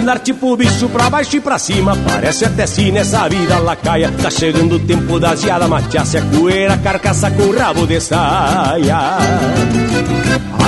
Andar 0.05 0.19
tipo 0.19 0.55
bicho 0.55 0.87
pra 0.91 1.09
baixo 1.09 1.39
e 1.39 1.41
pra 1.41 1.59
cima. 1.59 1.97
Parece 2.07 2.45
até 2.45 2.67
se 2.67 2.93
nessa 2.93 3.27
vida 3.27 3.59
lacaia. 3.59 4.13
Tá 4.13 4.31
chegando 4.31 4.75
o 4.75 4.79
tempo 4.79 5.19
da 5.19 5.35
geada 5.35 5.67
Mateasse 5.67 6.19
a 6.19 6.21
coeira, 6.21 6.77
carcaça 6.77 7.31
com 7.31 7.51
rabo 7.51 7.87
de 7.87 7.99
saia. 8.03 8.99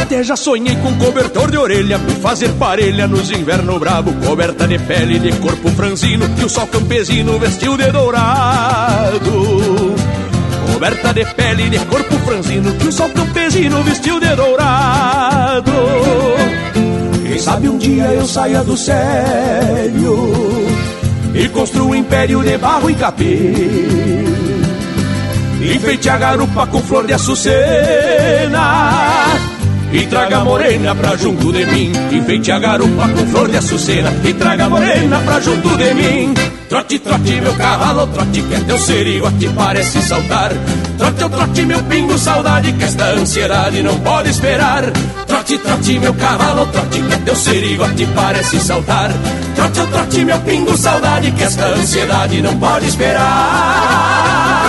Até 0.00 0.24
já 0.24 0.36
sonhei 0.36 0.74
com 0.76 0.94
cobertor 0.94 1.50
de 1.50 1.58
orelha 1.58 1.98
Por 1.98 2.14
fazer 2.16 2.48
parelha 2.52 3.06
nos 3.06 3.30
inverno 3.30 3.78
bravo 3.78 4.12
Coberta 4.24 4.66
de 4.66 4.78
pele 4.78 5.18
de 5.18 5.32
corpo 5.38 5.68
franzino 5.70 6.28
Que 6.30 6.44
o 6.44 6.48
sol 6.48 6.66
campesino 6.68 7.38
vestiu 7.38 7.76
de 7.76 7.90
dourado. 7.90 9.20
Coberta 10.72 11.12
de 11.12 11.26
pele 11.34 11.68
de 11.68 11.78
corpo 11.86 12.16
franzino 12.20 12.72
Que 12.74 12.88
o 12.88 12.92
sol 12.92 13.10
campesino 13.10 13.82
vestiu 13.82 14.18
de 14.18 14.34
dourado 14.34 15.72
quem 17.36 17.42
sabe 17.42 17.68
um 17.68 17.76
dia 17.76 18.04
eu 18.04 18.26
saia 18.26 18.64
do 18.64 18.74
sério 18.74 20.32
E 21.34 21.46
construa 21.50 21.88
um 21.88 21.94
império 21.94 22.42
de 22.42 22.56
barro 22.56 22.88
e 22.88 22.94
capim. 22.94 23.52
Enfeite 25.60 26.08
a 26.08 26.16
garupa 26.16 26.66
com 26.66 26.80
flor 26.80 27.06
de 27.06 27.12
açucena 27.12 27.60
E 29.92 30.06
traga 30.06 30.40
morena 30.44 30.94
pra 30.94 31.14
junto 31.16 31.52
de 31.52 31.66
mim. 31.66 31.92
Enfeite 32.10 32.50
a 32.52 32.58
garupa 32.58 33.06
com 33.06 33.26
flor 33.26 33.50
de 33.50 33.58
açucena 33.58 34.10
E 34.24 34.32
traga 34.32 34.70
morena 34.70 35.18
pra 35.20 35.38
junto 35.38 35.76
de 35.76 35.92
mim 35.92 36.55
Trote, 36.68 36.98
trote, 36.98 37.40
meu 37.40 37.54
cavalo, 37.54 38.06
trote, 38.08 38.42
que 38.42 38.54
é 38.54 38.58
teu 38.58 38.76
serigote 38.76 39.48
parece 39.54 40.02
saltar 40.02 40.50
Trote, 40.98 41.22
eu 41.22 41.30
trote, 41.30 41.62
meu 41.62 41.82
pingo, 41.84 42.18
saudade, 42.18 42.72
que 42.72 42.84
esta 42.84 43.04
ansiedade 43.12 43.82
não 43.82 43.96
pode 44.00 44.30
esperar. 44.30 44.82
Trote, 45.26 45.58
trote, 45.58 45.98
meu 46.00 46.14
cavalo, 46.14 46.66
trote, 46.66 47.02
que 47.02 47.14
é 47.14 47.18
teu 47.18 47.36
serigote 47.36 48.06
parece 48.14 48.58
saltar 48.58 49.12
Trote, 49.54 49.78
eu 49.78 49.86
trote, 49.86 50.24
meu 50.24 50.40
pingo, 50.40 50.76
saudade, 50.76 51.30
que 51.30 51.42
esta 51.44 51.66
ansiedade 51.66 52.42
não 52.42 52.58
pode 52.58 52.86
esperar 52.86 54.65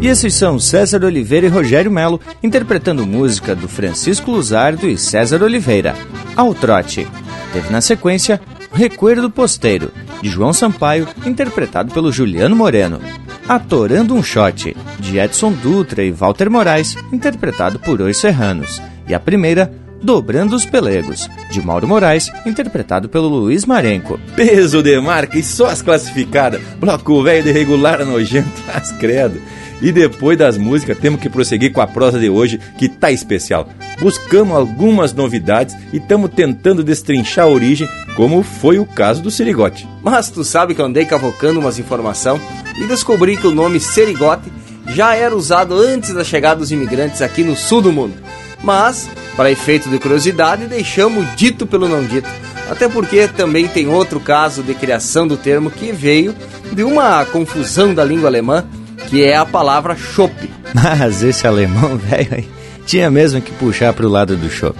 E 0.00 0.06
esses 0.06 0.34
são 0.34 0.60
César 0.60 1.04
Oliveira 1.04 1.46
e 1.46 1.50
Rogério 1.50 1.90
Melo 1.90 2.20
interpretando 2.40 3.04
música 3.04 3.54
do 3.54 3.68
Francisco 3.68 4.30
Luzardo 4.30 4.88
e 4.88 4.96
César 4.96 5.42
Oliveira, 5.42 5.94
Ao 6.36 6.54
Trote. 6.54 7.08
Teve 7.52 7.70
na 7.70 7.80
sequência 7.80 8.40
Recuerdo 8.72 9.22
do 9.22 9.30
Posteiro, 9.30 9.90
de 10.22 10.28
João 10.28 10.52
Sampaio, 10.52 11.08
interpretado 11.26 11.92
pelo 11.92 12.12
Juliano 12.12 12.54
Moreno. 12.54 13.00
Atorando 13.48 14.14
um 14.14 14.22
Shot, 14.22 14.76
de 15.00 15.18
Edson 15.18 15.52
Dutra 15.52 16.04
e 16.04 16.12
Walter 16.12 16.48
Moraes, 16.48 16.94
interpretado 17.12 17.80
por 17.80 18.00
Os 18.00 18.18
Serranos. 18.18 18.80
E 19.08 19.14
a 19.14 19.18
primeira, 19.18 19.72
Dobrando 20.00 20.54
os 20.54 20.64
Pelegos, 20.64 21.28
de 21.50 21.60
Mauro 21.60 21.88
Moraes, 21.88 22.30
interpretado 22.46 23.08
pelo 23.08 23.26
Luiz 23.26 23.64
Marenco. 23.64 24.20
Peso 24.36 24.80
de 24.80 25.00
marca 25.00 25.36
e 25.36 25.42
só 25.42 25.66
as 25.66 25.82
classificadas. 25.82 26.60
Bloco 26.78 27.20
velho 27.22 27.42
de 27.42 27.50
regular 27.50 28.04
nojento, 28.04 28.48
as 28.72 28.92
credo. 28.92 29.40
E 29.80 29.92
depois 29.92 30.36
das 30.36 30.58
músicas, 30.58 30.98
temos 30.98 31.20
que 31.20 31.28
prosseguir 31.28 31.72
com 31.72 31.80
a 31.80 31.86
prosa 31.86 32.18
de 32.18 32.28
hoje, 32.28 32.58
que 32.76 32.88
tá 32.88 33.12
especial. 33.12 33.68
Buscamos 34.00 34.56
algumas 34.56 35.12
novidades 35.12 35.76
e 35.92 35.98
estamos 35.98 36.30
tentando 36.34 36.82
destrinchar 36.82 37.44
a 37.44 37.48
origem, 37.48 37.88
como 38.16 38.42
foi 38.42 38.78
o 38.78 38.84
caso 38.84 39.22
do 39.22 39.30
Serigote. 39.30 39.88
Mas 40.02 40.30
tu 40.30 40.42
sabe 40.42 40.74
que 40.74 40.80
eu 40.80 40.86
andei 40.86 41.04
cavocando 41.04 41.60
umas 41.60 41.78
informação 41.78 42.40
e 42.76 42.86
descobri 42.86 43.36
que 43.36 43.46
o 43.46 43.54
nome 43.54 43.78
Serigote 43.78 44.52
já 44.88 45.14
era 45.14 45.36
usado 45.36 45.74
antes 45.78 46.12
da 46.12 46.24
chegada 46.24 46.60
dos 46.60 46.72
imigrantes 46.72 47.22
aqui 47.22 47.44
no 47.44 47.54
sul 47.54 47.80
do 47.80 47.92
mundo. 47.92 48.14
Mas, 48.62 49.08
para 49.36 49.50
efeito 49.50 49.88
de 49.88 49.98
curiosidade, 49.98 50.66
deixamos 50.66 51.24
dito 51.36 51.66
pelo 51.66 51.88
não 51.88 52.04
dito. 52.04 52.28
Até 52.68 52.88
porque 52.88 53.28
também 53.28 53.68
tem 53.68 53.86
outro 53.86 54.18
caso 54.18 54.62
de 54.62 54.74
criação 54.74 55.26
do 55.26 55.36
termo 55.36 55.70
que 55.70 55.92
veio 55.92 56.34
de 56.72 56.82
uma 56.82 57.24
confusão 57.24 57.94
da 57.94 58.04
língua 58.04 58.28
alemã 58.28 58.66
que 59.06 59.24
é 59.24 59.36
a 59.36 59.46
palavra 59.46 59.96
chopp. 59.96 60.34
Mas 60.74 61.22
esse 61.22 61.46
alemão, 61.46 61.96
velho, 61.96 62.44
tinha 62.86 63.08
mesmo 63.10 63.40
que 63.40 63.52
puxar 63.52 63.92
para 63.92 64.06
o 64.06 64.10
lado 64.10 64.36
do 64.36 64.50
chopp. 64.50 64.76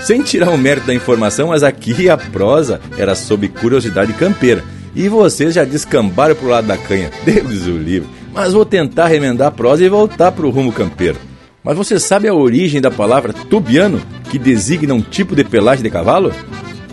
Sem 0.00 0.22
tirar 0.22 0.50
o 0.50 0.58
mérito 0.58 0.86
da 0.86 0.94
informação, 0.94 1.48
mas 1.48 1.62
aqui 1.62 2.08
a 2.08 2.16
prosa 2.16 2.80
era 2.96 3.14
sobre 3.14 3.48
curiosidade 3.48 4.12
campeira. 4.14 4.64
E 4.94 5.08
vocês 5.08 5.54
já 5.54 5.64
descambaram 5.64 6.34
pro 6.34 6.48
lado 6.48 6.66
da 6.66 6.76
canha. 6.76 7.10
Deus 7.24 7.66
o 7.66 7.76
livre. 7.76 8.08
Mas 8.32 8.52
vou 8.52 8.64
tentar 8.64 9.06
remendar 9.06 9.48
a 9.48 9.52
prosa 9.52 9.84
e 9.84 9.88
voltar 9.88 10.32
pro 10.32 10.50
rumo 10.50 10.72
campeiro. 10.72 11.18
Mas 11.62 11.76
você 11.76 12.00
sabe 12.00 12.26
a 12.26 12.34
origem 12.34 12.80
da 12.80 12.90
palavra 12.90 13.32
tubiano, 13.32 14.00
que 14.28 14.38
designa 14.38 14.94
um 14.94 15.00
tipo 15.00 15.36
de 15.36 15.44
pelagem 15.44 15.84
de 15.84 15.90
cavalo? 15.90 16.32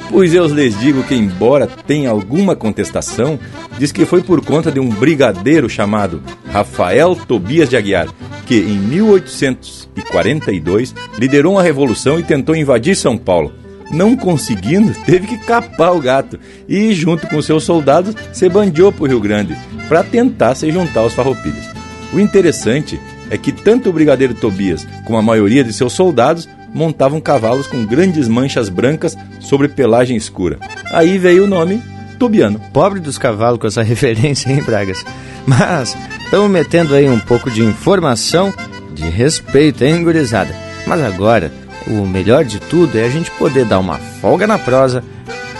Pois 0.09 0.33
eu 0.33 0.47
lhes 0.47 0.77
digo 0.79 1.03
que, 1.03 1.13
embora 1.13 1.67
tenha 1.67 2.09
alguma 2.09 2.55
contestação, 2.55 3.37
diz 3.77 3.91
que 3.91 4.05
foi 4.05 4.23
por 4.23 4.43
conta 4.43 4.71
de 4.71 4.79
um 4.79 4.89
brigadeiro 4.89 5.69
chamado 5.69 6.23
Rafael 6.51 7.15
Tobias 7.15 7.69
de 7.69 7.77
Aguiar, 7.77 8.07
que 8.47 8.55
em 8.55 8.79
1842 8.79 10.95
liderou 11.17 11.53
uma 11.53 11.61
revolução 11.61 12.19
e 12.19 12.23
tentou 12.23 12.55
invadir 12.55 12.95
São 12.95 13.15
Paulo. 13.15 13.53
Não 13.91 14.15
conseguindo, 14.15 14.95
teve 15.05 15.27
que 15.27 15.37
capar 15.37 15.95
o 15.95 16.01
gato 16.01 16.39
e, 16.67 16.91
junto 16.93 17.27
com 17.27 17.39
seus 17.39 17.63
soldados, 17.63 18.15
se 18.33 18.49
bandiou 18.49 18.91
para 18.91 19.03
o 19.03 19.07
Rio 19.07 19.19
Grande 19.19 19.55
para 19.87 20.03
tentar 20.03 20.55
se 20.55 20.71
juntar 20.71 21.01
aos 21.01 21.13
farroupilhas. 21.13 21.69
O 22.11 22.19
interessante 22.19 22.99
é 23.29 23.37
que 23.37 23.51
tanto 23.51 23.89
o 23.89 23.93
brigadeiro 23.93 24.33
Tobias 24.33 24.87
como 25.05 25.19
a 25.19 25.21
maioria 25.21 25.63
de 25.63 25.71
seus 25.71 25.93
soldados 25.93 26.49
montavam 26.73 27.19
cavalos 27.19 27.67
com 27.67 27.85
grandes 27.85 28.27
manchas 28.27 28.69
brancas 28.69 29.17
sobre 29.39 29.67
pelagem 29.67 30.15
escura. 30.15 30.59
Aí 30.91 31.17
veio 31.17 31.45
o 31.45 31.47
nome 31.47 31.81
Tubiano. 32.19 32.59
Pobre 32.73 32.99
dos 32.99 33.17
cavalos 33.17 33.59
com 33.59 33.67
essa 33.67 33.81
referência, 33.83 34.51
hein, 34.51 34.61
Bragas? 34.61 35.05
Mas 35.47 35.97
estamos 36.23 36.51
metendo 36.51 36.93
aí 36.93 37.09
um 37.09 37.19
pouco 37.19 37.49
de 37.49 37.63
informação 37.63 38.53
de 38.93 39.09
respeito, 39.09 39.83
hein, 39.83 40.03
gurizada? 40.03 40.53
Mas 40.85 41.01
agora, 41.01 41.51
o 41.87 42.05
melhor 42.05 42.43
de 42.43 42.59
tudo 42.59 42.97
é 42.97 43.05
a 43.05 43.09
gente 43.09 43.31
poder 43.31 43.65
dar 43.65 43.79
uma 43.79 43.97
folga 43.97 44.45
na 44.45 44.59
prosa, 44.59 45.03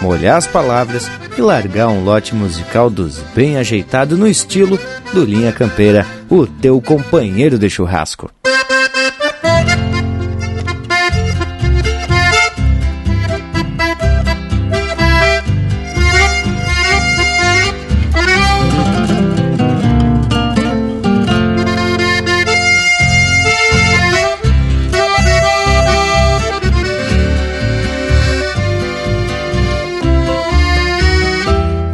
molhar 0.00 0.36
as 0.36 0.46
palavras 0.46 1.10
e 1.36 1.40
largar 1.40 1.88
um 1.88 2.04
lote 2.04 2.34
musical 2.34 2.90
dos 2.90 3.18
bem 3.34 3.56
ajeitado 3.56 4.16
no 4.16 4.26
estilo 4.26 4.78
do 5.12 5.24
Linha 5.24 5.52
Campeira, 5.52 6.06
o 6.28 6.46
teu 6.46 6.80
companheiro 6.80 7.58
de 7.58 7.70
churrasco. 7.70 8.30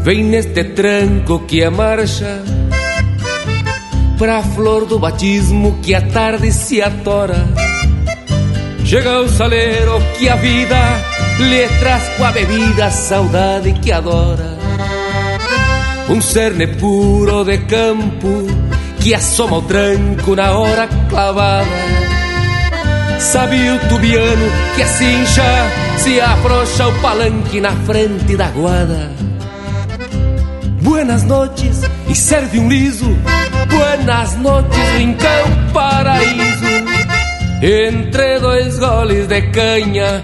Vem 0.07 0.23
neste 0.23 0.63
tranco 0.63 1.41
que 1.49 1.65
é 1.65 1.69
marcha 1.69 2.41
Pra 4.17 4.41
flor 4.41 4.87
do 4.87 5.01
batismo 5.01 5.81
que 5.83 5.97
a 5.97 6.01
tarde 6.01 6.53
se 6.53 6.81
atora. 6.81 7.45
Chega 8.85 9.19
o 9.23 9.29
saleiro 9.29 10.01
que 10.17 10.29
a 10.29 10.37
vida 10.37 10.79
lhe 11.41 11.67
traz 11.81 12.09
com 12.11 12.25
a 12.25 12.31
bebida 12.31 12.87
a 12.87 12.91
saudade 12.93 13.73
que 13.73 13.91
adora. 13.91 14.57
Um 16.09 16.21
cerne 16.21 16.69
puro 16.69 17.45
de 17.45 17.59
campo 17.67 18.47
que 19.01 19.13
assoma 19.13 19.57
o 19.57 19.63
tranco 19.63 20.37
na 20.37 20.53
hora 20.53 20.89
clavada. 21.11 21.67
Sabe 23.19 23.57
o 23.71 23.89
tubiano 23.89 24.53
que 24.77 24.85
a 24.85 24.87
cincha 24.87 25.69
se 25.99 26.21
afrouxa 26.21 26.87
o 26.87 27.01
palanque 27.01 27.61
na 27.61 27.73
frente 27.73 28.37
da 28.37 28.47
guada 28.51 29.26
Buenas 30.87 31.25
noches 31.25 31.83
e 32.09 32.15
serve 32.15 32.61
um 32.61 32.69
liso. 32.69 33.07
Buenas 33.69 34.37
noches, 34.37 34.89
rincão 34.97 35.73
paraíso. 35.73 36.65
Entre 37.61 38.39
dois 38.39 38.79
goles 38.79 39.27
de 39.27 39.43
canha, 39.51 40.23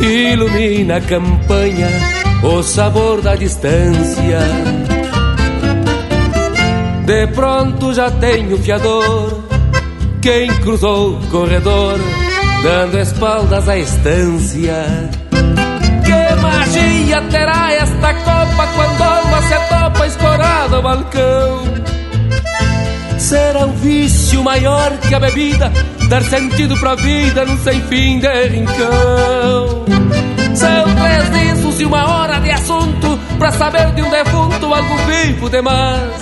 ilumina 0.00 0.96
a 0.96 1.00
campanha 1.00 1.88
o 2.42 2.64
sabor 2.64 3.22
da 3.22 3.36
distância. 3.36 4.40
De 7.04 7.26
pronto 7.28 7.94
já 7.94 8.10
tenho 8.10 8.58
fiador, 8.58 9.44
quem 10.20 10.48
cruzou 10.62 11.16
o 11.16 11.26
corredor, 11.28 12.00
dando 12.64 12.98
espaldas 12.98 13.68
à 13.68 13.78
estância. 13.78 14.84
Que 16.04 16.42
magia 16.42 17.22
terá 17.30 17.72
esta 17.72 18.14
copa 18.14 18.66
quando 18.74 19.25
balcão? 20.82 21.64
Será 23.18 23.66
um 23.66 23.72
vício 23.72 24.42
maior 24.42 24.96
que 24.98 25.14
a 25.14 25.20
bebida, 25.20 25.72
dar 26.08 26.22
sentido 26.22 26.76
pra 26.78 26.94
vida 26.94 27.44
num 27.44 27.56
sem 27.58 27.80
fim 27.82 28.18
de 28.18 28.48
rincão. 28.48 29.84
São 30.54 30.84
três 30.94 31.30
discos 31.30 31.80
e 31.80 31.84
uma 31.84 32.06
hora 32.08 32.38
de 32.40 32.50
assunto 32.50 33.18
pra 33.38 33.50
saber 33.52 33.92
de 33.92 34.02
um 34.02 34.10
defunto 34.10 34.72
algo 34.72 34.96
vivo 35.06 35.50
demais. 35.50 36.12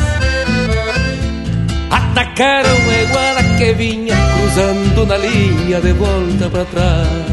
Atacaram 1.91 2.71
a 2.71 3.03
iguana 3.03 3.57
que 3.57 3.73
vinha 3.75 4.15
cruzando 4.35 5.07
na 5.07 5.17
linha 5.17 5.81
de 5.81 5.93
volta 5.93 6.51
pra 6.51 6.65
trás. 6.65 7.24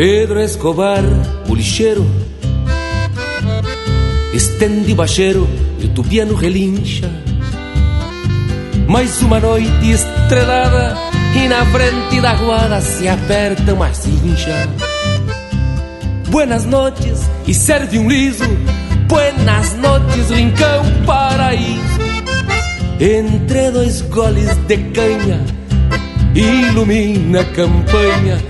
Pedro 0.00 0.40
Escobar, 0.40 1.04
o 1.46 1.54
lixeiro, 1.54 2.06
estende 4.32 4.94
bacheiro 4.94 5.46
e 5.78 5.84
o 5.84 5.88
tubiano 5.90 6.34
relincha. 6.34 7.10
Mais 8.88 9.20
uma 9.20 9.38
noite 9.38 9.90
estrelada 9.90 10.96
e 11.36 11.46
na 11.48 11.66
frente 11.66 12.18
da 12.18 12.32
guarda 12.32 12.80
se 12.80 13.06
aperta 13.08 13.74
uma 13.74 13.92
cincha. 13.92 14.70
Buenas 16.30 16.64
noches 16.64 17.28
e 17.46 17.52
serve 17.52 17.98
um 17.98 18.08
liso. 18.08 18.48
Buenas 19.06 19.74
noches, 19.74 20.30
rincão 20.30 20.82
paraíso. 21.04 22.00
Entre 22.98 23.70
dois 23.70 24.00
goles 24.00 24.56
de 24.66 24.78
canha, 24.78 25.44
ilumina 26.34 27.42
a 27.42 27.44
campanha 27.44 28.49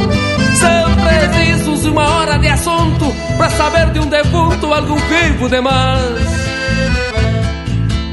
Precisos 1.81 1.85
uma 1.85 2.07
hora 2.17 2.37
de 2.37 2.47
assunto 2.47 3.13
Pra 3.37 3.49
saber 3.49 3.91
de 3.91 3.99
um 3.99 4.07
defunto 4.07 4.73
algum 4.73 4.95
vivo 4.95 5.49
demais. 5.49 6.41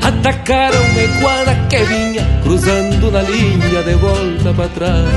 Atacaram 0.03 0.79
a 0.79 1.21
guarda 1.21 1.55
que 1.69 1.79
vinha 1.85 2.27
Cruzando 2.43 3.11
na 3.11 3.23
linha 3.23 3.83
de 3.83 3.95
volta 3.95 4.55
para 4.57 4.69
trás. 4.69 5.09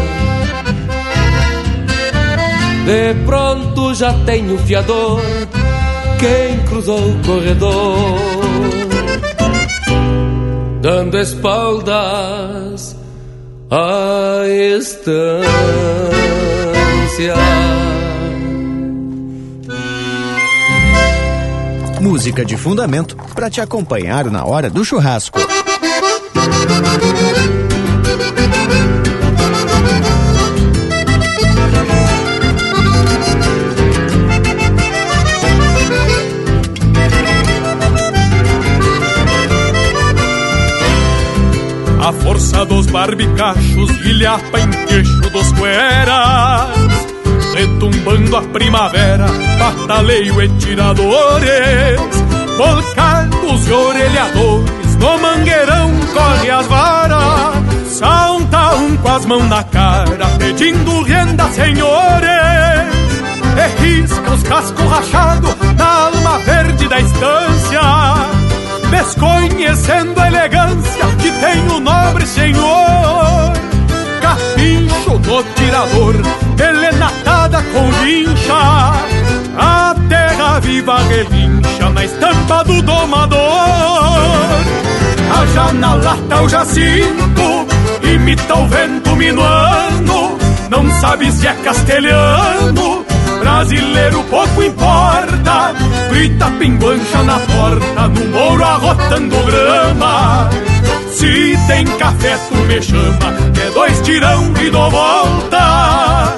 De 2.85 3.13
pronto 3.25 3.93
já 3.93 4.13
tenho 4.25 4.57
fiador 4.59 5.21
Quem 6.19 6.59
cruzou 6.67 6.99
o 6.99 7.21
corredor? 7.25 8.19
Dando 10.81 11.17
espaldas 11.19 12.97
à 13.69 14.41
estância 14.75 15.21
música 22.21 22.45
de 22.45 22.55
fundamento 22.55 23.15
para 23.33 23.49
te 23.49 23.59
acompanhar 23.59 24.29
na 24.29 24.45
hora 24.45 24.69
do 24.69 24.85
churrasco. 24.85 25.39
A 41.99 42.13
força 42.13 42.63
dos 42.65 42.85
barbicachos 42.85 43.89
ilhapa 44.05 44.59
em 44.59 44.69
queixo 44.85 45.21
dos 45.31 45.51
cueras 45.53 46.80
Retumbando 47.53 48.37
a 48.37 48.41
primavera, 48.41 49.25
bataleio 49.59 50.41
e 50.41 50.49
tiradores 50.57 51.99
Volcados 52.57 53.67
e 53.67 53.71
orelhadores, 53.71 54.95
no 54.99 55.17
mangueirão 55.19 55.91
corre 56.13 56.49
as 56.49 56.67
varas 56.67 57.55
Salta 57.87 58.75
um 58.75 58.97
com 58.97 59.09
as 59.09 59.25
mãos 59.25 59.47
na 59.47 59.63
cara, 59.63 60.27
pedindo 60.39 61.03
renda, 61.03 61.45
senhores 61.49 62.31
E 63.57 63.81
risca 63.81 64.31
os 64.31 64.43
cascos 64.43 64.85
rachados 64.85 65.55
na 65.77 65.85
alma 65.85 66.39
verde 66.39 66.87
da 66.87 66.99
estância 66.99 67.81
desconhecendo 68.91 70.19
a 70.19 70.27
elegância 70.27 71.05
que 71.19 71.31
tem 71.31 71.67
o 71.69 71.79
nobre 71.79 72.25
senhor. 72.27 73.53
Capincho 74.21 75.17
do 75.17 75.43
tirador, 75.55 76.15
elenatada 76.59 77.20
com 77.73 77.91
vincha, 78.03 78.93
a 79.57 79.95
terra 80.09 80.59
viva 80.59 80.97
relincha 80.99 81.89
na 81.89 82.05
estampa 82.05 82.63
do 82.63 82.81
domador. 82.81 83.39
A 85.33 85.73
na 85.73 85.95
lata 85.95 86.41
o 86.41 86.49
jacinto, 86.49 87.67
imita 88.03 88.55
o 88.55 88.67
vento 88.67 89.15
minuano, 89.15 90.37
não 90.69 90.91
sabe 90.99 91.31
se 91.31 91.47
é 91.47 91.53
castelhano 91.53 93.05
Brasileiro 93.41 94.23
pouco 94.25 94.61
importa, 94.61 95.73
grita 96.11 96.45
pinguancha 96.59 97.23
na 97.23 97.39
porta, 97.39 98.07
no 98.07 98.25
mouro 98.27 98.63
arrotando 98.63 99.35
grama. 99.43 100.47
Se 101.11 101.57
tem 101.67 101.85
café, 101.97 102.37
tu 102.49 102.55
me 102.55 102.79
chama, 102.79 103.33
é 103.59 103.71
dois 103.71 103.99
tirão 104.01 104.53
e 104.61 104.69
dou 104.69 104.91
volta. 104.91 106.37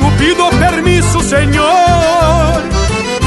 pido 0.21 0.49
permisso, 0.59 1.19
senhor. 1.21 2.61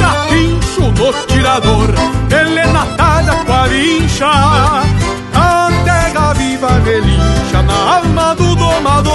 Capincho 0.00 0.92
no 0.96 1.12
tirador, 1.26 1.88
elenatada 2.30 3.34
com 3.44 3.52
a 3.52 3.66
vincha. 3.66 4.30
A 5.34 5.70
terra 5.84 6.32
viva 6.34 6.70
relincha 6.84 7.62
na 7.62 7.96
alma 7.96 8.34
do 8.36 8.54
domador. 8.54 9.12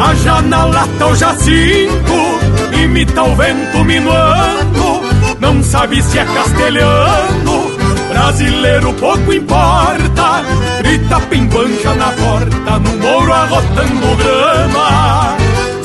A 0.00 0.66
lata 0.66 1.06
o 1.06 1.14
jacinto, 1.14 2.20
imita 2.82 3.22
o 3.22 3.36
vento 3.36 3.84
minuano. 3.84 5.02
Não 5.38 5.62
sabe 5.62 6.02
se 6.02 6.18
é 6.18 6.24
castelhano 6.24 7.72
Brasileiro 8.12 8.92
pouco 8.92 9.32
importa, 9.32 10.44
grita 10.82 11.18
pimbancha 11.28 11.94
na 11.94 12.12
porta, 12.12 12.78
no 12.78 12.98
mouro 12.98 13.32
arrotando 13.32 14.16
grama. 14.16 15.41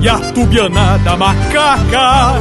e 0.00 0.08
a 0.08 0.18
tubianada 0.32 1.16
macaca 1.16 2.40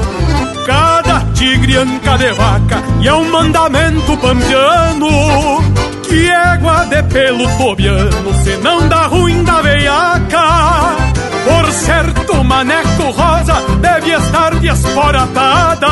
Cada 0.66 1.20
tigre 1.34 1.78
anca 1.78 2.18
de 2.18 2.32
vaca 2.34 2.84
e 3.02 3.08
é 3.08 3.14
um 3.14 3.32
mandamento 3.32 4.18
pampiano 4.18 5.10
Que 6.08 6.30
égua 6.30 6.86
de 6.86 7.04
pelo 7.04 7.48
tobiano, 7.58 8.34
se 8.44 8.58
não 8.58 8.88
dá 8.88 9.08
ruim 9.08 9.44
da 9.44 9.62
veiaca 9.62 11.08
por 11.48 11.72
certo, 11.72 12.44
maneco 12.44 13.04
rosa 13.04 13.56
deve 13.80 14.12
estar 14.12 14.54
desporatada 14.56 15.88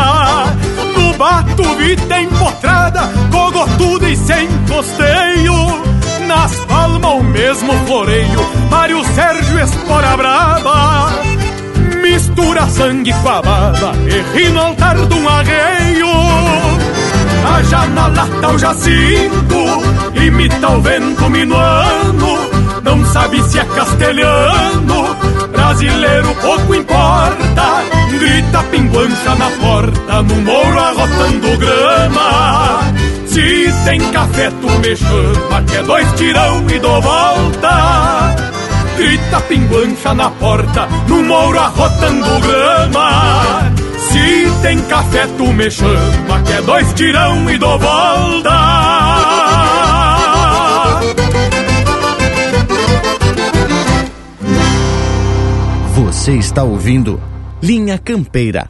bato, 1.18 1.64
vita 1.76 2.22
empotrada, 2.22 3.02
cogotuda 3.32 4.10
e 4.10 4.16
sem 4.16 4.48
costeio. 4.68 5.56
Nas 6.28 6.56
palmas 6.66 7.12
o 7.12 7.24
mesmo 7.24 7.74
floreio, 7.86 8.40
Mário 8.70 9.04
Sérgio 9.14 9.60
Espora 9.60 10.18
Brava. 10.18 11.35
Mistura 12.36 12.68
sangue 12.68 13.14
com 13.14 13.30
a 13.30 13.42
baba 13.42 13.94
e 14.10 14.38
ri 14.38 14.50
no 14.50 14.60
altar 14.60 14.98
de 14.98 15.14
um 15.14 15.30
arreio. 15.30 16.08
Haja 17.48 17.86
na 17.88 18.08
lata 18.08 18.50
o 18.50 18.60
jacinto, 18.60 20.22
imita 20.22 20.70
o 20.70 20.82
vento 20.82 21.30
minuano. 21.30 22.38
Não 22.84 23.06
sabe 23.06 23.42
se 23.44 23.58
é 23.58 23.64
castelhano, 23.64 25.16
brasileiro 25.50 26.36
pouco 26.42 26.76
importa. 26.76 27.86
Grita 28.12 28.64
pinguancha 28.64 29.36
na 29.36 29.50
porta, 29.52 30.22
no 30.24 30.36
mouro 30.42 30.78
arrotando 30.78 31.58
grama. 31.58 32.82
Se 33.28 33.74
tem 33.86 34.12
café, 34.12 34.52
tu 34.60 34.70
me 34.80 34.94
chama, 34.94 35.64
que 35.66 35.78
é 35.78 35.84
dois 35.84 36.12
tirão 36.16 36.66
e 36.70 36.80
dou 36.80 37.02
volta. 37.02 38.25
Grita 38.98 39.42
pinguancha 39.42 40.14
na 40.14 40.30
porta, 40.32 40.88
no 41.08 41.24
mouro 41.24 41.60
arrotando 41.60 42.40
grama. 42.40 43.72
Se 43.98 44.50
tem 44.62 44.80
café, 44.84 45.28
tu 45.38 45.52
me 45.52 45.70
chama, 45.70 46.42
que 46.46 46.54
é 46.54 46.62
dois 46.62 46.94
tirão 46.94 47.50
e 47.50 47.58
dou 47.58 47.78
volta. 47.78 48.56
Você 55.96 56.34
está 56.34 56.64
ouvindo 56.64 57.22
Linha 57.62 57.98
Campeira. 57.98 58.66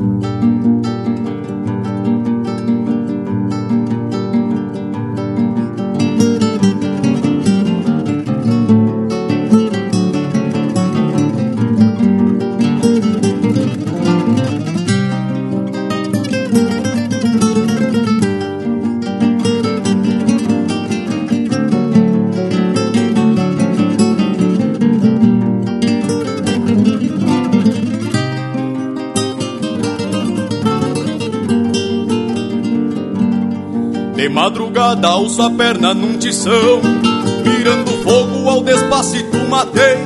Madrugada 34.45 35.07
alço 35.07 35.41
a 35.41 35.49
perna 35.49 35.91
num 35.95 36.19
tição 36.19 36.79
Mirando 37.43 37.91
fogo 38.03 38.47
ao 38.47 38.61
despacito 38.61 39.37
matei 39.49 39.97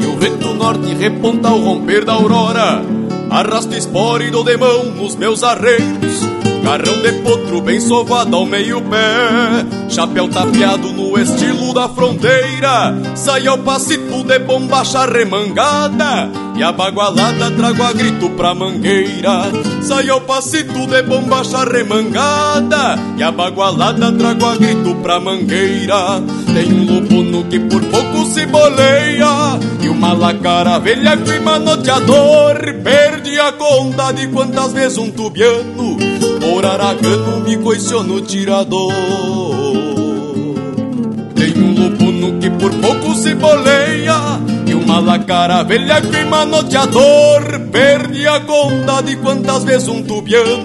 E 0.00 0.06
o 0.06 0.16
vento 0.16 0.54
norte 0.54 0.94
reponta 0.94 1.48
ao 1.48 1.58
romper 1.58 2.02
da 2.02 2.14
aurora 2.14 2.82
Arrasto 3.28 3.74
espora 3.76 4.24
e 4.24 4.30
dou 4.30 4.42
de 4.42 4.56
mão 4.56 4.84
nos 4.84 5.14
meus 5.14 5.42
arreios. 5.42 6.26
Carrão 6.64 7.02
de 7.02 7.12
potro 7.20 7.60
bem 7.60 7.78
sovado 7.78 8.34
ao 8.34 8.46
meio 8.46 8.80
pé 8.80 9.66
Chapéu 9.90 10.28
tapeado 10.28 10.90
no 10.94 11.18
estilo 11.18 11.74
da 11.74 11.90
fronteira. 11.90 12.96
Sai 13.14 13.46
ao 13.46 13.58
passito 13.58 14.24
de 14.24 14.38
bombacha 14.38 15.04
remangada 15.04 16.47
E 16.58 16.62
a 16.64 16.72
bagualada 16.72 17.52
trago 17.52 17.84
a 17.84 17.92
grito 17.92 18.30
pra 18.30 18.52
mangueira. 18.52 19.44
Sai 19.80 20.08
ao 20.08 20.20
passito 20.22 20.88
de 20.88 21.02
bombacha 21.04 21.62
remangada 21.62 22.98
E 23.16 23.22
a 23.22 23.30
bagualada 23.30 24.10
trago 24.10 24.44
a 24.44 24.56
grito 24.56 24.92
pra 24.96 25.20
mangueira. 25.20 26.20
Tem 26.52 26.72
um 26.72 26.84
lupuno 26.84 27.44
que 27.44 27.60
por 27.60 27.80
pouco 27.84 28.26
se 28.26 28.44
boleia. 28.46 29.56
E 29.80 29.88
uma 29.88 30.12
lacara 30.14 30.80
velha 30.80 31.16
que 31.16 31.38
manoteador 31.38 32.56
Perde 32.82 33.38
a 33.38 33.52
conta 33.52 34.10
de 34.10 34.26
quantas 34.26 34.72
vezes 34.72 34.98
um 34.98 35.12
tubiano. 35.12 35.96
Por 36.40 36.66
aragano 36.66 37.38
me 37.46 37.56
coiciou 37.58 38.02
no 38.02 38.20
tirador. 38.20 38.92
Tem 41.36 41.54
um 41.56 41.84
lupuno 41.84 42.40
que 42.40 42.50
por 42.50 42.74
pouco 42.74 43.14
se 43.14 43.32
boleia 43.36 43.97
Uma 44.98 45.12
lacara 45.12 45.62
velha 45.62 46.00
que 46.00 46.24
manoteador 46.24 47.60
Perde 47.70 48.26
a 48.26 48.40
conta 48.40 49.00
de 49.00 49.14
quantas 49.18 49.62
vezes 49.62 49.86
um 49.86 50.02
tubiano 50.02 50.64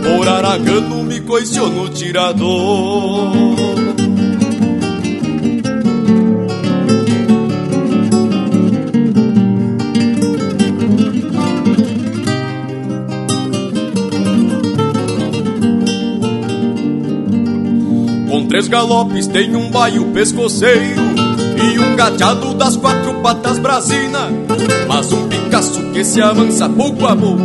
Por 0.00 0.28
aragano 0.28 1.02
me 1.02 1.20
coiciou 1.20 1.68
no 1.68 1.88
tirador. 1.88 3.32
Três 18.54 18.68
galopes 18.68 19.26
tem 19.26 19.56
um 19.56 19.68
baio 19.68 20.12
pescoceiro 20.12 21.13
E 21.72 21.78
um 21.78 21.96
gateado 21.96 22.52
das 22.54 22.76
quatro 22.76 23.14
patas 23.22 23.58
brasina. 23.58 24.30
Mas 24.86 25.10
um 25.12 25.26
Picasso 25.28 25.80
que 25.92 26.04
se 26.04 26.20
avança 26.20 26.68
pouco 26.68 27.06
a 27.06 27.16
pouco 27.16 27.42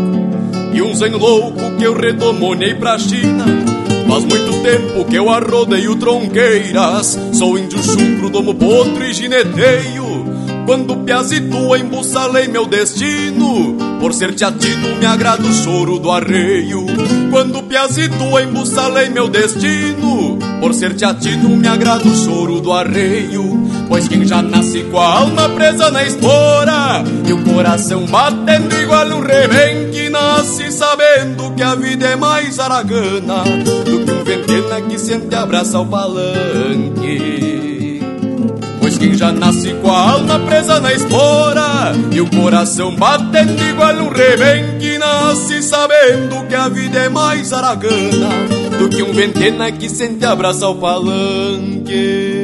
E 0.74 0.82
um 0.82 0.94
zen 0.94 1.12
louco 1.12 1.78
que 1.78 1.84
eu 1.86 1.94
redomonei 1.94 2.76
pra 2.76 3.00
China. 3.00 3.46
Faz 4.08 4.26
muito 4.26 4.62
tempo 4.62 5.06
que 5.06 5.16
eu 5.16 5.30
arrodeio 5.30 5.96
tronqueiras 5.96 7.18
Sou 7.32 7.58
índio 7.58 7.82
chucro, 7.82 8.30
domo 8.30 8.54
potro 8.56 9.06
e 9.06 9.14
gineteio. 9.14 10.26
Quando 10.66 10.98
piazito 10.98 11.76
embussalei 11.76 12.48
meu 12.48 12.66
destino 12.66 13.76
Por 14.00 14.14
ser 14.14 14.36
teatino 14.36 14.98
me 14.98 15.06
agrada 15.06 15.44
o 15.44 15.54
choro 15.54 15.98
do 15.98 16.12
arreio. 16.12 16.86
Quando 17.32 17.64
piazito 17.64 18.40
embussalei 18.40 19.10
meu 19.10 19.30
destino 19.30 20.38
por 20.60 20.74
ser 20.74 20.94
teatino 20.94 21.56
me 21.56 21.68
agrada 21.68 22.06
o 22.06 22.16
choro 22.16 22.60
do 22.60 22.74
arreio 22.74 23.59
Pois 23.90 24.08
quem 24.08 24.26
já 24.26 24.42
nasce 24.42 24.84
com 24.84 25.00
a 25.00 25.20
alma 25.20 25.50
presa 25.50 25.90
na 25.90 26.04
espora 26.04 27.04
E 27.28 27.34
o 27.34 27.44
coração 27.44 28.06
batendo 28.06 28.80
igual 28.80 29.08
um 29.08 29.20
rebenque 29.20 30.08
Nasce 30.10 30.72
sabendo 30.72 31.52
que 31.56 31.64
a 31.64 31.74
vida 31.74 32.06
é 32.06 32.16
mais 32.16 32.60
aragana 32.60 33.44
Do 33.84 34.06
que 34.06 34.12
um 34.12 34.24
ventena 34.24 34.80
que 34.82 35.00
sente 35.00 35.34
abraça 35.34 35.80
ao 35.80 35.88
palanque 35.88 37.20
Pois 38.80 38.96
quem 39.00 39.16
já 39.16 39.32
nasce 39.32 39.74
com 39.82 39.92
a 39.92 40.12
alma 40.12 40.40
presa 40.40 40.80
na 40.80 40.94
espora 40.94 41.92
E 42.12 42.22
o 42.22 42.30
coração 42.30 42.96
batendo 42.96 43.60
igual 43.64 43.96
um 43.96 44.10
rebenque 44.10 45.00
Nasce 45.00 45.64
sabendo 45.64 46.48
que 46.48 46.54
a 46.54 46.70
vida 46.70 47.00
é 47.00 47.10
mais 47.10 47.52
aragana 47.52 48.30
do 48.80 48.88
que 48.88 49.04
um 49.04 49.12
ventena 49.12 49.70
que 49.74 49.90
sente 49.90 50.24
abraça 50.24 50.66
ao 50.66 50.74
palanque. 50.74 52.39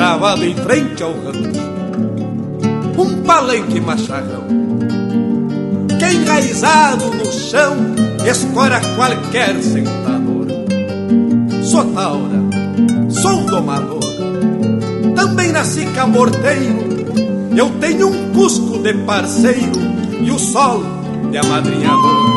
Encravado 0.00 0.46
em 0.46 0.54
frente 0.54 1.02
ao 1.02 1.12
rancho, 1.12 1.60
um 2.96 3.22
palanque 3.22 3.78
macharrão, 3.82 4.46
que 5.98 6.06
enraizado 6.06 7.04
no 7.16 7.30
chão 7.30 7.76
escora 8.26 8.80
qualquer 8.96 9.62
sentador. 9.62 10.46
Sou 11.62 11.84
taura, 11.92 12.40
sou 13.10 13.44
domador, 13.44 14.00
também 15.14 15.52
nasci 15.52 15.84
camorteiro, 15.94 17.04
eu 17.54 17.68
tenho 17.78 18.08
um 18.08 18.32
cusco 18.32 18.78
de 18.78 18.94
parceiro 19.04 19.80
e 20.18 20.30
o 20.30 20.38
sol 20.38 20.82
de 21.30 21.36
amadrinhador. 21.36 22.30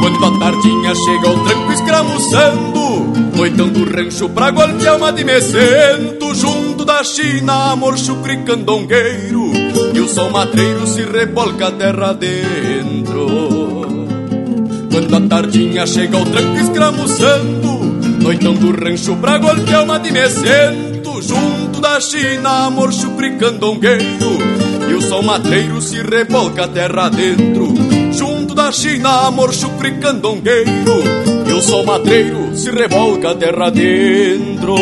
Quando 0.00 0.24
a 0.24 0.38
tardinha 0.40 0.94
chega 0.96 1.30
o 1.30 1.44
tranco 1.44 1.72
escramuçando 1.72 3.15
Noitão 3.36 3.68
do 3.68 3.84
rancho 3.84 4.30
pra 4.30 4.50
golpear 4.50 4.96
uma 4.96 5.12
de 5.12 5.22
mecento 5.22 6.34
Junto 6.34 6.86
da 6.86 7.04
China, 7.04 7.72
amor 7.72 7.98
chucre 7.98 8.38
candongueiro. 8.38 9.52
E 9.94 10.00
o 10.00 10.08
sol 10.08 10.30
matreiro 10.30 10.86
se 10.86 11.02
rebolca 11.02 11.68
a 11.68 11.70
terra 11.70 12.12
dentro. 12.14 13.26
Quando 14.90 15.16
a 15.16 15.20
tardinha 15.28 15.86
chega 15.86 16.16
o 16.16 16.24
tranco 16.24 16.58
escramuçando. 16.58 17.76
Noitão 18.22 18.54
do 18.54 18.70
rancho 18.72 19.14
pra 19.16 19.38
golpear 19.38 19.84
uma 19.84 19.98
de 19.98 20.10
mecento 20.10 21.22
Junto 21.22 21.80
da 21.80 22.00
China, 22.00 22.66
amor 22.66 22.92
chucre 22.92 23.36
candongueiro. 23.36 24.38
E 24.88 24.94
o 24.94 25.02
sol 25.02 25.22
matreiro 25.22 25.80
se 25.80 26.02
rebolca 26.02 26.64
a 26.64 26.68
terra 26.68 27.10
dentro. 27.10 27.74
Da 28.56 28.72
China, 28.72 29.26
amor 29.26 29.52
chucre 29.52 29.98
candongueiro 29.98 31.25
o 31.56 31.62
sol 31.62 31.84
madreiro 31.86 32.54
se 32.54 32.70
revolca 32.70 33.30
a 33.30 33.34
terra 33.34 33.70
dentro. 33.70 34.74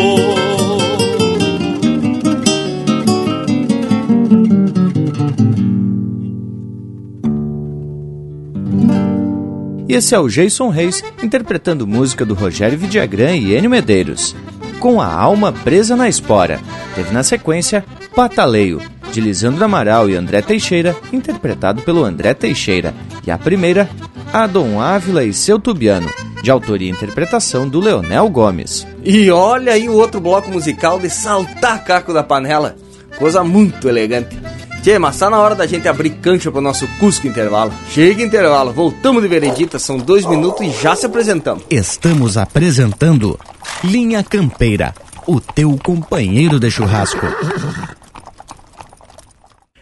E 9.87 9.93
esse 9.93 10.13
é 10.13 10.19
o 10.19 10.27
Jason 10.27 10.67
Reis 10.67 11.01
interpretando 11.23 11.87
música 11.87 12.25
do 12.25 12.33
Rogério 12.33 12.77
Vidagrã 12.77 13.33
e 13.33 13.55
Enio 13.55 13.69
Medeiros, 13.69 14.35
com 14.77 14.99
a 14.99 15.07
alma 15.07 15.53
presa 15.53 15.95
na 15.95 16.09
espora. 16.09 16.59
Teve 16.93 17.13
na 17.13 17.23
sequência 17.23 17.85
Pataleio, 18.13 18.81
de 19.13 19.21
Lisandro 19.21 19.63
Amaral 19.63 20.09
e 20.09 20.15
André 20.15 20.41
Teixeira, 20.41 20.93
interpretado 21.13 21.81
pelo 21.83 22.03
André 22.03 22.33
Teixeira, 22.33 22.93
e 23.25 23.31
a 23.31 23.37
primeira, 23.37 23.89
Adon 24.33 24.81
Ávila 24.81 25.23
e 25.23 25.33
seu 25.33 25.57
Tubiano, 25.57 26.09
de 26.45 26.51
autoria 26.51 26.87
e 26.87 26.91
interpretação 26.91 27.67
do 27.67 27.79
Leonel 27.79 28.29
Gomes. 28.29 28.85
E 29.03 29.31
olha 29.31 29.73
aí 29.73 29.89
o 29.89 29.93
outro 29.95 30.21
bloco 30.21 30.51
musical 30.51 30.99
de 30.99 31.09
saltar 31.09 31.83
caco 31.83 32.13
da 32.13 32.21
panela, 32.21 32.75
coisa 33.17 33.43
muito 33.43 33.89
elegante. 33.89 34.37
Tchê, 34.83 34.99
mas 34.99 35.17
tá 35.17 35.27
na 35.27 35.39
hora 35.39 35.55
da 35.55 35.65
gente 35.65 35.87
abrir 35.87 36.11
cancha 36.11 36.51
pro 36.51 36.61
nosso 36.61 36.87
Cusco 36.99 37.25
Intervalo. 37.25 37.73
Chega 37.89 38.21
intervalo, 38.21 38.71
voltamos 38.71 39.23
de 39.23 39.27
veredita, 39.27 39.79
são 39.79 39.97
dois 39.97 40.23
minutos 40.27 40.61
e 40.61 40.69
já 40.69 40.95
se 40.95 41.07
apresentamos. 41.07 41.63
Estamos 41.67 42.37
apresentando 42.37 43.39
Linha 43.83 44.23
Campeira, 44.23 44.93
o 45.25 45.41
teu 45.41 45.75
companheiro 45.83 46.59
de 46.59 46.69
churrasco. 46.69 47.25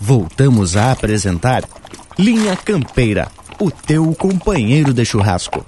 Voltamos 0.00 0.76
a 0.76 0.92
apresentar 0.92 1.64
Linha 2.18 2.56
Campeira, 2.56 3.28
o 3.60 3.70
teu 3.70 4.14
companheiro 4.14 4.94
de 4.94 5.04
churrasco. 5.04 5.62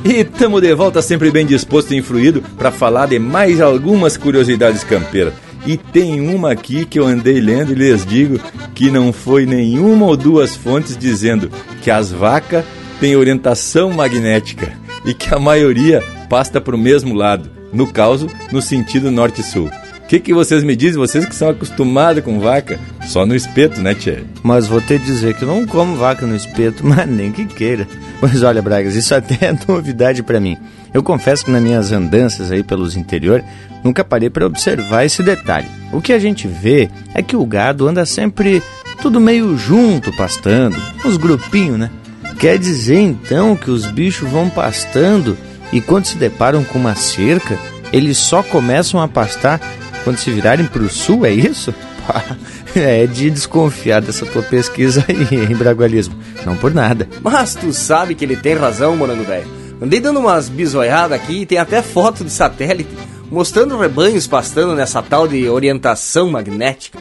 E 0.06 0.24
tamo 0.24 0.62
de 0.62 0.74
volta 0.76 1.02
sempre 1.02 1.32
bem 1.32 1.46
disposto 1.46 1.94
e 1.94 1.98
influído 1.98 2.42
para 2.58 2.72
falar 2.72 3.08
de 3.08 3.20
mais 3.20 3.60
algumas 3.60 4.16
curiosidades 4.16 4.84
campeiras. 4.84 5.34
E 5.66 5.78
tem 5.78 6.36
uma 6.36 6.52
aqui 6.52 6.86
que 6.86 7.00
eu 7.00 7.08
andei 7.08 7.40
lendo 7.40 7.72
e 7.72 7.76
lhes 7.76 8.06
digo 8.06 8.38
que 8.76 8.92
não 8.92 9.14
foi 9.14 9.46
nenhuma 9.46 10.06
ou 10.06 10.18
duas 10.18 10.56
fontes 10.56 10.98
dizendo 10.98 11.50
que 11.82 11.90
as 11.90 12.12
vacas 12.12 12.66
têm 13.04 13.18
orientação 13.18 13.92
magnética 13.92 14.72
e 15.04 15.14
que 15.14 15.36
a 15.36 15.38
maioria 15.38 16.02
pasta 16.30 16.62
para 16.62 16.74
o 16.74 16.80
mesmo 16.80 17.14
lado, 17.14 17.52
no 17.74 17.86
caso, 17.86 18.30
no 18.50 18.62
sentido 18.62 19.12
norte-sul. 19.12 19.70
O 20.06 20.08
que, 20.08 20.22
que 20.22 20.34
vocês 20.34 20.64
me 20.64 20.74
dizem, 20.74 20.98
vocês 20.98 21.26
que 21.26 21.36
são 21.36 21.50
acostumados 21.50 22.24
com 22.24 22.40
vaca? 22.40 22.80
Só 23.06 23.26
no 23.26 23.36
espeto, 23.36 23.82
né, 23.82 23.94
Tchê? 23.94 24.24
Mas 24.42 24.68
vou 24.68 24.80
te 24.80 24.98
dizer 24.98 25.34
que 25.34 25.44
eu 25.44 25.50
não 25.50 25.68
como 25.68 25.98
vaca 25.98 26.26
no 26.26 26.34
espeto, 26.34 26.80
mas 26.88 27.06
nem 27.06 27.30
que 27.30 27.44
queira. 27.44 27.86
Pois 28.22 28.42
olha, 28.42 28.62
Bragas, 28.62 28.96
isso 28.96 29.14
até 29.14 29.48
é 29.48 29.58
novidade 29.68 30.24
para 30.24 30.40
mim. 30.40 30.58
Eu 30.94 31.04
confesso 31.04 31.44
que 31.44 31.52
nas 31.52 31.62
minhas 31.62 31.92
andanças 31.92 32.54
aí 32.54 32.64
pelos 32.64 32.96
interior, 32.96 33.44
nunca 33.84 34.06
parei 34.06 34.30
para 34.30 34.46
observar 34.46 35.04
esse 35.04 35.22
detalhe. 35.22 35.68
O 35.92 36.00
que 36.00 36.14
a 36.14 36.20
gente 36.20 36.48
vê 36.48 36.90
é 37.14 37.22
que 37.22 37.36
o 37.36 37.46
gado 37.46 37.86
anda 37.86 38.06
sempre 38.06 38.64
tudo 39.02 39.20
meio 39.20 39.58
junto, 39.58 40.16
pastando, 40.16 40.78
uns 41.04 41.18
grupinhos, 41.18 41.78
né? 41.78 41.90
Quer 42.40 42.58
dizer 42.58 43.00
então 43.00 43.56
que 43.56 43.72
os 43.72 43.86
bichos 43.86 44.30
vão 44.30 44.50
pastando 44.50 45.38
e 45.72 45.82
quando 45.82 46.06
se 46.06 46.18
deparam 46.18 46.64
com 46.64 46.78
uma 46.78 46.96
cerca, 46.96 47.58
eles 47.92 48.18
só 48.18 48.44
começam 48.44 49.00
a 49.02 49.08
pastar 49.08 49.60
quando 50.04 50.18
se 50.18 50.32
virarem 50.32 50.66
para 50.66 50.84
o 50.84 50.90
sul, 50.90 51.26
é 51.26 51.32
isso? 51.32 51.74
É 52.76 53.06
de 53.06 53.30
desconfiar 53.30 54.02
dessa 54.02 54.26
tua 54.26 54.42
pesquisa 54.42 55.06
aí, 55.08 55.46
em 55.46 55.56
Bragualismo. 55.56 56.16
Não 56.44 56.58
por 56.58 56.74
nada. 56.74 57.08
Mas 57.22 57.54
tu 57.54 57.72
sabe 57.72 58.16
que 58.16 58.26
ele 58.26 58.36
tem 58.36 58.56
razão, 58.56 58.98
morango 58.98 59.24
velho. 59.24 59.46
Andei 59.80 60.00
dando 60.00 60.20
umas 60.20 60.50
bisoiadas 60.50 61.12
aqui 61.12 61.42
e 61.42 61.46
tem 61.46 61.60
até 61.60 61.84
foto 61.84 62.24
de 62.24 62.32
satélite 62.32 62.90
mostrando 63.34 63.78
rebanhos 63.78 64.28
pastando 64.28 64.76
nessa 64.76 65.02
tal 65.02 65.28
de 65.28 65.50
orientação 65.50 66.30
magnética. 66.30 67.00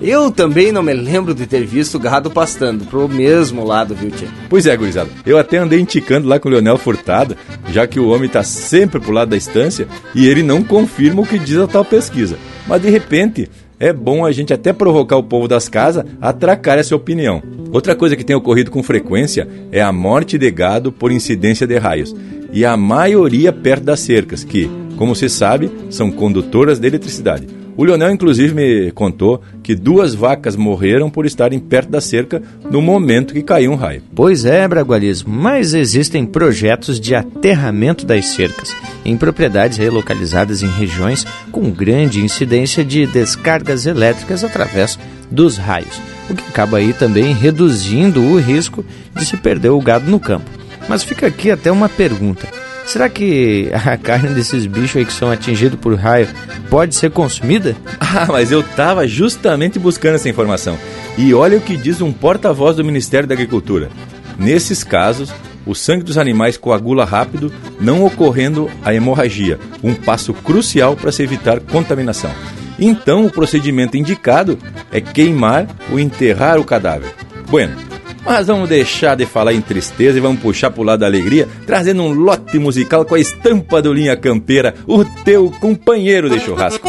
Eu 0.00 0.30
também 0.30 0.72
não 0.72 0.82
me 0.82 0.94
lembro 0.94 1.34
de 1.34 1.46
ter 1.46 1.64
visto 1.66 1.98
gado 1.98 2.30
pastando 2.30 2.84
pro 2.86 3.08
mesmo 3.08 3.64
lado, 3.64 3.94
viu, 3.94 4.10
tia? 4.10 4.28
Pois 4.48 4.66
é, 4.66 4.76
gurizada. 4.76 5.10
Eu 5.26 5.38
até 5.38 5.58
andei 5.58 5.80
indicando 5.80 6.26
lá 6.26 6.38
com 6.38 6.48
o 6.48 6.52
Leonel 6.52 6.78
Furtado, 6.78 7.36
já 7.70 7.86
que 7.86 8.00
o 8.00 8.08
homem 8.08 8.28
tá 8.28 8.42
sempre 8.42 8.98
pro 8.98 9.12
lado 9.12 9.28
da 9.28 9.36
estância 9.36 9.86
e 10.14 10.26
ele 10.26 10.42
não 10.42 10.62
confirma 10.62 11.22
o 11.22 11.26
que 11.26 11.38
diz 11.38 11.58
a 11.58 11.66
tal 11.66 11.84
pesquisa. 11.84 12.38
Mas 12.66 12.80
de 12.80 12.88
repente, 12.88 13.50
é 13.78 13.92
bom 13.92 14.24
a 14.26 14.32
gente 14.32 14.52
até 14.52 14.72
provocar 14.72 15.16
o 15.16 15.22
povo 15.22 15.48
das 15.48 15.68
casas 15.68 16.04
a 16.20 16.32
tracar 16.32 16.78
essa 16.78 16.94
opinião. 16.94 17.42
Outra 17.72 17.94
coisa 17.94 18.16
que 18.16 18.24
tem 18.24 18.36
ocorrido 18.36 18.70
com 18.70 18.82
frequência 18.82 19.48
é 19.70 19.80
a 19.80 19.92
morte 19.92 20.36
de 20.36 20.50
gado 20.50 20.90
por 20.92 21.10
incidência 21.10 21.66
de 21.66 21.78
raios, 21.78 22.14
e 22.52 22.64
a 22.64 22.76
maioria 22.76 23.52
perto 23.52 23.84
das 23.84 24.00
cercas, 24.00 24.44
que, 24.44 24.68
como 24.96 25.14
se 25.14 25.28
sabe, 25.28 25.70
são 25.88 26.10
condutoras 26.10 26.78
de 26.78 26.86
eletricidade. 26.86 27.59
O 27.80 27.84
Leonel, 27.84 28.10
inclusive, 28.10 28.52
me 28.54 28.90
contou 28.90 29.40
que 29.62 29.74
duas 29.74 30.14
vacas 30.14 30.54
morreram 30.54 31.08
por 31.08 31.24
estarem 31.24 31.58
perto 31.58 31.88
da 31.88 31.98
cerca 31.98 32.42
no 32.70 32.82
momento 32.82 33.32
que 33.32 33.40
caiu 33.40 33.72
um 33.72 33.74
raio. 33.74 34.02
Pois 34.14 34.44
é, 34.44 34.68
Bragualismo, 34.68 35.32
mas 35.32 35.72
existem 35.72 36.26
projetos 36.26 37.00
de 37.00 37.14
aterramento 37.14 38.04
das 38.04 38.26
cercas 38.26 38.76
em 39.02 39.16
propriedades 39.16 39.78
relocalizadas 39.78 40.62
em 40.62 40.68
regiões 40.68 41.26
com 41.50 41.70
grande 41.70 42.20
incidência 42.20 42.84
de 42.84 43.06
descargas 43.06 43.86
elétricas 43.86 44.44
através 44.44 44.98
dos 45.30 45.56
raios, 45.56 46.02
o 46.28 46.34
que 46.34 46.44
acaba 46.50 46.76
aí 46.76 46.92
também 46.92 47.32
reduzindo 47.32 48.20
o 48.22 48.38
risco 48.38 48.84
de 49.16 49.24
se 49.24 49.38
perder 49.38 49.70
o 49.70 49.80
gado 49.80 50.10
no 50.10 50.20
campo. 50.20 50.50
Mas 50.86 51.02
fica 51.02 51.28
aqui 51.28 51.50
até 51.50 51.72
uma 51.72 51.88
pergunta. 51.88 52.46
Será 52.90 53.08
que 53.08 53.70
a 53.72 53.96
carne 53.96 54.34
desses 54.34 54.66
bichos 54.66 54.96
aí 54.96 55.04
que 55.04 55.12
são 55.12 55.30
atingidos 55.30 55.78
por 55.78 55.94
raio 55.94 56.26
pode 56.68 56.96
ser 56.96 57.12
consumida? 57.12 57.76
Ah, 58.12 58.26
mas 58.26 58.50
eu 58.50 58.60
tava 58.60 59.06
justamente 59.06 59.78
buscando 59.78 60.16
essa 60.16 60.28
informação. 60.28 60.76
E 61.16 61.32
olha 61.32 61.58
o 61.58 61.60
que 61.60 61.76
diz 61.76 62.00
um 62.00 62.12
porta-voz 62.12 62.74
do 62.74 62.84
Ministério 62.84 63.28
da 63.28 63.34
Agricultura. 63.34 63.88
Nesses 64.36 64.82
casos, 64.82 65.32
o 65.64 65.76
sangue 65.76 66.02
dos 66.02 66.18
animais 66.18 66.56
coagula 66.56 67.04
rápido, 67.04 67.52
não 67.80 68.04
ocorrendo 68.04 68.68
a 68.84 68.92
hemorragia, 68.92 69.60
um 69.80 69.94
passo 69.94 70.34
crucial 70.34 70.96
para 70.96 71.12
se 71.12 71.22
evitar 71.22 71.60
contaminação. 71.60 72.32
Então, 72.80 73.24
o 73.24 73.30
procedimento 73.30 73.96
indicado 73.96 74.58
é 74.90 75.00
queimar 75.00 75.68
ou 75.92 76.00
enterrar 76.00 76.58
o 76.58 76.64
cadáver. 76.64 77.14
Bueno, 77.48 77.76
mas 78.24 78.46
vamos 78.46 78.68
deixar 78.68 79.16
de 79.16 79.26
falar 79.26 79.52
em 79.52 79.60
tristeza 79.60 80.18
e 80.18 80.20
vamos 80.20 80.40
puxar 80.40 80.70
pro 80.70 80.82
lado 80.82 81.00
da 81.00 81.06
alegria, 81.06 81.48
trazendo 81.66 82.02
um 82.02 82.12
lote 82.12 82.58
musical 82.58 83.04
com 83.04 83.14
a 83.14 83.20
estampa 83.20 83.80
do 83.82 83.92
Linha 83.92 84.16
Campeira, 84.16 84.74
o 84.86 85.04
teu 85.04 85.50
companheiro 85.60 86.28
de 86.28 86.40
churrasco. 86.40 86.88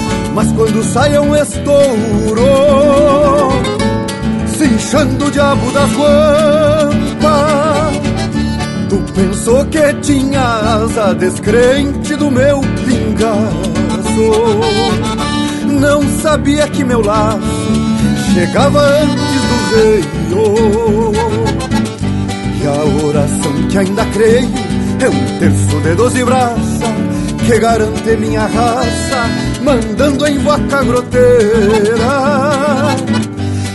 mas 0.33 0.51
quando 0.53 0.83
sai 0.83 1.15
é 1.15 1.21
um 1.21 1.35
estouro 1.35 2.41
Se 4.47 4.65
inchando 4.65 5.25
o 5.25 5.31
diabo 5.31 5.71
das 5.71 5.91
guampas. 5.93 7.21
Tu 8.89 8.97
pensou 9.13 9.65
que 9.65 9.93
tinha 10.01 10.41
asa 10.41 11.13
descrente 11.15 12.15
do 12.15 12.29
meu 12.29 12.61
pingaço. 12.85 14.31
Não 15.79 16.03
sabia 16.21 16.67
que 16.67 16.83
meu 16.83 17.01
laço 17.01 17.39
chegava 18.33 18.81
antes 18.81 19.41
do 20.29 21.11
veio. 21.11 21.11
E 22.61 22.67
a 22.67 23.07
oração 23.07 23.53
que 23.69 23.77
ainda 23.77 24.05
creio 24.07 24.49
é 24.99 25.09
um 25.09 25.39
terço 25.39 25.79
de 25.79 25.95
doze 25.95 26.23
braças 26.23 27.00
Que 27.51 27.59
garante 27.59 28.15
minha 28.15 28.45
raça 28.47 29.29
mandando 29.61 30.25
em 30.25 30.37
vaca 30.37 30.81
groteira. 30.85 31.25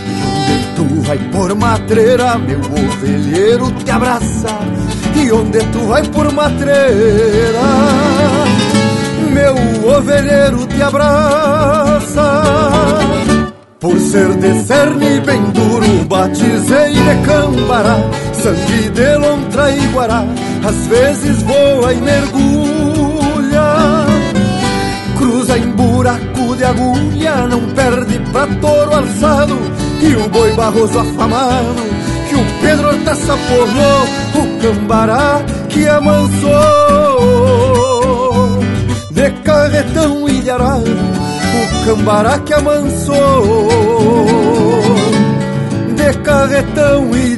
E 0.07 0.23
onde 0.25 0.75
tu 0.75 1.01
vai 1.03 1.19
por 1.31 1.53
matreira, 1.53 2.39
meu 2.39 2.59
ovelheiro 2.59 3.71
te 3.73 3.91
abraça. 3.91 4.49
E 5.15 5.31
onde 5.31 5.59
tu 5.65 5.79
vai 5.89 6.01
por 6.05 6.33
matreira, 6.33 7.61
meu 9.31 9.95
ovelheiro 9.95 10.65
te 10.65 10.81
abraça. 10.81 12.41
Por 13.79 13.99
ser 13.99 14.33
de 14.37 14.59
cerne 14.63 15.21
bem 15.21 15.43
duro, 15.51 16.03
batizei 16.05 16.93
de 16.93 17.27
cambará, 17.27 17.97
sangue 18.33 18.89
de 18.89 19.17
lontra 19.17 19.69
e 19.69 19.85
guará, 19.93 20.25
às 20.67 20.87
vezes 20.87 21.43
voa 21.43 21.93
e 21.93 22.01
mergulha 22.01 22.66
em 25.57 25.71
buraco 25.71 26.55
de 26.55 26.63
agulha, 26.63 27.47
não 27.47 27.61
perde 27.73 28.19
pra 28.31 28.45
touro 28.47 28.95
alçado, 28.95 29.57
e 30.01 30.15
o 30.15 30.29
boi 30.29 30.53
barroso 30.53 30.99
afamado, 30.99 31.75
que 32.29 32.35
o 32.35 32.45
Pedro 32.61 32.89
Hortaça 32.89 33.35
porrou, 33.47 34.05
o 34.35 34.59
cambará 34.61 35.41
que 35.69 35.87
amansou, 35.87 36.49
de 39.11 39.31
carretão 39.43 40.29
e 40.29 40.41
de 40.41 40.49
arado, 40.51 40.91
o 40.91 41.85
cambará 41.85 42.39
que 42.39 42.53
amansou, 42.53 43.67
de 45.95 46.13
carretão 46.19 47.17
e 47.17 47.35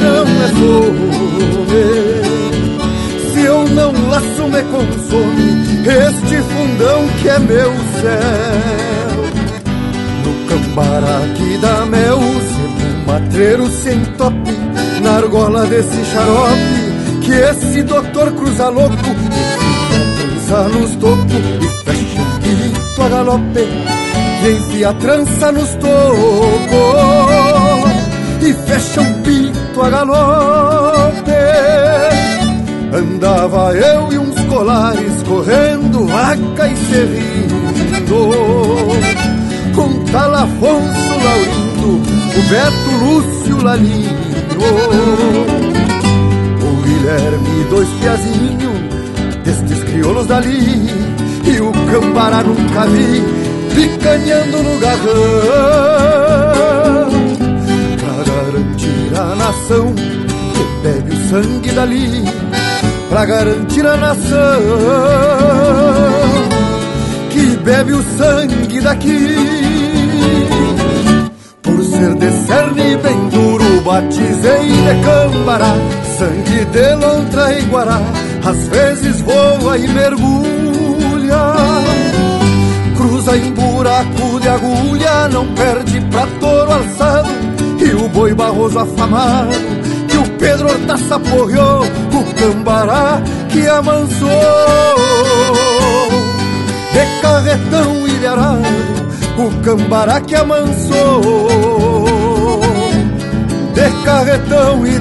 não 0.00 0.24
é 0.24 0.48
fome. 0.58 1.08
Se 3.32 3.40
eu 3.40 3.68
não 3.68 3.92
laço 4.08 4.44
me 4.48 4.62
consome 4.62 5.58
este 5.86 6.36
fundão 6.42 7.08
que 7.20 7.28
é 7.28 7.38
meu 7.38 7.72
céu. 8.00 9.18
No 10.24 10.32
cambará 10.48 11.20
que 11.36 11.58
dá 11.58 11.86
mel, 11.86 12.18
sebo 12.20 13.06
matreiro 13.06 13.70
sem 13.70 14.04
tope, 14.16 14.52
na 15.02 15.16
argola 15.16 15.66
desse 15.66 16.04
xarope, 16.04 17.22
que 17.22 17.32
esse 17.32 17.82
doutor 17.82 18.32
cruza 18.32 18.68
louco, 18.68 18.94
enfia 20.48 20.68
nos 20.68 20.94
tocos 20.96 21.32
e 21.60 21.68
fecha 21.84 22.22
o 22.22 22.24
pito 22.40 23.02
a 23.02 23.08
galope 23.08 23.60
e 23.60 24.50
enfia 24.50 24.88
a 24.90 24.94
trança 24.94 25.52
nos 25.52 25.70
tocos 25.76 26.18
e 28.42 28.52
fecha 28.52 29.00
um 29.00 29.22
a 29.82 29.90
galope. 29.90 31.32
Andava 32.92 33.74
eu 33.74 34.12
e 34.12 34.18
uns 34.18 34.40
colares 34.46 35.22
correndo 35.22 36.06
vaca 36.06 36.68
e 36.68 36.76
serrindo, 36.76 37.56
com 39.74 40.04
tal 40.10 40.34
Afonso 40.34 41.14
Laurindo, 41.24 42.00
o 42.34 42.42
Beto 42.48 42.90
Lúcio 43.04 43.62
Lalinho, 43.62 44.16
o 46.62 46.82
Guilherme 46.82 47.64
dois 47.70 47.88
piazinhos 48.00 48.78
destes 49.44 49.84
crioulos 49.84 50.26
dali. 50.26 51.08
E 51.44 51.60
o 51.60 51.72
Cambará 51.90 52.42
nunca 52.42 52.86
vi 52.86 53.22
picanhando 53.74 54.62
no 54.62 54.78
garrão 54.78 56.67
a 59.18 59.34
nação 59.34 59.94
que 59.94 60.82
bebe 60.82 61.12
o 61.12 61.28
sangue 61.28 61.70
dali 61.72 62.24
Pra 63.08 63.24
garantir 63.24 63.84
a 63.84 63.96
nação 63.96 64.60
que 67.30 67.56
bebe 67.56 67.92
o 67.94 68.02
sangue 68.16 68.80
daqui 68.80 69.36
Por 71.62 71.84
ser 71.84 72.14
de 72.14 72.30
cerne 72.46 72.96
bem 72.96 73.28
duro, 73.30 73.80
batizei 73.82 74.68
de 74.68 75.04
cambará 75.04 75.74
Sangue 76.16 76.64
de 76.66 76.94
lontra 76.94 77.58
e 77.58 77.62
guará, 77.62 78.00
às 78.44 78.68
vezes 78.68 79.20
voa 79.22 79.78
e 79.78 79.88
mergulha 79.88 80.48
cruza 82.96 83.36
em 83.36 83.52
buraco 83.52 84.40
de 84.40 84.48
agulha, 84.48 85.28
não 85.28 85.46
perde 85.54 86.00
pra 86.10 86.26
touro 86.40 86.72
alçado. 86.72 87.37
E 87.88 87.94
o 87.94 88.06
boi 88.10 88.34
barroso 88.34 88.78
afamado, 88.80 89.54
que 90.08 90.18
o 90.18 90.30
Pedro 90.36 90.68
Hortaça 90.68 91.18
porreou, 91.18 91.84
o 91.84 92.34
cambará 92.34 93.22
que 93.48 93.66
amansou. 93.66 94.28
De 96.92 97.22
carretão 97.22 98.06
e 98.06 98.10
de 98.10 98.26
arado, 98.26 98.66
o 99.38 99.50
cambará 99.64 100.20
que 100.20 100.34
amansou. 100.34 101.22
De 103.72 104.04
carretão 104.04 104.86
e 104.86 104.98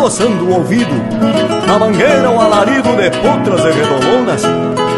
adoçando 0.00 0.46
o 0.46 0.54
ouvido. 0.54 0.94
Na 1.66 1.78
mangueira, 1.78 2.30
um 2.30 2.40
alarido 2.40 2.88
de 2.96 3.10
potras 3.10 3.60
e 3.60 3.70
redolonas. 3.70 4.42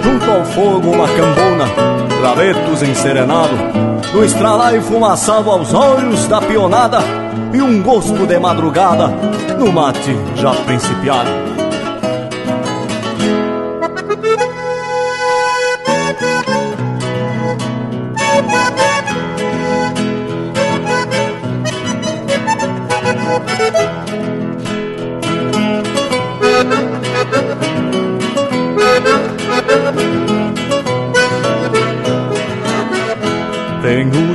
Junto 0.00 0.30
ao 0.30 0.44
fogo, 0.44 0.90
uma 0.92 1.08
cambona, 1.08 1.64
gravetos 2.20 2.82
enserenado. 2.82 3.54
No 4.14 4.24
estralar 4.24 4.80
fumaçado 4.80 5.50
aos 5.50 5.74
olhos 5.74 6.28
da 6.28 6.40
pionada. 6.40 7.00
E 7.52 7.60
um 7.60 7.82
gosto 7.82 8.26
de 8.26 8.38
madrugada 8.38 9.08
no 9.58 9.72
mate 9.72 10.16
já 10.36 10.52
principiado. 10.52 11.30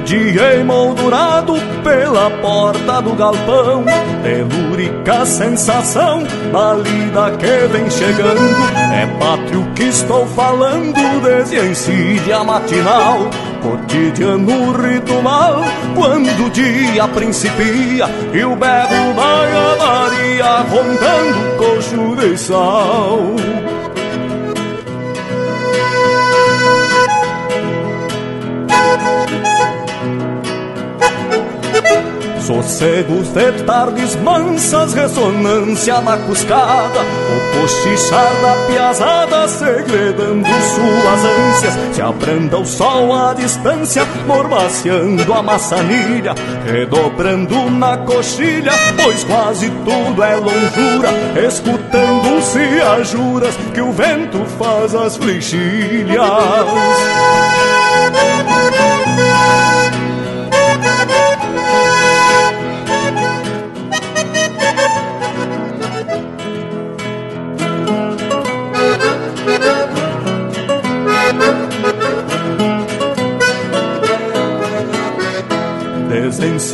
Dia 0.07 0.55
emoldurado 0.55 1.55
pela 1.83 2.31
porta 2.41 3.01
do 3.01 3.13
galpão. 3.13 3.83
Telúrica 4.23 5.25
sensação 5.25 6.23
na 6.51 6.75
lida 6.75 7.31
que 7.37 7.67
vem 7.67 7.89
chegando. 7.89 8.55
É 8.93 9.05
pátrio 9.19 9.67
que 9.75 9.83
estou 9.83 10.25
falando 10.27 11.21
desde 11.21 11.59
a 11.59 11.65
insídia 11.65 12.43
matinal. 12.43 13.29
Cotidiano 13.61 14.71
ritual 14.71 15.61
quando 15.95 16.45
o 16.45 16.49
dia 16.51 17.07
principia 17.07 18.05
E 18.31 18.45
o 18.45 18.55
berro 18.55 19.13
da 19.15 19.45
gadaria 19.51 20.57
rondando 20.69 21.57
coxo 21.57 22.15
de 22.15 22.37
sal 22.37 23.56
Sossegos 32.47 33.27
de 33.33 33.51
tardes 33.63 34.15
mansas, 34.15 34.93
ressonância 34.93 35.99
na 35.99 36.15
cuscada, 36.15 37.01
o 37.01 37.59
cochichar 37.59 38.31
da 38.41 38.53
piazada, 38.67 39.49
segredando 39.49 40.47
suas 40.47 41.25
ânsias. 41.25 41.73
Se 41.93 42.01
abranda 42.01 42.57
o 42.57 42.65
sol 42.65 43.13
à 43.13 43.33
distância, 43.33 44.07
mormaciando 44.25 45.33
a 45.33 45.43
maçanilha, 45.43 46.33
redobrando 46.65 47.69
na 47.69 47.97
coxilha, 47.97 48.71
pois 48.95 49.25
quase 49.25 49.69
tudo 49.69 50.23
é 50.23 50.35
longura, 50.37 51.09
escutando-se 51.45 52.79
as 52.79 53.09
juras 53.09 53.57
que 53.73 53.81
o 53.81 53.91
vento 53.91 54.45
faz 54.57 54.95
as 54.95 55.17
flechilhas. 55.17 56.21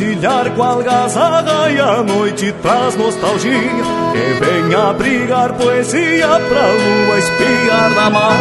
Desencilhar 0.04 0.50
qual 0.54 0.82
gazaga 0.82 1.70
e 1.70 1.80
a 1.80 2.02
noite 2.02 2.52
traz 2.60 2.94
nostalgia. 2.94 3.50
Que 4.12 4.44
vem 4.44 4.74
abrigar 4.74 5.54
poesia 5.54 6.28
pra 6.28 6.66
lua 6.66 7.18
espiar 7.18 7.90
na 7.90 8.10
mala 8.10 8.36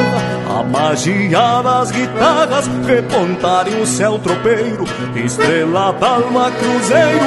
A 0.60 0.64
magia 0.64 1.62
das 1.64 1.90
guitarras 1.92 2.70
repontarem 2.86 3.82
o 3.82 3.86
céu 3.86 4.20
tropeiro. 4.20 4.84
Estrela 5.16 5.94
d'alma 5.94 6.52
cruzeiro 6.52 7.26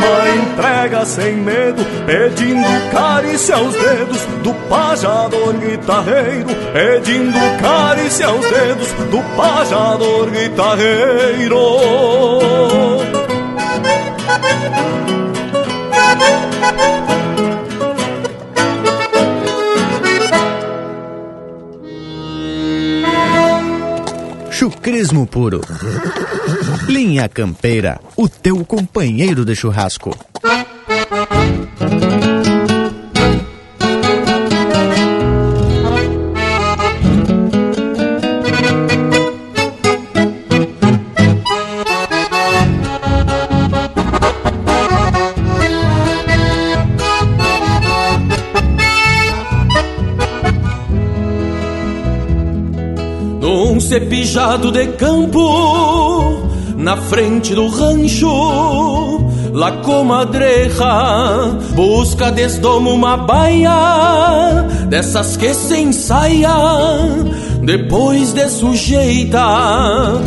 numa 0.00 0.28
entrega 0.42 1.04
sem 1.04 1.36
medo. 1.36 1.84
Pedindo 2.06 2.90
carícia 2.90 3.56
aos 3.56 3.74
dedos 3.74 4.24
do 4.42 4.54
pajador 4.68 5.52
guitarreiro. 5.54 6.48
Pedindo 6.72 7.38
carícia 7.60 8.28
aos 8.28 8.46
dedos 8.46 8.92
do 9.10 9.22
pajador 9.36 10.30
guitarreiro 10.30 11.54
Chucrismo 24.50 25.26
puro. 25.26 25.60
Linha 26.88 27.28
Campeira, 27.28 28.00
o 28.16 28.28
teu 28.28 28.64
companheiro 28.64 29.44
de 29.44 29.54
churrasco. 29.54 30.16
Cepijado 53.94 54.72
de 54.72 54.88
campo 54.88 56.48
na 56.76 56.96
frente 56.96 57.54
do 57.54 57.68
rancho. 57.68 59.20
La 59.52 59.70
comadreja 59.82 61.56
busca 61.76 62.32
desdomo 62.32 62.90
uma 62.90 63.16
baia 63.16 64.64
dessas 64.88 65.36
que 65.36 65.54
se 65.54 65.78
ensaia 65.78 66.56
depois 67.62 68.32
de 68.32 68.48
sujeita 68.48 70.18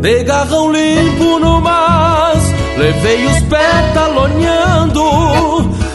de 0.00 0.22
garrão 0.22 0.70
limpo 0.70 1.40
no 1.40 1.60
mas 1.60 2.54
levei 2.78 3.26
os 3.26 3.42
pés 3.48 3.92
talonhando 3.92 5.02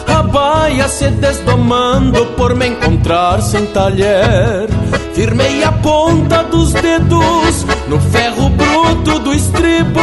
a 0.06 0.22
baia 0.22 0.86
se 0.86 1.08
desdomando 1.12 2.26
por 2.36 2.54
me 2.54 2.66
encontrar 2.68 3.40
sem 3.40 3.64
talher 3.66 4.68
Firmei 5.14 5.62
a 5.62 5.72
ponta 5.72 6.42
dos 6.44 6.72
dedos 6.72 7.66
no 7.88 8.00
ferro 8.00 8.48
bruto 8.48 9.18
do 9.18 9.34
estribo 9.34 10.00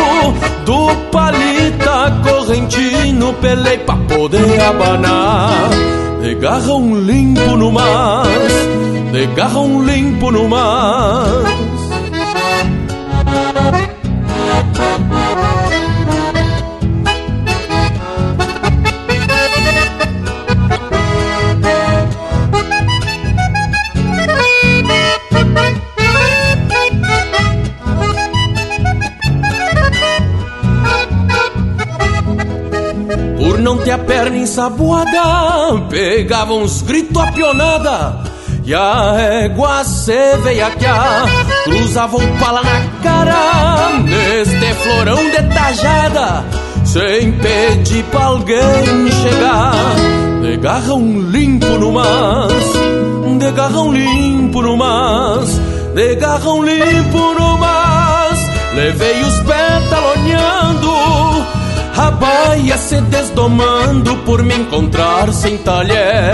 do 0.65 0.95
palita 1.11 2.21
correntino, 2.23 3.33
pelei 3.33 3.79
pra 3.79 3.95
poder 3.95 4.61
abanar. 4.61 5.69
De 6.21 6.35
garrão 6.35 6.93
limpo 6.93 7.55
no 7.57 7.71
mas, 7.71 8.53
de 9.11 9.25
garrão 9.35 9.83
limpo 9.83 10.31
no 10.31 10.47
mas. 10.47 11.68
Ensaboada, 34.59 35.81
pegava 35.89 36.53
uns 36.53 36.81
gritos 36.81 37.23
a. 37.23 38.23
E 38.65 38.75
a 38.75 39.15
égua 39.17 39.83
se 39.83 40.37
veiaquear, 40.43 41.25
cruzava 41.63 42.17
um 42.17 42.37
pala 42.37 42.61
na 42.61 42.81
cara, 43.01 43.89
neste 44.03 44.73
florão 44.75 45.15
de 45.31 45.41
tajada, 45.53 46.45
sem 46.83 47.31
pedir 47.31 48.03
pra 48.05 48.25
alguém 48.25 48.59
chegar. 49.23 49.73
De 50.41 50.57
garrão 50.57 51.19
limpo 51.31 51.65
no 51.65 51.93
mas, 51.93 53.39
de 53.39 53.51
garrão 53.53 53.91
limpo 53.91 54.61
no 54.61 54.77
mas, 54.77 55.59
de 55.95 56.15
garrão 56.15 56.63
limpo 56.63 57.17
no 57.17 57.57
mas, 57.57 58.39
levei 58.75 59.21
os 59.21 59.39
talonhando 59.89 60.08
a 61.99 62.11
baia 62.11 62.77
se 62.77 63.01
desdomando 63.01 64.15
por 64.19 64.41
me 64.41 64.55
encontrar 64.55 65.33
sem 65.33 65.57
talher. 65.57 66.33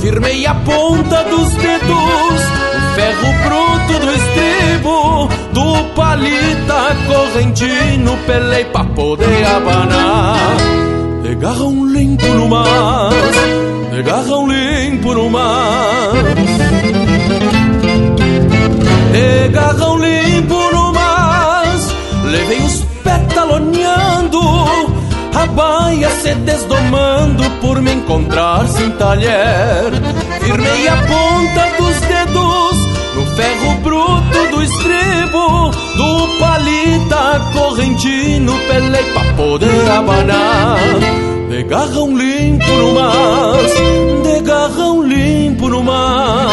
Firmei 0.00 0.44
a 0.46 0.54
ponta 0.54 1.24
dos 1.24 1.48
dedos, 1.54 2.42
o 2.76 2.94
ferro 2.94 3.32
bruto 3.42 3.98
do 4.04 4.12
estribo, 4.20 5.28
do 5.54 5.94
palita 5.94 6.94
correntino, 7.06 8.18
pelei 8.26 8.64
pra 8.66 8.84
poder 8.84 9.46
abanar. 9.46 10.56
De 11.22 11.34
garrão 11.36 11.86
limpo 11.86 12.26
no 12.26 12.48
mar, 12.48 13.10
de 13.92 14.02
garrão 14.02 14.46
limpo 14.46 15.14
no 15.14 15.30
mar. 15.30 16.12
De 19.12 19.48
garrão 19.48 19.96
limpo 19.96 20.70
no 20.72 20.92
mar, 20.92 21.64
levei 22.24 22.58
os 22.58 22.81
a 25.52 25.54
baia 25.54 26.10
se 26.10 26.34
desdomando 26.34 27.42
por 27.60 27.80
me 27.80 27.92
encontrar 27.92 28.66
sem 28.66 28.90
talher. 28.92 29.92
Firmei 30.40 30.88
a 30.88 30.96
ponta 30.96 31.66
dos 31.78 32.00
dedos 32.00 32.76
no 33.14 33.26
ferro 33.36 33.74
bruto 33.82 34.46
do 34.50 34.62
estribo, 34.62 35.70
do 35.96 36.38
palita 36.38 37.40
correntino, 37.52 38.52
pelei 38.68 39.04
pra 39.12 39.24
poder 39.34 39.90
abanar. 39.90 40.78
De 41.48 41.62
garrão 41.64 42.16
limpo 42.16 42.72
no 42.72 42.94
mas, 42.94 43.72
de 44.22 44.40
garrão 44.42 45.02
limpo 45.02 45.68
no 45.68 45.82
mas. 45.82 46.52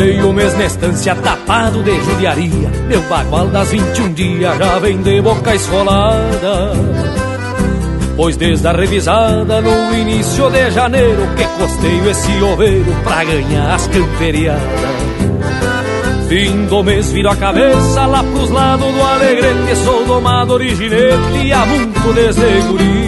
Passei 0.00 0.22
o 0.22 0.32
mês 0.32 0.56
na 0.56 0.64
estância 0.64 1.14
tapado 1.14 1.82
de 1.82 1.94
judiaria. 2.00 2.70
Meu 2.88 3.02
bagual 3.02 3.48
das 3.48 3.70
21 3.70 4.14
dias 4.14 4.56
já 4.56 4.78
vem 4.78 5.02
de 5.02 5.20
boca 5.20 5.54
esfolada. 5.54 6.72
Pois 8.16 8.34
desde 8.38 8.66
a 8.66 8.72
revisada 8.72 9.60
no 9.60 9.94
início 9.94 10.50
de 10.50 10.70
janeiro 10.70 11.22
Que 11.36 11.44
costeio 11.44 12.10
esse 12.10 12.42
oveiro 12.42 12.96
pra 13.04 13.24
ganhar 13.24 13.74
as 13.74 13.86
camperiadas. 13.88 14.62
Fim 16.30 16.64
do 16.64 16.82
mês 16.82 17.12
viro 17.12 17.28
a 17.28 17.36
cabeça 17.36 18.06
lá 18.06 18.24
pros 18.24 18.48
lados 18.50 18.94
do 18.94 19.02
Alegrete 19.02 19.76
Sou 19.84 20.06
domador 20.06 20.62
e 20.62 20.74
ginete 20.74 21.38
e 21.44 21.54
muito 21.66 22.12
desde 22.14 22.68
guri 22.68 22.99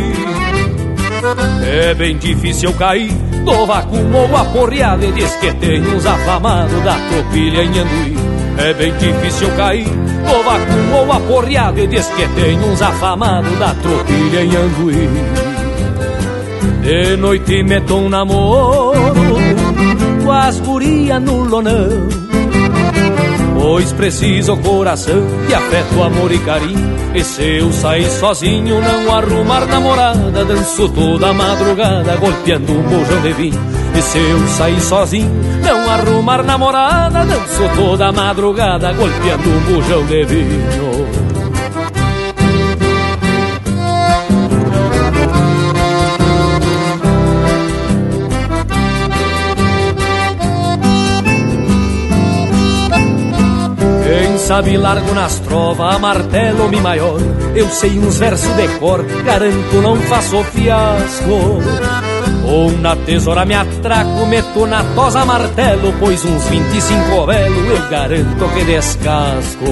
É 1.73 1.94
bem 1.94 2.19
difícil 2.19 2.70
cair. 2.74 3.11
Do 3.47 3.65
vacum 3.65 4.15
ou 4.15 4.36
aporreado 4.36 5.07
E 5.07 5.12
diz 5.12 5.35
que 5.36 5.53
tem 5.55 5.81
uns 5.81 6.05
afamados 6.05 6.85
da 6.85 6.94
tropilha 7.09 7.62
em 7.62 7.78
Anduí. 7.78 8.16
É 8.59 8.74
bem 8.74 8.93
difícil 8.99 9.49
cair. 9.57 9.86
Do 9.86 10.43
vacum 10.44 10.94
ou 10.94 11.11
aporreado 11.11 11.81
E 11.81 11.86
diz 11.86 12.07
que 12.09 12.28
tem 12.28 12.59
uns 12.59 12.82
afamados 12.82 13.59
da 13.59 13.74
tropilha 13.74 14.44
em 14.44 14.55
Anduí. 14.55 15.09
De 16.82 17.16
noite 17.16 17.62
meto 17.62 17.97
um 17.97 18.09
namoro 18.11 19.15
Com 20.23 20.31
as 20.31 20.61
gurias 20.61 21.23
no 21.23 21.44
lonão 21.44 22.22
Pois 23.62 23.93
preciso 23.93 24.56
coração 24.56 25.24
de 25.47 25.55
afeto, 25.55 26.02
amor 26.02 26.32
e 26.32 26.39
carinho. 26.40 26.97
E 27.14 27.22
se 27.22 27.59
eu 27.59 27.72
sair 27.72 28.10
sozinho 28.10 28.80
não 28.80 29.14
arrumar 29.14 29.64
namorada. 29.66 30.44
Danço 30.44 30.89
toda 30.89 31.32
madrugada 31.32 32.16
golpeando 32.16 32.72
um 32.72 32.82
bojão 32.82 33.22
de 33.22 33.32
vinho. 33.32 33.60
E 33.97 34.02
se 34.02 34.18
eu 34.18 34.48
sair 34.48 34.80
sozinho 34.80 35.30
não 35.64 35.89
arrumar 35.89 36.43
namorada. 36.43 37.24
Danço 37.24 37.62
toda 37.76 38.10
madrugada 38.10 38.93
golpeando 38.94 39.48
um 39.48 39.60
bojão 39.60 40.05
de 40.06 40.24
vinho 40.24 41.31
sabe 54.52 54.76
largo 54.76 55.14
nas 55.14 55.38
trovas, 55.38 55.94
a 55.94 55.98
martelo 55.98 56.68
mi 56.68 56.78
maior. 56.78 57.18
Eu 57.54 57.70
sei 57.70 57.98
uns 57.98 58.18
versos 58.18 58.54
de 58.54 58.68
cor, 58.78 59.02
garanto 59.24 59.80
não 59.80 59.96
faço 59.96 60.44
fiasco. 60.44 61.58
Ou 62.46 62.70
na 62.72 62.94
tesoura 62.94 63.46
me 63.46 63.54
atraco, 63.54 64.26
meto 64.26 64.66
na 64.66 64.84
tosa 64.94 65.24
martelo, 65.24 65.94
pois 65.98 66.22
uns 66.26 66.44
25 66.48 67.26
velo 67.28 67.66
eu 67.66 67.88
garanto 67.88 68.54
que 68.54 68.64
descasco. 68.64 69.64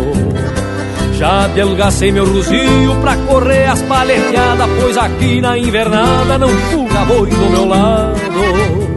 Já 1.12 1.46
delgacei 1.48 2.10
meu 2.10 2.24
ruzio 2.24 2.96
pra 3.02 3.16
correr 3.16 3.66
as 3.66 3.82
paleteadas, 3.82 4.70
pois 4.80 4.96
aqui 4.96 5.42
na 5.42 5.58
invernada 5.58 6.38
não 6.38 6.48
fuga 6.48 7.04
boi 7.04 7.28
do 7.28 7.50
meu 7.50 7.68
lado. 7.68 8.89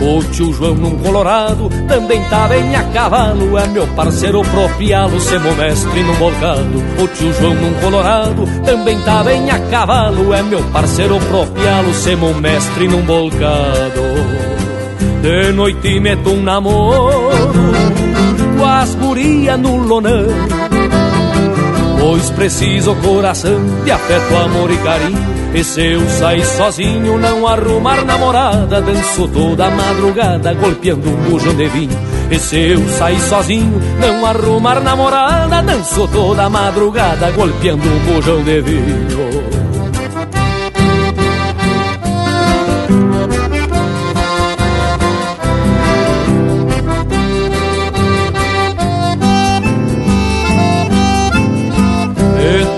O 0.00 0.22
tio 0.22 0.52
João 0.52 0.74
num 0.74 0.96
colorado 0.98 1.68
também 1.88 2.22
tá 2.28 2.46
bem 2.46 2.76
a 2.76 2.84
cavalo 2.84 3.58
É 3.58 3.66
meu 3.66 3.86
parceiro 3.88 4.42
propialo, 4.42 5.20
semo 5.20 5.52
mestre 5.56 6.02
num 6.04 6.12
volcado 6.14 6.84
O 7.02 7.08
tio 7.08 7.32
João 7.32 7.54
num 7.54 7.74
colorado 7.80 8.44
também 8.64 8.96
tá 9.00 9.24
bem 9.24 9.50
a 9.50 9.58
cavalo 9.68 10.32
É 10.32 10.42
meu 10.42 10.62
parceiro 10.70 11.18
propialo, 11.18 11.92
semo 11.94 12.32
mestre 12.34 12.86
num 12.86 13.02
volcado 13.02 14.02
De 15.20 15.52
noite 15.52 15.98
meto 15.98 16.30
um 16.30 16.42
namoro 16.42 17.52
Com 18.56 18.64
as 18.64 18.94
guria 18.94 19.56
no 19.56 19.76
lonão. 19.76 20.26
Pois 21.98 22.30
preciso 22.30 22.94
coração 22.96 23.60
de 23.84 23.90
afeto, 23.90 24.36
amor 24.36 24.70
e 24.70 24.76
carinho 24.76 25.35
e 25.54 25.64
se 25.64 25.80
eu 25.80 26.08
sair 26.08 26.44
sozinho, 26.44 27.18
não 27.18 27.46
arrumar 27.46 28.04
namorada, 28.04 28.80
danço 28.80 29.28
toda 29.28 29.70
madrugada, 29.70 30.54
golpeando 30.54 31.08
um 31.08 31.16
bujão 31.30 31.54
de 31.54 31.68
vinho. 31.68 31.98
E 32.30 32.38
se 32.38 32.58
eu 32.70 32.88
sair 32.88 33.20
sozinho, 33.20 33.80
não 34.00 34.26
arrumar 34.26 34.80
namorada, 34.80 35.62
danço 35.62 36.08
toda 36.08 36.50
madrugada, 36.50 37.30
golpeando 37.30 37.88
um 37.88 37.98
bujão 38.00 38.42
de 38.42 38.60
vinho. 38.60 39.35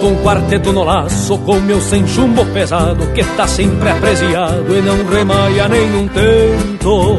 Um 0.07 0.16
quarteto 0.23 0.73
no 0.73 0.85
laço 0.85 1.39
com 1.39 1.61
meu 1.61 1.81
sem 1.81 2.07
chumbo 2.07 2.45
pesado 2.47 3.07
que 3.09 3.25
tá 3.37 3.47
sempre 3.47 3.91
apreciado 3.91 4.77
e 4.77 4.81
não 4.81 5.05
remaia 5.07 5.69
nenhum 5.69 6.09
tento. 6.09 7.19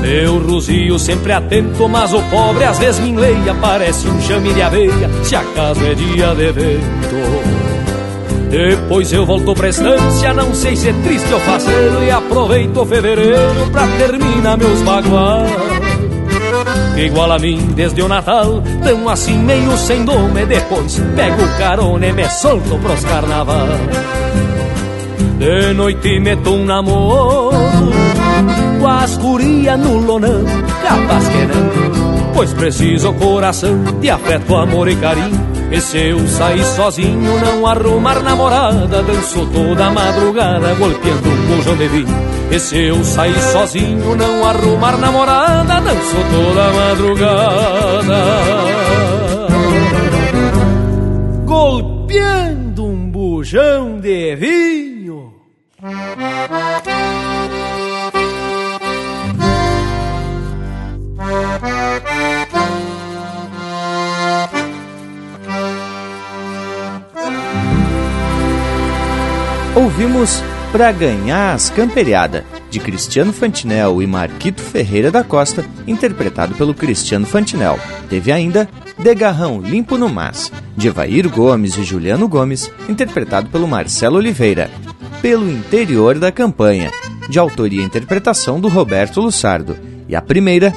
Meu 0.00 0.38
ruzio 0.38 0.98
sempre 0.98 1.32
atento, 1.32 1.88
mas 1.88 2.12
o 2.12 2.22
pobre 2.22 2.64
às 2.64 2.78
vezes 2.78 3.00
me 3.00 3.10
enleia, 3.10 3.54
parece 3.60 4.06
um 4.06 4.20
chame 4.20 4.52
de 4.52 4.62
aveia, 4.62 5.10
se 5.22 5.34
acaso 5.34 5.84
é 5.84 5.94
dia 5.94 6.34
de 6.34 6.52
vento. 6.52 7.66
Depois 8.50 9.12
eu 9.12 9.26
volto 9.26 9.54
pra 9.54 9.68
estância, 9.68 10.32
não 10.32 10.54
sei 10.54 10.76
se 10.76 10.88
é 10.88 10.92
triste 10.92 11.32
ou 11.32 11.40
faceiro, 11.40 12.04
e 12.04 12.10
aproveito 12.10 12.86
fevereiro 12.86 13.70
pra 13.72 13.86
terminar 13.98 14.56
meus 14.56 14.80
baguais 14.82 15.75
igual 16.96 17.32
a 17.32 17.38
mim 17.38 17.58
desde 17.74 18.02
o 18.02 18.08
Natal, 18.08 18.62
tão 18.82 19.08
assim 19.08 19.38
meio 19.38 19.76
sem 19.76 20.04
dome, 20.04 20.46
depois 20.46 20.98
pego 21.14 21.46
carona 21.58 22.06
e 22.06 22.12
me 22.12 22.28
solto 22.28 22.78
pros 22.78 23.04
carnaval. 23.04 23.68
De 25.38 25.74
noite 25.74 26.18
meto 26.20 26.50
um 26.50 26.64
namoro, 26.64 27.50
com 28.80 28.88
as 28.88 29.16
guria 29.18 29.76
no 29.76 29.98
lonão, 29.98 30.44
capaz 30.82 31.28
que 31.28 31.46
não, 31.46 32.32
pois 32.32 32.52
preciso 32.54 33.12
coração 33.14 33.84
de 34.00 34.08
afeto, 34.08 34.56
amor 34.56 34.88
e 34.88 34.96
carinho. 34.96 35.55
E 35.70 35.80
se 35.80 35.98
eu 35.98 36.26
sair 36.28 36.64
sozinho, 36.64 37.40
não 37.40 37.66
arrumar 37.66 38.22
namorada, 38.22 39.02
danço 39.02 39.44
toda 39.46 39.90
madrugada, 39.90 40.74
golpeando 40.74 41.28
um 41.28 41.56
bujão 41.56 41.76
de 41.76 41.88
vinho. 41.88 42.06
E 42.50 42.60
se 42.60 42.78
eu 42.78 43.04
sair 43.04 43.38
sozinho, 43.52 44.14
não 44.14 44.46
arrumar 44.46 44.96
namorada, 44.96 45.80
danço 45.80 46.16
toda 46.30 46.72
madrugada. 46.72 48.24
Golpeando 51.44 52.86
um 52.86 53.10
bujão 53.10 53.98
de 53.98 54.36
vinho. 54.36 54.75
Ouvimos 69.98 70.42
para 70.70 70.92
ganhar 70.92 71.54
as 71.54 71.70
camperiada, 71.70 72.44
de 72.68 72.78
Cristiano 72.78 73.32
Fantinel 73.32 74.02
e 74.02 74.06
Marquito 74.06 74.60
Ferreira 74.60 75.10
da 75.10 75.24
Costa, 75.24 75.64
interpretado 75.86 76.54
pelo 76.54 76.74
Cristiano 76.74 77.24
Fantinel. 77.24 77.80
Teve 78.06 78.30
ainda 78.30 78.68
De 78.98 79.14
Garrão 79.14 79.58
Limpo 79.58 79.96
no 79.96 80.10
Mas, 80.10 80.52
de 80.76 80.88
Evair 80.88 81.26
Gomes 81.30 81.78
e 81.78 81.82
Juliano 81.82 82.28
Gomes, 82.28 82.70
interpretado 82.90 83.48
pelo 83.48 83.66
Marcelo 83.66 84.18
Oliveira. 84.18 84.70
Pelo 85.22 85.50
Interior 85.50 86.18
da 86.18 86.30
Campanha, 86.30 86.90
de 87.26 87.38
autoria 87.38 87.80
e 87.80 87.84
interpretação 87.84 88.60
do 88.60 88.68
Roberto 88.68 89.22
Lussardo. 89.22 89.78
E 90.06 90.14
a 90.14 90.20
primeira, 90.20 90.74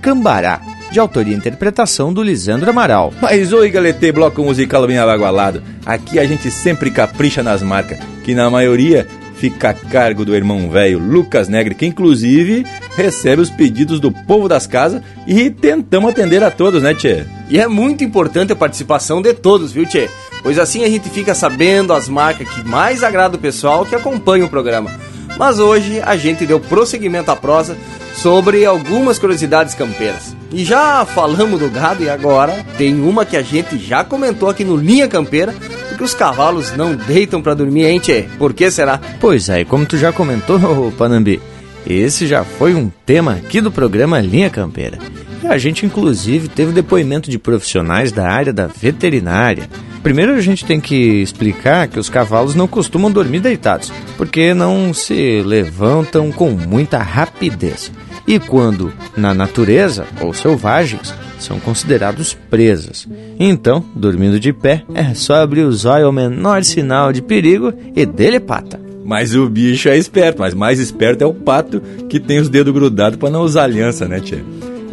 Cambará, 0.00 0.60
de 0.92 1.00
autoria 1.00 1.34
e 1.34 1.36
interpretação 1.36 2.14
do 2.14 2.22
Lisandro 2.22 2.70
Amaral. 2.70 3.12
Mas 3.20 3.52
oi, 3.52 3.68
galetê, 3.68 4.12
bloco 4.12 4.44
musical 4.44 4.86
bem 4.86 4.96
abagualado. 4.96 5.60
Aqui 5.84 6.20
a 6.20 6.24
gente 6.24 6.52
sempre 6.52 6.92
capricha 6.92 7.42
nas 7.42 7.60
marcas, 7.64 7.98
que 8.24 8.34
na 8.34 8.50
maioria 8.50 9.06
fica 9.36 9.70
a 9.70 9.74
cargo 9.74 10.24
do 10.24 10.34
irmão 10.34 10.70
velho 10.70 10.98
Lucas 10.98 11.48
Negre, 11.48 11.74
que 11.74 11.86
inclusive 11.86 12.64
recebe 12.96 13.42
os 13.42 13.50
pedidos 13.50 14.00
do 14.00 14.10
povo 14.10 14.48
das 14.48 14.66
casas 14.66 15.02
e 15.26 15.50
tentamos 15.50 16.10
atender 16.10 16.42
a 16.42 16.50
todos, 16.50 16.82
né, 16.82 16.94
Tchê? 16.94 17.24
E 17.50 17.60
é 17.60 17.68
muito 17.68 18.02
importante 18.02 18.52
a 18.52 18.56
participação 18.56 19.20
de 19.20 19.34
todos, 19.34 19.70
viu, 19.72 19.84
Tchê? 19.84 20.08
Pois 20.42 20.58
assim 20.58 20.84
a 20.84 20.88
gente 20.88 21.10
fica 21.10 21.34
sabendo 21.34 21.92
as 21.92 22.08
marcas 22.08 22.48
que 22.48 22.66
mais 22.66 23.02
agrada 23.02 23.36
o 23.36 23.40
pessoal 23.40 23.84
que 23.84 23.94
acompanha 23.94 24.46
o 24.46 24.50
programa. 24.50 24.90
Mas 25.38 25.58
hoje 25.58 26.00
a 26.00 26.16
gente 26.16 26.46
deu 26.46 26.60
prosseguimento 26.60 27.30
à 27.30 27.36
prosa 27.36 27.76
sobre 28.14 28.64
algumas 28.64 29.18
curiosidades 29.18 29.74
campeiras. 29.74 30.34
E 30.52 30.64
já 30.64 31.04
falamos 31.04 31.58
do 31.58 31.68
gado 31.68 32.04
e 32.04 32.08
agora 32.08 32.64
tem 32.78 33.00
uma 33.00 33.24
que 33.24 33.36
a 33.36 33.42
gente 33.42 33.76
já 33.76 34.04
comentou 34.04 34.48
aqui 34.48 34.64
no 34.64 34.76
Linha 34.76 35.08
Campeira, 35.08 35.52
porque 35.94 36.04
os 36.04 36.14
cavalos 36.14 36.76
não 36.76 36.96
deitam 36.96 37.40
para 37.40 37.54
dormir, 37.54 37.84
hein, 37.84 38.00
tchê? 38.00 38.24
Por 38.36 38.52
que 38.52 38.68
será? 38.68 39.00
Pois 39.20 39.48
é, 39.48 39.64
como 39.64 39.86
tu 39.86 39.96
já 39.96 40.12
comentou, 40.12 40.58
Panambi, 40.98 41.40
esse 41.86 42.26
já 42.26 42.42
foi 42.44 42.74
um 42.74 42.90
tema 43.06 43.34
aqui 43.34 43.60
do 43.60 43.70
programa 43.70 44.20
Linha 44.20 44.50
Campeira. 44.50 44.98
E 45.42 45.46
a 45.46 45.56
gente, 45.56 45.86
inclusive, 45.86 46.48
teve 46.48 46.72
depoimento 46.72 47.30
de 47.30 47.38
profissionais 47.38 48.10
da 48.10 48.28
área 48.28 48.52
da 48.52 48.66
veterinária. 48.66 49.68
Primeiro 50.04 50.34
a 50.34 50.40
gente 50.42 50.66
tem 50.66 50.78
que 50.78 51.22
explicar 51.22 51.88
que 51.88 51.98
os 51.98 52.10
cavalos 52.10 52.54
não 52.54 52.68
costumam 52.68 53.10
dormir 53.10 53.40
deitados, 53.40 53.90
porque 54.18 54.52
não 54.52 54.92
se 54.92 55.42
levantam 55.42 56.30
com 56.30 56.50
muita 56.50 56.98
rapidez 56.98 57.90
e 58.26 58.38
quando 58.38 58.92
na 59.16 59.32
natureza 59.32 60.06
ou 60.20 60.34
selvagens 60.34 61.14
são 61.38 61.58
considerados 61.58 62.34
presas. 62.50 63.08
Então, 63.40 63.82
dormindo 63.96 64.38
de 64.38 64.52
pé, 64.52 64.84
é 64.94 65.14
só 65.14 65.36
abrir 65.36 65.62
os 65.62 65.86
olhos 65.86 66.04
ao 66.06 66.12
menor 66.12 66.62
sinal 66.64 67.10
de 67.10 67.22
perigo 67.22 67.72
e 67.96 68.04
dele 68.04 68.38
pata. 68.38 68.78
Mas 69.04 69.34
o 69.34 69.48
bicho 69.48 69.88
é 69.88 69.96
esperto, 69.96 70.40
mas 70.40 70.52
mais 70.52 70.78
esperto 70.78 71.22
é 71.22 71.26
o 71.26 71.32
pato 71.32 71.80
que 72.10 72.20
tem 72.20 72.40
os 72.40 72.50
dedos 72.50 72.74
grudados 72.74 73.18
para 73.18 73.30
não 73.30 73.40
usar 73.40 73.64
aliança, 73.64 74.06
né, 74.06 74.20
Tia? 74.20 74.44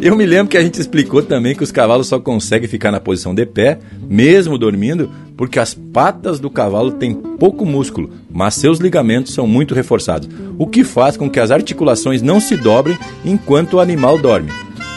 Eu 0.04 0.16
me 0.16 0.26
lembro 0.26 0.48
que 0.48 0.56
a 0.56 0.60
gente 0.60 0.80
explicou 0.80 1.22
também 1.22 1.54
que 1.54 1.62
os 1.62 1.70
cavalos 1.70 2.08
só 2.08 2.18
conseguem 2.18 2.68
ficar 2.68 2.90
na 2.90 2.98
posição 2.98 3.32
de 3.32 3.46
pé, 3.46 3.78
mesmo 4.10 4.58
dormindo, 4.58 5.08
porque 5.36 5.60
as 5.60 5.74
patas 5.74 6.40
do 6.40 6.50
cavalo 6.50 6.90
têm 6.90 7.14
pouco 7.14 7.64
músculo, 7.64 8.10
mas 8.28 8.54
seus 8.54 8.80
ligamentos 8.80 9.32
são 9.32 9.46
muito 9.46 9.76
reforçados, 9.76 10.28
o 10.58 10.66
que 10.66 10.82
faz 10.82 11.16
com 11.16 11.30
que 11.30 11.38
as 11.38 11.52
articulações 11.52 12.20
não 12.20 12.40
se 12.40 12.56
dobrem 12.56 12.98
enquanto 13.24 13.74
o 13.74 13.80
animal 13.80 14.18
dorme. 14.18 14.50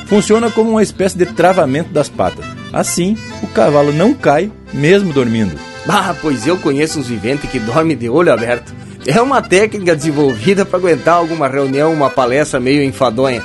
Funciona 0.07 0.49
como 0.49 0.71
uma 0.71 0.81
espécie 0.81 1.15
de 1.15 1.27
travamento 1.27 1.93
das 1.93 2.09
patas. 2.09 2.43
Assim, 2.73 3.15
o 3.43 3.47
cavalo 3.47 3.93
não 3.93 4.11
cai, 4.11 4.51
mesmo 4.73 5.13
dormindo. 5.13 5.55
Ah, 5.87 6.15
pois 6.19 6.47
eu 6.47 6.57
conheço 6.57 6.99
uns 6.99 7.09
viventes 7.09 7.47
que 7.51 7.59
dormem 7.59 7.95
de 7.95 8.09
olho 8.09 8.33
aberto. 8.33 8.73
É 9.05 9.21
uma 9.21 9.39
técnica 9.39 9.95
desenvolvida 9.95 10.65
para 10.65 10.79
aguentar 10.79 11.17
alguma 11.17 11.47
reunião, 11.47 11.93
uma 11.93 12.09
palestra 12.09 12.59
meio 12.59 12.81
enfadonha. 12.81 13.43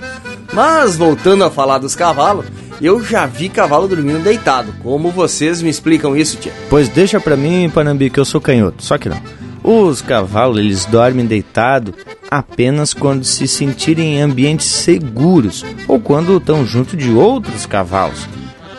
Mas 0.52 0.96
voltando 0.96 1.44
a 1.44 1.50
falar 1.50 1.78
dos 1.78 1.94
cavalos, 1.94 2.46
eu 2.80 3.02
já 3.02 3.26
vi 3.26 3.48
cavalo 3.48 3.86
dormindo 3.86 4.22
deitado. 4.22 4.72
Como 4.82 5.10
vocês 5.10 5.62
me 5.62 5.70
explicam 5.70 6.16
isso, 6.16 6.36
tia? 6.38 6.52
Pois 6.68 6.88
deixa 6.88 7.20
pra 7.20 7.36
mim, 7.36 7.70
Panambi, 7.72 8.10
que 8.10 8.18
eu 8.18 8.24
sou 8.24 8.40
canhoto. 8.40 8.82
Só 8.82 8.98
que 8.98 9.08
não. 9.08 9.20
Os 9.62 10.00
cavalos, 10.00 10.58
eles 10.58 10.86
dormem 10.86 11.26
deitado 11.26 11.94
apenas 12.30 12.94
quando 12.94 13.24
se 13.24 13.46
sentirem 13.46 14.16
em 14.16 14.22
ambientes 14.22 14.66
seguros 14.66 15.64
ou 15.86 16.00
quando 16.00 16.38
estão 16.38 16.64
junto 16.64 16.96
de 16.96 17.10
outros 17.10 17.66
cavalos. 17.66 18.26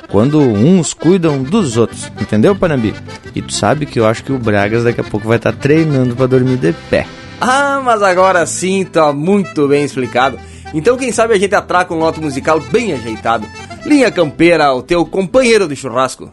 Quando 0.10 0.42
uns 0.42 0.94
cuidam 0.94 1.42
dos 1.42 1.78
outros, 1.78 2.12
entendeu, 2.20 2.54
Panambi? 2.54 2.94
E 3.34 3.42
tu 3.42 3.54
sabe 3.54 3.86
que 3.86 3.98
eu 3.98 4.06
acho 4.06 4.24
que 4.26 4.34
o 4.34 4.38
Bragas 4.38 4.84
daqui 4.84 5.00
a 5.00 5.06
pouco 5.06 5.28
vai 5.28 5.38
estar 5.38 5.54
tá 5.54 5.58
treinando 5.58 6.16
para 6.16 6.28
dormir 6.28 6.58
de 6.58 6.74
pé. 6.90 7.08
Ah, 7.40 7.82
mas 7.84 8.04
agora 8.04 8.46
sim 8.46 8.84
tá 8.84 9.14
muito 9.14 9.68
bem 9.68 9.86
explicado. 9.86 10.38
Então, 10.74 10.98
quem 10.98 11.12
sabe 11.12 11.34
a 11.34 11.38
gente 11.38 11.54
atraca 11.54 11.94
um 11.94 11.98
lote 11.98 12.20
musical 12.20 12.60
bem 12.60 12.94
ajeitado. 12.94 13.46
Linha 13.86 14.12
Campeira, 14.12 14.74
o 14.74 14.82
teu 14.82 15.06
companheiro 15.06 15.68
de 15.68 15.76
churrasco. 15.76 16.32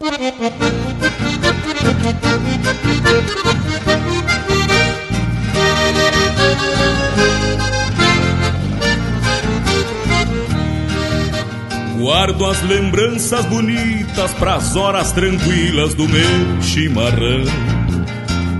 Guardo 11.98 12.46
as 12.46 12.62
lembranças 12.62 13.44
bonitas 13.46 14.32
pras 14.34 14.76
horas 14.76 15.12
tranquilas 15.12 15.94
do 15.94 16.08
meu 16.08 16.62
chimarrão. 16.62 17.87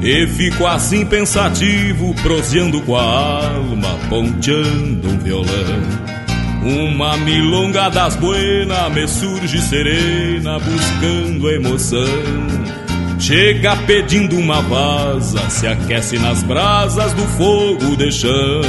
E 0.01 0.27
fico 0.29 0.67
assim 0.67 1.05
pensativo, 1.05 2.15
proseando 2.23 2.81
com 2.83 2.97
a 2.97 3.03
alma, 3.03 3.99
ponteando 4.09 5.09
um 5.09 5.19
violão. 5.19 6.09
Uma 6.63 7.17
milonga 7.17 7.89
das 7.89 8.15
buenas 8.17 8.93
me 8.93 9.09
surge 9.09 9.61
serena, 9.61 10.59
buscando 10.59 11.51
emoção. 11.51 12.59
Chega 13.19 13.75
pedindo 13.77 14.37
uma 14.37 14.63
vaza, 14.63 15.51
se 15.51 15.67
aquece 15.67 16.19
nas 16.19 16.43
brasas 16.43 17.13
do 17.15 17.27
fogo 17.37 17.97
de 17.97 18.13
chão. 18.13 18.61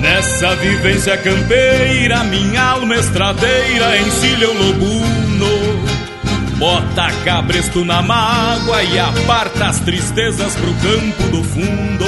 Nessa 0.00 0.54
vivência 0.56 1.16
campeira, 1.16 2.24
minha 2.24 2.62
alma 2.62 2.96
estradeira 2.96 3.98
encilha 4.00 4.50
o 4.50 4.54
lobuno. 4.54 5.57
Bota 6.58 7.12
cabresto 7.24 7.84
na 7.84 8.02
mágoa 8.02 8.82
e 8.82 8.98
aparta 8.98 9.66
as 9.66 9.78
tristezas 9.80 10.56
pro 10.56 10.74
campo 10.74 11.22
do 11.30 11.44
fundo. 11.44 12.04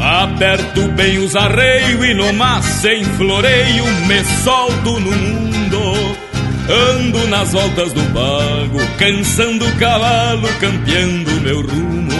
Aperto 0.00 0.82
bem 0.88 1.18
os 1.18 1.34
arreios 1.34 2.04
e 2.04 2.14
no 2.14 2.32
mar 2.34 2.62
sem 2.62 3.02
floreio 3.04 3.84
me 4.06 4.22
solto 4.44 5.00
no 5.00 5.10
mundo. 5.10 6.16
Ando 6.68 7.26
nas 7.28 7.52
voltas 7.52 7.92
do 7.94 8.02
pago, 8.12 8.78
cansando 8.98 9.66
o 9.66 9.76
cavalo, 9.76 10.46
campeando 10.60 11.30
meu 11.40 11.62
rumo. 11.62 12.12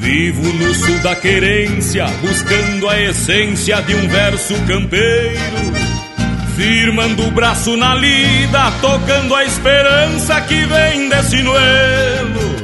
Vivo 0.00 0.50
no 0.54 0.74
sul 0.74 0.98
da 1.00 1.14
querência, 1.14 2.06
buscando 2.22 2.88
a 2.88 2.98
essência 2.98 3.82
de 3.82 3.94
um 3.94 4.08
verso 4.08 4.54
campeiro. 4.66 5.85
Firmando 6.56 7.26
o 7.26 7.30
braço 7.32 7.76
na 7.76 7.94
lida, 7.94 8.70
tocando 8.80 9.34
a 9.34 9.44
esperança 9.44 10.40
que 10.40 10.64
vem 10.64 11.06
desse 11.10 11.42
noelo. 11.42 12.56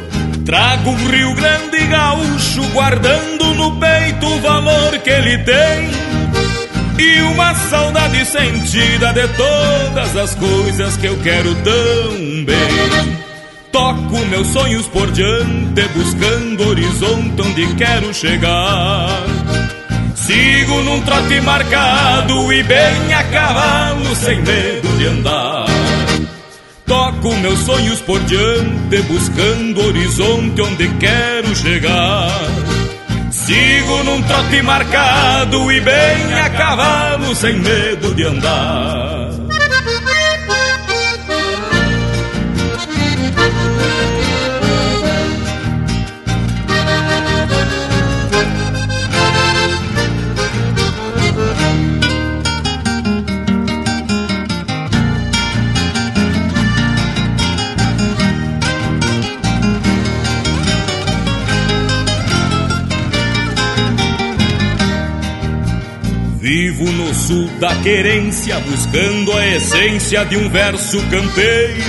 Trago 0.46 0.90
um 0.90 1.08
Rio 1.10 1.34
Grande 1.34 1.86
gaúcho, 1.88 2.62
guardando 2.72 3.54
no 3.54 3.78
peito 3.78 4.26
o 4.26 4.40
valor 4.40 4.98
que 4.98 5.10
ele 5.10 5.36
tem. 5.44 5.90
E 6.98 7.20
uma 7.20 7.54
saudade 7.54 8.24
sentida 8.24 9.12
de 9.12 9.28
todas 9.28 10.16
as 10.16 10.34
coisas 10.36 10.96
que 10.96 11.06
eu 11.08 11.18
quero 11.18 11.54
tão 11.56 12.44
bem. 12.46 13.18
Toco 13.70 14.24
meus 14.30 14.46
sonhos 14.48 14.86
por 14.86 15.10
diante, 15.10 15.82
buscando 15.94 16.66
horizonte 16.66 17.42
onde 17.42 17.74
quero 17.74 18.14
chegar. 18.14 19.41
Sigo 20.32 20.80
num 20.80 20.98
trote 21.02 21.42
marcado 21.42 22.50
e 22.50 22.62
bem 22.62 23.12
a 23.12 23.22
cavalo, 23.24 24.16
sem 24.16 24.40
medo 24.40 24.88
de 24.96 25.06
andar. 25.06 25.66
Toco 26.86 27.34
meus 27.36 27.58
sonhos 27.58 28.00
por 28.00 28.18
diante, 28.20 29.02
buscando 29.02 29.86
horizonte 29.86 30.62
onde 30.62 30.88
quero 30.94 31.54
chegar. 31.54 32.30
Sigo 33.30 34.04
num 34.04 34.22
trote 34.22 34.62
marcado 34.62 35.70
e 35.70 35.78
bem 35.82 36.32
a 36.32 36.48
cavalo, 36.48 37.34
sem 37.36 37.58
medo 37.58 38.14
de 38.14 38.24
andar. 38.24 39.21
Vivo 66.54 66.84
no 66.84 67.14
sul 67.14 67.48
da 67.58 67.74
querência, 67.76 68.60
buscando 68.60 69.32
a 69.32 69.46
essência 69.46 70.22
de 70.26 70.36
um 70.36 70.50
verso 70.50 71.00
campeiro. 71.08 71.82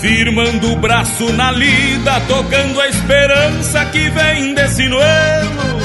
Firmando 0.00 0.72
o 0.72 0.76
braço 0.76 1.32
na 1.34 1.52
lida, 1.52 2.20
tocando 2.26 2.80
a 2.80 2.88
esperança 2.88 3.84
que 3.92 4.10
vem 4.10 4.54
desse 4.54 4.88
noelo. 4.88 5.80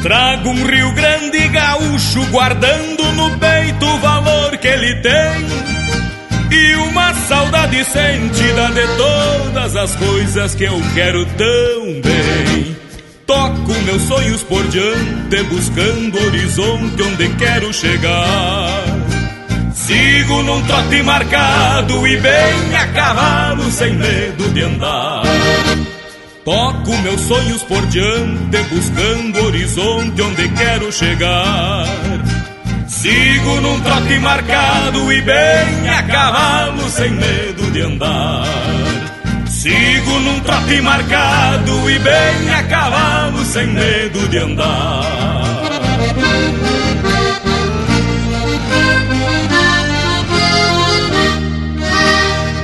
Trago 0.00 0.50
um 0.50 0.64
Rio 0.64 0.92
Grande 0.92 1.48
gaúcho, 1.48 2.24
guardando 2.26 3.02
no 3.14 3.36
peito 3.36 3.84
o 3.84 3.98
valor 3.98 4.56
que 4.58 4.68
ele 4.68 4.94
tem. 5.02 6.56
E 6.56 6.76
uma 6.76 7.12
saudade 7.14 7.84
sentida 7.84 8.68
de 8.68 8.86
todas 8.96 9.74
as 9.74 9.96
coisas 9.96 10.54
que 10.54 10.62
eu 10.62 10.80
quero 10.94 11.26
tão 11.26 12.00
bem. 12.00 12.81
Toco 13.42 13.74
meus 13.82 14.02
sonhos 14.02 14.44
por 14.44 14.64
diante, 14.68 15.42
buscando 15.50 16.16
horizonte 16.26 17.02
onde 17.02 17.28
quero 17.30 17.72
chegar. 17.72 18.84
Sigo 19.74 20.44
num 20.44 20.62
trote 20.62 21.02
marcado 21.02 22.06
e 22.06 22.16
bem 22.18 22.76
a 22.76 22.86
cavalo, 22.92 23.68
sem 23.72 23.94
medo 23.94 24.48
de 24.50 24.62
andar. 24.62 25.24
Toco 26.44 26.96
meus 26.98 27.20
sonhos 27.22 27.64
por 27.64 27.84
diante, 27.86 28.58
buscando 28.70 29.44
horizonte 29.44 30.22
onde 30.22 30.48
quero 30.50 30.92
chegar. 30.92 31.84
Sigo 32.86 33.60
num 33.60 33.80
trote 33.80 34.20
marcado 34.20 35.12
e 35.12 35.20
bem 35.20 35.88
a 35.88 36.02
cavalo, 36.04 36.88
sem 36.88 37.10
medo 37.10 37.72
de 37.72 37.80
andar. 37.80 38.91
Sigo 39.62 40.18
num 40.18 40.40
trote 40.40 40.80
marcado 40.80 41.88
e 41.88 41.96
bem 42.00 42.50
a 42.52 42.64
cavalo, 42.64 43.44
sem 43.44 43.68
medo 43.68 44.28
de 44.28 44.38
andar. 44.38 45.62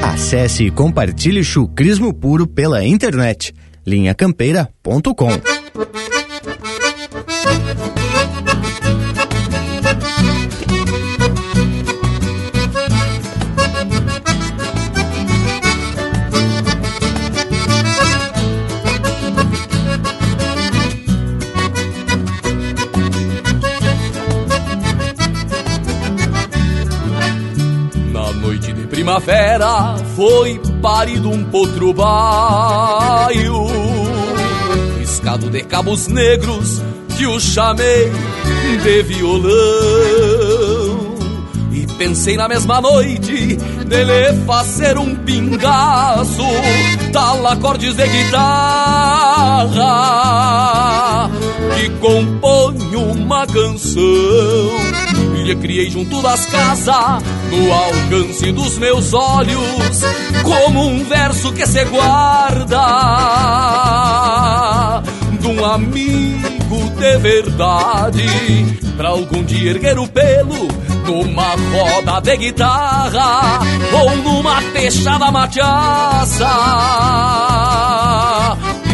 Acesse 0.02 0.64
e 0.64 0.70
compartilhe 0.72 1.44
chucrismo 1.44 2.12
puro 2.12 2.48
pela 2.48 2.84
internet. 2.84 3.54
linhacampeira.com 3.86 5.40
primavera 29.18 29.96
foi 30.14 30.60
parido 30.80 31.30
um 31.30 31.44
potro 31.44 31.92
baio 31.92 33.66
Riscado 34.98 35.50
de 35.50 35.62
cabos 35.62 36.06
negros 36.06 36.80
que 37.16 37.26
o 37.26 37.40
chamei 37.40 38.12
de 38.82 39.02
violão. 39.02 39.48
E 41.72 41.86
pensei 41.98 42.36
na 42.36 42.46
mesma 42.48 42.80
noite 42.80 43.58
nele 43.86 44.44
fazer 44.46 44.96
um 44.98 45.16
pingaço 45.16 46.42
Tal 47.12 47.46
acordes 47.46 47.94
de 47.94 48.06
guitarra 48.06 48.38
Que 51.74 51.90
compõe 52.00 52.96
uma 52.96 53.46
canção 53.46 55.07
lhe 55.48 55.56
criei 55.56 55.90
junto 55.90 56.20
das 56.20 56.44
casas, 56.46 57.22
no 57.50 57.72
alcance 57.72 58.52
dos 58.52 58.76
meus 58.76 59.14
olhos, 59.14 60.02
como 60.42 60.86
um 60.86 61.02
verso 61.04 61.50
que 61.54 61.66
se 61.66 61.84
guarda 61.86 62.84
de 65.40 65.46
um 65.46 65.64
amigo 65.64 66.90
de 66.98 67.18
verdade, 67.18 68.26
pra 68.96 69.08
algum 69.08 69.42
dia 69.42 69.70
erguer 69.70 69.98
o 69.98 70.06
pelo 70.06 70.68
numa 71.06 71.54
roda 71.72 72.20
de 72.20 72.36
guitarra 72.36 73.60
ou 73.90 74.16
numa 74.18 74.60
fechada 74.60 75.30
machaça 75.30 76.46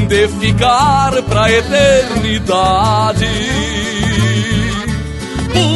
de 0.07 0.29
ficar 0.29 1.21
pra 1.23 1.51
eternidade. 1.51 3.27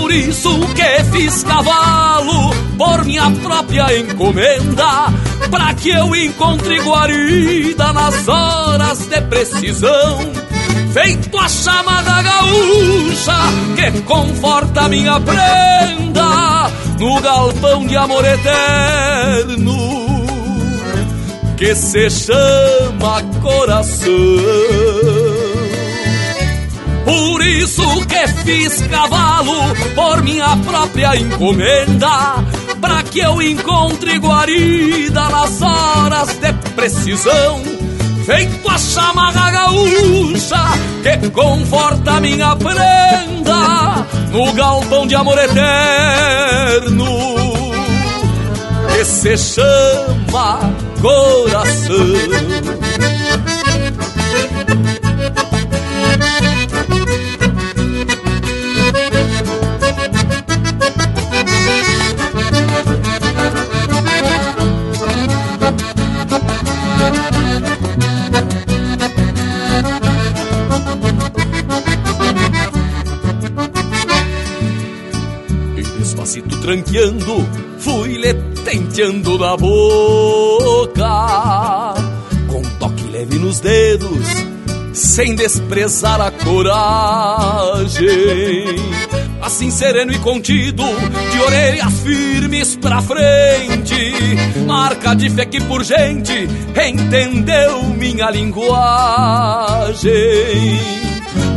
Por 0.09 0.15
isso 0.15 0.59
que 0.75 1.05
fiz 1.13 1.43
cavalo 1.43 2.55
por 2.79 3.05
minha 3.05 3.31
própria 3.43 3.95
encomenda, 3.95 5.13
pra 5.51 5.75
que 5.75 5.91
eu 5.91 6.17
encontre 6.17 6.81
guarida 6.81 7.93
nas 7.93 8.27
horas 8.27 9.01
de 9.01 9.21
precisão. 9.21 10.33
feito 10.95 11.39
a 11.39 11.47
chama 11.47 12.01
da 12.01 12.23
gaúcha 12.23 13.37
que 13.77 14.01
conforta 14.01 14.89
minha 14.89 15.21
prenda 15.21 16.71
no 16.99 17.21
galpão 17.21 17.87
de 17.87 17.95
amor 17.99 18.25
eterno 18.25 19.77
que 21.59 21.75
se 21.75 22.09
chama 22.09 23.23
coração. 23.43 24.09
Por 27.09 27.43
isso 27.43 28.07
que 28.07 28.29
fiz 28.45 28.83
cavalo 28.83 29.75
por 29.95 30.23
minha 30.23 30.55
própria 30.59 31.17
encomenda, 31.17 32.45
para 32.83 33.03
que 33.03 33.21
eu 33.21 33.41
encontre 33.41 34.19
guarida 34.19 35.27
nas 35.31 35.63
horas 35.63 36.29
de 36.35 36.53
precisão. 36.75 37.63
Feito 38.27 38.69
a 38.69 38.77
chamarra 38.77 39.51
gaúcha 39.51 40.63
que 41.03 41.31
conforta 41.31 42.21
minha 42.21 42.55
prenda 42.57 44.05
no 44.31 44.53
galpão 44.53 45.07
de 45.07 45.15
amor 45.15 45.39
eterno 45.39 47.07
que 48.93 49.05
se 49.07 49.35
chama 49.39 50.61
coração. 51.01 53.08
Tranqueando, 76.69 77.49
fui 77.79 78.19
lhe 78.19 78.35
tenteando 78.63 79.39
na 79.39 79.57
boca, 79.57 81.05
com 82.47 82.61
toque 82.79 83.05
leve 83.05 83.39
nos 83.39 83.59
dedos, 83.59 84.27
sem 84.93 85.35
desprezar 85.35 86.21
a 86.21 86.31
coragem. 86.31 87.97
Assim 89.41 89.71
sereno 89.71 90.13
e 90.13 90.19
contido, 90.19 90.83
de 91.33 91.41
orelhas 91.41 92.01
firmes 92.01 92.77
pra 92.77 93.01
frente, 93.01 94.13
marca 94.67 95.17
de 95.17 95.31
fé 95.31 95.47
que 95.47 95.63
por 95.63 95.83
gente 95.83 96.47
entendeu 96.87 97.83
minha 97.85 98.29
linguagem. 98.29 98.69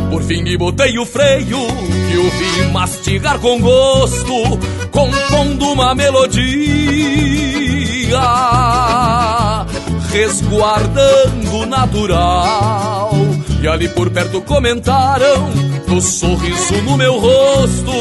Por 0.08 0.22
fim 0.22 0.42
me 0.42 0.56
botei 0.56 0.98
o 0.98 1.04
freio 1.04 1.58
que 2.12 2.16
o 2.18 2.30
vi 2.30 2.70
mastigar 2.70 3.38
com 3.38 3.58
gosto, 3.60 4.34
compondo 4.92 5.72
uma 5.72 5.94
melodia, 5.94 6.52
resguardando 10.10 11.56
o 11.56 11.66
natural. 11.66 13.10
E 13.60 13.66
ali 13.66 13.88
por 13.88 14.08
perto 14.10 14.40
comentaram 14.42 15.50
do 15.88 16.00
sorriso 16.00 16.80
no 16.82 16.96
meu 16.96 17.18
rosto, 17.18 17.92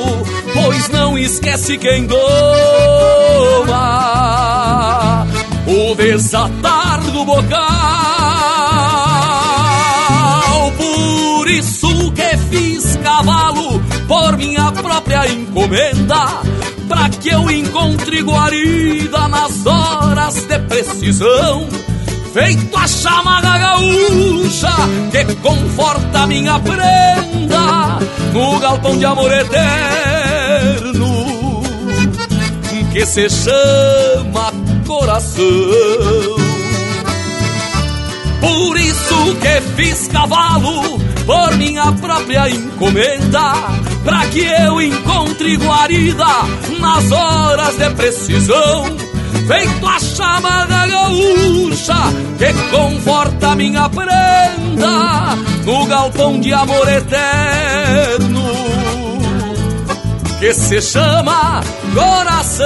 pois 0.54 0.90
não 0.90 1.18
esquece 1.18 1.80
quem 1.80 2.06
doma 2.06 2.22
o 5.66 5.96
desatar 5.96 7.02
do 7.02 7.26
bocal 7.26 8.12
isso 11.62 12.12
que 12.14 12.38
fiz 12.50 12.96
cavalo 13.04 13.80
por 14.08 14.38
minha 14.38 14.72
própria 14.72 15.28
encomenda, 15.32 16.42
pra 16.92 17.08
que 17.08 17.30
eu 17.30 17.50
encontre 17.50 18.22
guarida 18.22 19.28
nas 19.30 19.66
horas 19.66 20.44
de 20.44 20.60
precisão. 20.60 21.70
Feito 22.34 22.78
a 22.78 22.86
chama 22.86 23.42
da 23.42 23.58
gaúcha 23.58 24.74
que 25.10 25.36
conforta 25.36 26.28
minha 26.28 26.60
prenda 26.60 28.00
no 28.34 28.60
galpão 28.60 28.98
de 28.98 29.06
amor 29.06 29.32
eterno 29.32 30.92
que 32.92 33.06
se 33.06 33.30
chama 33.30 34.52
coração. 34.86 35.46
Por 38.42 38.78
isso 38.78 39.36
que 39.40 39.62
fiz 39.78 40.08
cavalo 40.10 40.91
por 41.26 41.56
minha 41.58 41.92
própria 41.94 42.50
encomenda, 42.50 43.54
pra 44.04 44.26
que 44.28 44.40
eu 44.40 44.82
encontre 44.82 45.58
guarida 45.58 46.26
nas 46.80 47.12
horas 47.12 47.78
de 47.78 47.90
precisão. 47.92 48.86
Feito 49.48 49.88
a 49.88 50.00
chama 50.00 50.66
da 50.66 50.88
gaúcha 50.88 51.96
que 52.38 52.54
conforta 52.70 53.56
minha 53.56 53.90
prenda 53.90 55.36
no 55.66 55.86
galpão 55.86 56.40
de 56.40 56.54
amor 56.54 56.88
eterno 56.88 58.52
que 60.42 60.56
se 60.56 60.82
chama 60.82 61.62
coração. 61.94 62.66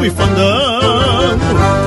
Truco 0.00 0.04
e 0.04 0.10
fandango. 0.10 1.40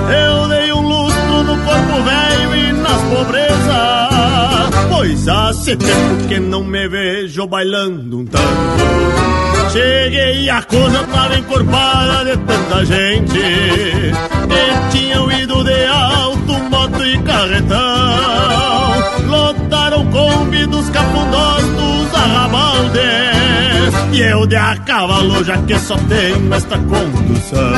Eu 0.10 0.48
dei 0.48 0.72
um 0.72 0.82
lustro 0.82 1.44
no 1.44 1.58
corpo 1.58 2.04
velho 2.04 2.56
e 2.56 2.74
nas 2.74 3.02
pobrezas, 3.04 4.88
pois 4.90 5.28
há 5.28 5.52
tempo 5.66 6.28
que 6.28 6.40
não 6.40 6.64
me 6.64 6.88
vejo 6.88 7.48
bailando 7.48 8.20
um 8.20 8.26
tango. 8.26 8.44
Cheguei 9.72 10.50
a 10.50 10.62
coisa 10.62 11.04
tava 11.12 11.36
encorpada 11.38 12.26
de 12.26 12.38
tanta 12.38 12.86
gente 12.86 13.32
que 13.32 14.98
tinham 14.98 15.32
ido 15.32 15.64
de 15.64 15.86
alto, 15.86 16.54
moto 16.70 17.04
e 17.04 17.18
carretão. 17.24 17.80
Lotaram 19.28 20.02
o 20.02 20.12
combi 20.12 20.66
dos 20.68 20.90
capundós 20.92 21.64
dos 21.64 22.14
arrabaldes 22.14 23.33
e 24.14 24.22
eu 24.22 24.46
de 24.46 24.56
a 24.56 24.78
cavalo 24.78 25.44
já 25.44 25.58
que 25.58 25.78
só 25.80 25.96
tenho 26.08 26.54
esta 26.54 26.78
condução. 26.78 27.74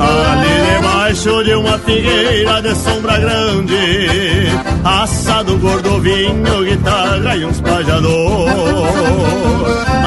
Ali 0.00 0.74
debaixo 0.74 1.44
de 1.44 1.54
uma 1.54 1.78
figueira 1.78 2.60
de 2.60 2.74
sombra 2.74 3.18
grande 3.18 4.50
Assado 4.84 5.56
gordo, 5.58 6.00
vinho, 6.00 6.64
guitarra 6.64 7.36
e 7.36 7.44
uns 7.44 7.60
pajador. 7.60 8.48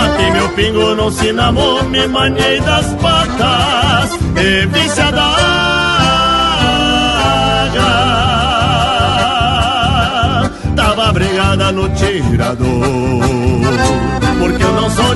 Aqui 0.05 0.31
meu 0.31 0.49
pingo 0.49 0.95
não 0.95 1.11
se 1.11 1.33
namou, 1.33 1.83
me 1.83 2.07
manhei 2.07 2.59
das 2.61 2.93
patas 2.95 4.19
E 4.35 4.65
vícia 4.67 5.11
da 5.11 5.57
Tava 10.75 11.11
brigada 11.11 11.71
no 11.71 11.89
tirador 11.89 13.46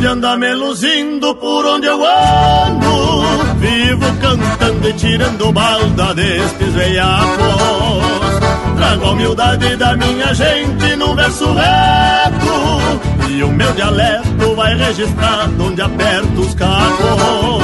eu 0.01 0.07
não 0.07 0.07
sou 0.07 0.07
de 0.07 0.07
andar 0.07 0.37
me 0.37 0.53
luzindo 0.53 1.35
por 1.35 1.65
onde 1.65 1.85
eu 1.85 2.01
ando. 2.03 3.21
Vivo 3.59 4.05
cantando 4.19 4.89
e 4.89 4.93
tirando 4.93 5.51
balda 5.51 6.13
destes 6.13 6.73
veiacos. 6.73 8.39
Trago 8.77 9.05
a 9.05 9.11
humildade 9.11 9.75
da 9.75 9.95
minha 9.95 10.33
gente 10.33 10.95
num 10.95 11.15
verso 11.15 11.53
reto. 11.53 13.29
E 13.29 13.43
o 13.43 13.49
meu 13.49 13.71
dialeto 13.73 14.55
vai 14.55 14.75
registrado 14.75 15.63
onde 15.63 15.81
aperto 15.81 16.41
os 16.41 16.53
cacos. 16.55 17.63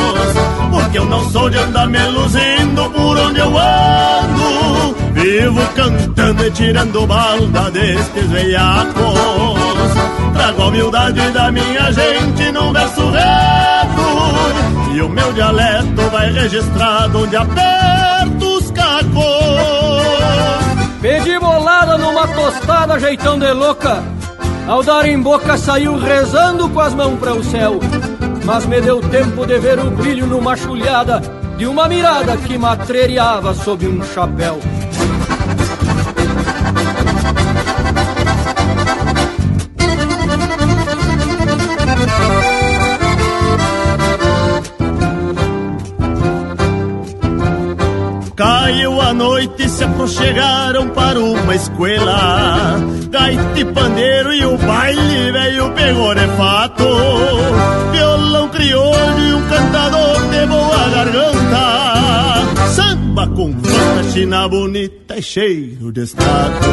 Porque 0.72 1.00
eu 1.00 1.06
não 1.06 1.30
sou 1.32 1.50
de 1.50 1.58
andar 1.58 1.88
me 1.88 2.04
luzindo 2.08 2.90
por 2.92 3.18
onde 3.18 3.40
eu 3.40 3.58
ando. 3.58 4.96
Vivo 5.14 5.62
cantando 5.76 6.46
e 6.46 6.52
tirando 6.52 7.08
balda 7.08 7.72
destes 7.72 8.30
veiacos 8.30 9.87
Trago 10.38 10.62
a 10.62 10.66
humildade 10.68 11.32
da 11.32 11.52
minha 11.52 11.92
gente 11.92 12.52
num 12.52 12.72
verso 12.72 13.10
reto. 13.10 14.94
E 14.94 15.02
o 15.02 15.10
meu 15.10 15.34
dialeto 15.34 16.02
vai 16.12 16.32
registrado 16.32 17.24
onde 17.24 17.36
aperto 17.36 18.58
os 18.58 18.72
cacos. 18.72 19.18
Pedi 21.02 21.40
bolada 21.40 21.98
numa 21.98 22.28
tostada 22.28 23.00
jeitão 23.00 23.40
de 23.40 23.52
louca. 23.52 24.04
Ao 24.68 24.84
dar 24.84 25.08
em 25.08 25.20
boca 25.20 25.58
saiu 25.58 25.98
rezando 25.98 26.70
com 26.70 26.80
as 26.80 26.94
mãos 26.94 27.18
para 27.20 27.34
o 27.34 27.44
céu. 27.44 27.80
Mas 28.46 28.66
me 28.66 28.80
deu 28.80 29.02
tempo 29.02 29.46
de 29.46 29.58
ver 29.58 29.80
o 29.80 29.92
brilho 29.92 30.26
numa 30.26 30.56
chulhada 30.56 31.22
De 31.58 31.66
uma 31.68 31.86
mirada 31.90 32.38
que 32.38 32.58
matreiriava 32.58 33.54
sob 33.54 33.86
um 33.86 34.02
chapéu 34.02 34.58
A 49.08 49.14
noite 49.14 49.70
se 49.70 49.86
aproxegaram 49.86 50.90
para 50.90 51.18
uma 51.18 51.56
escola 51.56 52.76
Gaita 53.10 53.58
e 53.58 53.64
pandeiro 53.64 54.34
e 54.34 54.46
o 54.46 54.58
baile 54.58 55.32
veio 55.32 55.72
pegou 55.72 56.14
de 56.14 56.28
fato. 56.36 56.84
Violão 57.94 58.50
crioulo 58.50 59.20
e 59.20 59.34
um 59.34 59.48
cantador 59.48 60.20
de 60.30 60.46
boa 60.48 60.90
garganta. 60.90 62.68
Samba 62.76 63.28
com 63.28 63.54
fanta 63.54 64.12
china 64.12 64.50
bonita 64.50 65.18
e 65.18 65.22
cheio 65.22 65.90
de 65.94 66.04
estado 66.04 66.68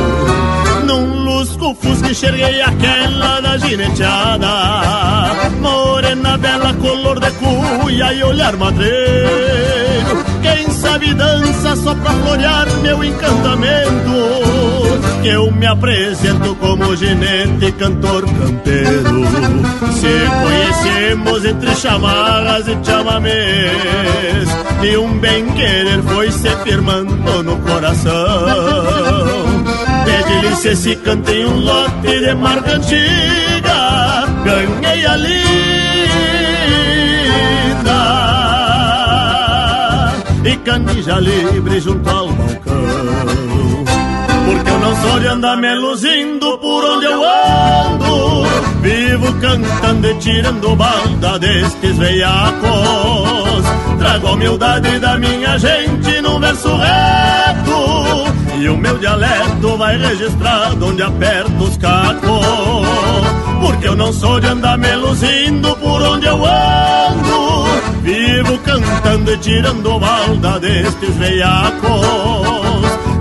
Num 0.87 1.23
lusco 1.23 1.73
fusca 1.77 2.11
enxerguei 2.11 2.61
aquela 2.61 3.41
da 3.43 3.59
gineteada. 3.59 4.49
Morena 5.61 6.37
bela, 6.37 6.75
color 6.75 7.21
de 7.21 7.31
cuia 7.31 8.13
e 8.13 8.25
olhar 8.25 8.57
madreiro 8.57 10.34
Quem 10.45 10.71
sabe 10.71 11.15
dança 11.15 11.75
só 11.77 11.95
pra 11.95 12.13
florear 12.13 12.69
meu 12.83 13.03
encantamento. 13.03 14.13
Que 15.23 15.29
eu 15.31 15.51
me 15.51 15.67
apresento 15.67 16.55
como 16.57 16.95
ginete, 16.95 17.73
cantor, 17.73 18.27
campeiro. 18.27 19.25
Se 19.95 20.15
conhecemos 20.43 21.45
entre 21.47 21.75
chamarras 21.77 22.69
e 22.69 22.77
chamamês 22.85 24.49
E 24.83 24.97
um 24.99 25.19
bem-querer 25.19 26.03
foi 26.03 26.31
se 26.31 26.51
firmando 26.63 27.43
no 27.43 27.57
coração. 27.61 28.13
Pede 30.05 30.47
licença 30.47 30.77
se 30.77 30.97
cantei 30.97 31.47
um 31.47 31.61
lote 31.61 32.21
de 32.21 32.35
marca 32.35 32.75
antiga 32.75 34.27
Ganhei 34.45 35.07
a 35.07 35.17
canija 40.65 41.21
livre 41.21 41.79
junto 41.79 42.09
ao 42.09 42.29
balcão. 42.29 42.75
Porque 44.47 44.71
eu 44.71 44.79
não 44.79 44.97
sou 44.97 45.21
de 45.21 45.27
andar 45.27 45.57
me 45.59 45.75
luzindo 45.75 46.59
por 46.59 46.85
onde 46.85 47.05
eu 47.07 47.23
ando. 47.23 48.45
Vivo 48.81 49.33
cantando 49.41 50.11
e 50.11 50.15
tirando 50.15 50.75
balda 50.75 51.39
destes 51.39 51.99
veiacos. 51.99 53.65
Trago 53.99 54.27
a 54.27 54.33
humildade 54.33 54.99
da 54.99 55.19
minha 55.19 55.59
gente 55.59 56.21
num 56.23 56.41
verso 56.41 56.77
reto. 56.77 58.25
E 58.59 58.69
o 58.69 58.77
meu 58.77 58.97
dialeto 58.99 59.77
vai 59.77 59.99
registrado 59.99 60.87
onde 60.87 61.03
aperto 61.03 61.63
os 61.63 61.77
cacos. 61.77 62.87
Porque 63.61 63.89
eu 63.89 63.97
não 63.97 64.13
sou 64.13 64.41
de 64.41 64.47
andar 64.47 64.79
me 64.79 64.95
luzindo 64.97 65.77
por 65.77 66.03
onde 66.03 66.27
eu 66.27 66.43
ando 66.45 67.44
Vivo 68.05 68.59
cantando 68.59 69.33
e 69.33 69.39
tirando 69.39 69.99
balda 69.99 70.61
destes 70.61 71.15
veiacos. 71.17 72.05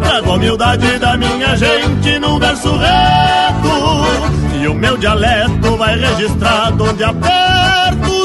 Trago 0.03 0.31
a 0.31 0.35
humildade 0.35 0.99
da 0.99 1.15
minha 1.15 1.55
gente 1.55 2.19
num 2.19 2.37
verso 2.37 2.75
reto 2.75 4.61
E 4.61 4.67
o 4.67 4.73
meu 4.73 4.97
dialeto 4.97 5.77
vai 5.77 5.97
registrado 5.97 6.83
onde 6.83 7.03
aperto 7.03 8.22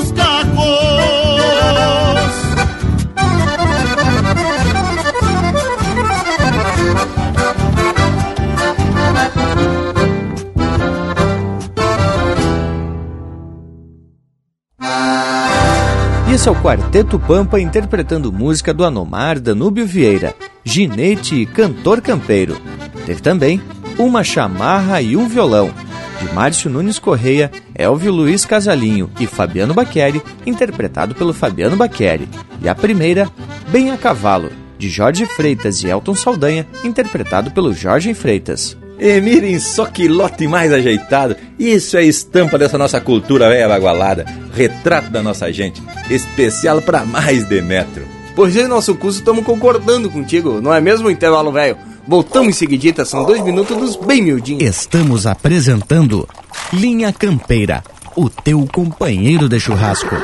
Esse 16.38 16.48
é 16.48 16.52
o 16.52 16.62
Quarteto 16.62 17.18
Pampa 17.18 17.58
interpretando 17.58 18.32
música 18.32 18.72
do 18.72 18.84
Anomar 18.84 19.40
Danúbio 19.40 19.84
Vieira, 19.84 20.36
ginete 20.62 21.34
e 21.34 21.44
cantor 21.44 22.00
campeiro. 22.00 22.56
Teve 23.04 23.20
também 23.20 23.60
Uma 23.98 24.22
Chamarra 24.22 25.02
e 25.02 25.16
um 25.16 25.26
Violão, 25.26 25.72
de 26.20 26.32
Márcio 26.32 26.70
Nunes 26.70 27.00
Correia, 27.00 27.50
Elvio 27.74 28.12
Luiz 28.12 28.44
Casalinho 28.44 29.10
e 29.18 29.26
Fabiano 29.26 29.74
Baqueri, 29.74 30.22
interpretado 30.46 31.12
pelo 31.12 31.34
Fabiano 31.34 31.76
Baqueri. 31.76 32.28
E 32.62 32.68
a 32.68 32.74
primeira, 32.74 33.28
Bem 33.72 33.90
a 33.90 33.96
Cavalo, 33.96 34.52
de 34.78 34.88
Jorge 34.88 35.26
Freitas 35.26 35.82
e 35.82 35.88
Elton 35.88 36.14
Saldanha, 36.14 36.64
interpretado 36.84 37.50
pelo 37.50 37.74
Jorge 37.74 38.14
Freitas. 38.14 38.78
E 38.98 39.20
mirem 39.20 39.58
só 39.58 39.86
que 39.86 40.08
lote 40.08 40.46
mais 40.48 40.72
ajeitado. 40.72 41.36
Isso 41.58 41.96
é 41.96 42.04
estampa 42.04 42.58
dessa 42.58 42.76
nossa 42.76 43.00
cultura 43.00 43.48
velha 43.48 43.68
bagualada. 43.68 44.26
Retrato 44.54 45.10
da 45.10 45.22
nossa 45.22 45.52
gente. 45.52 45.82
Especial 46.10 46.82
para 46.82 47.04
mais 47.04 47.44
de 47.48 47.62
metro. 47.62 48.06
Pois 48.34 48.56
é, 48.56 48.68
nosso 48.68 48.94
curso 48.94 49.18
estamos 49.18 49.44
concordando 49.44 50.08
contigo, 50.08 50.60
não 50.60 50.72
é 50.72 50.80
mesmo, 50.80 51.10
intervalo 51.10 51.50
velho? 51.50 51.76
Voltamos 52.06 52.48
em 52.50 52.52
seguidita, 52.52 53.04
são 53.04 53.24
dois 53.24 53.42
minutos 53.42 53.76
dos 53.76 53.96
bem 53.96 54.22
miudinhos. 54.22 54.62
Estamos 54.62 55.26
apresentando 55.26 56.26
Linha 56.72 57.12
Campeira, 57.12 57.82
o 58.16 58.30
teu 58.30 58.66
companheiro 58.72 59.48
de 59.48 59.58
churrasco. 59.58 60.14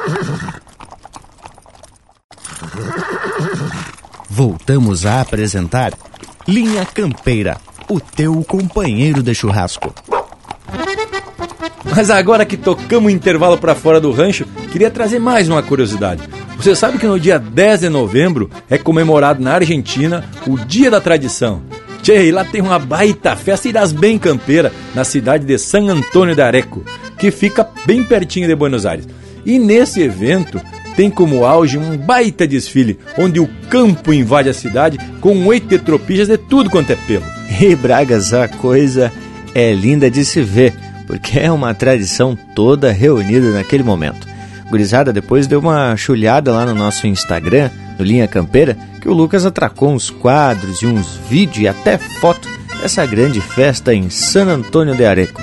Voltamos 4.30 5.04
a 5.04 5.20
apresentar 5.20 5.92
Linha 6.46 6.86
Campeira, 6.86 7.56
o 7.94 8.00
teu 8.00 8.42
companheiro 8.42 9.22
de 9.22 9.32
churrasco. 9.32 9.94
Mas 11.94 12.10
agora 12.10 12.44
que 12.44 12.56
tocamos 12.56 13.12
o 13.12 13.14
intervalo 13.14 13.56
para 13.56 13.74
fora 13.74 14.00
do 14.00 14.10
rancho, 14.10 14.44
queria 14.72 14.90
trazer 14.90 15.20
mais 15.20 15.48
uma 15.48 15.62
curiosidade. 15.62 16.22
Você 16.56 16.74
sabe 16.74 16.98
que 16.98 17.06
no 17.06 17.20
dia 17.20 17.38
10 17.38 17.80
de 17.80 17.88
novembro 17.88 18.50
é 18.68 18.76
comemorado 18.76 19.40
na 19.40 19.54
Argentina 19.54 20.24
o 20.44 20.58
Dia 20.58 20.90
da 20.90 21.00
Tradição. 21.00 21.62
E 22.06 22.32
lá 22.32 22.44
tem 22.44 22.60
uma 22.60 22.78
baita 22.78 23.36
festa 23.36 23.68
e 23.68 23.72
das 23.72 23.92
bem 23.92 24.18
campeira 24.18 24.72
na 24.94 25.04
cidade 25.04 25.46
de 25.46 25.56
San 25.56 25.86
Antônio 25.86 26.34
de 26.34 26.42
Areco, 26.42 26.84
que 27.16 27.30
fica 27.30 27.66
bem 27.86 28.02
pertinho 28.02 28.48
de 28.48 28.56
Buenos 28.56 28.84
Aires. 28.84 29.06
E 29.46 29.58
nesse 29.58 30.02
evento 30.02 30.60
tem 30.96 31.10
como 31.10 31.44
auge 31.44 31.76
um 31.78 31.96
baita 31.96 32.46
desfile, 32.46 32.98
onde 33.18 33.40
o 33.40 33.48
campo 33.68 34.12
invade 34.12 34.48
a 34.48 34.54
cidade 34.54 34.98
com 35.20 35.46
oito 35.46 35.78
tropijas 35.78 36.28
de 36.28 36.38
tudo 36.38 36.70
quanto 36.70 36.92
é 36.92 36.96
pelo. 36.96 37.24
E 37.60 37.74
Bragas, 37.74 38.32
a 38.32 38.48
coisa 38.48 39.12
é 39.54 39.72
linda 39.72 40.10
de 40.10 40.24
se 40.24 40.42
ver, 40.42 40.74
porque 41.06 41.38
é 41.38 41.50
uma 41.50 41.74
tradição 41.74 42.36
toda 42.54 42.92
reunida 42.92 43.50
naquele 43.50 43.82
momento. 43.82 44.26
Gurizada, 44.70 45.12
depois 45.12 45.46
deu 45.46 45.60
uma 45.60 45.96
chulhada 45.96 46.52
lá 46.52 46.64
no 46.66 46.74
nosso 46.74 47.06
Instagram, 47.06 47.70
no 47.98 48.04
Linha 48.04 48.26
Campeira, 48.26 48.76
que 49.00 49.08
o 49.08 49.12
Lucas 49.12 49.44
atracou 49.44 49.92
uns 49.92 50.10
quadros 50.10 50.82
e 50.82 50.86
uns 50.86 51.18
vídeos 51.28 51.64
e 51.64 51.68
até 51.68 51.98
foto 51.98 52.48
dessa 52.80 53.04
grande 53.06 53.40
festa 53.40 53.94
em 53.94 54.10
San 54.10 54.46
Antônio 54.46 54.96
de 54.96 55.04
Areco. 55.04 55.40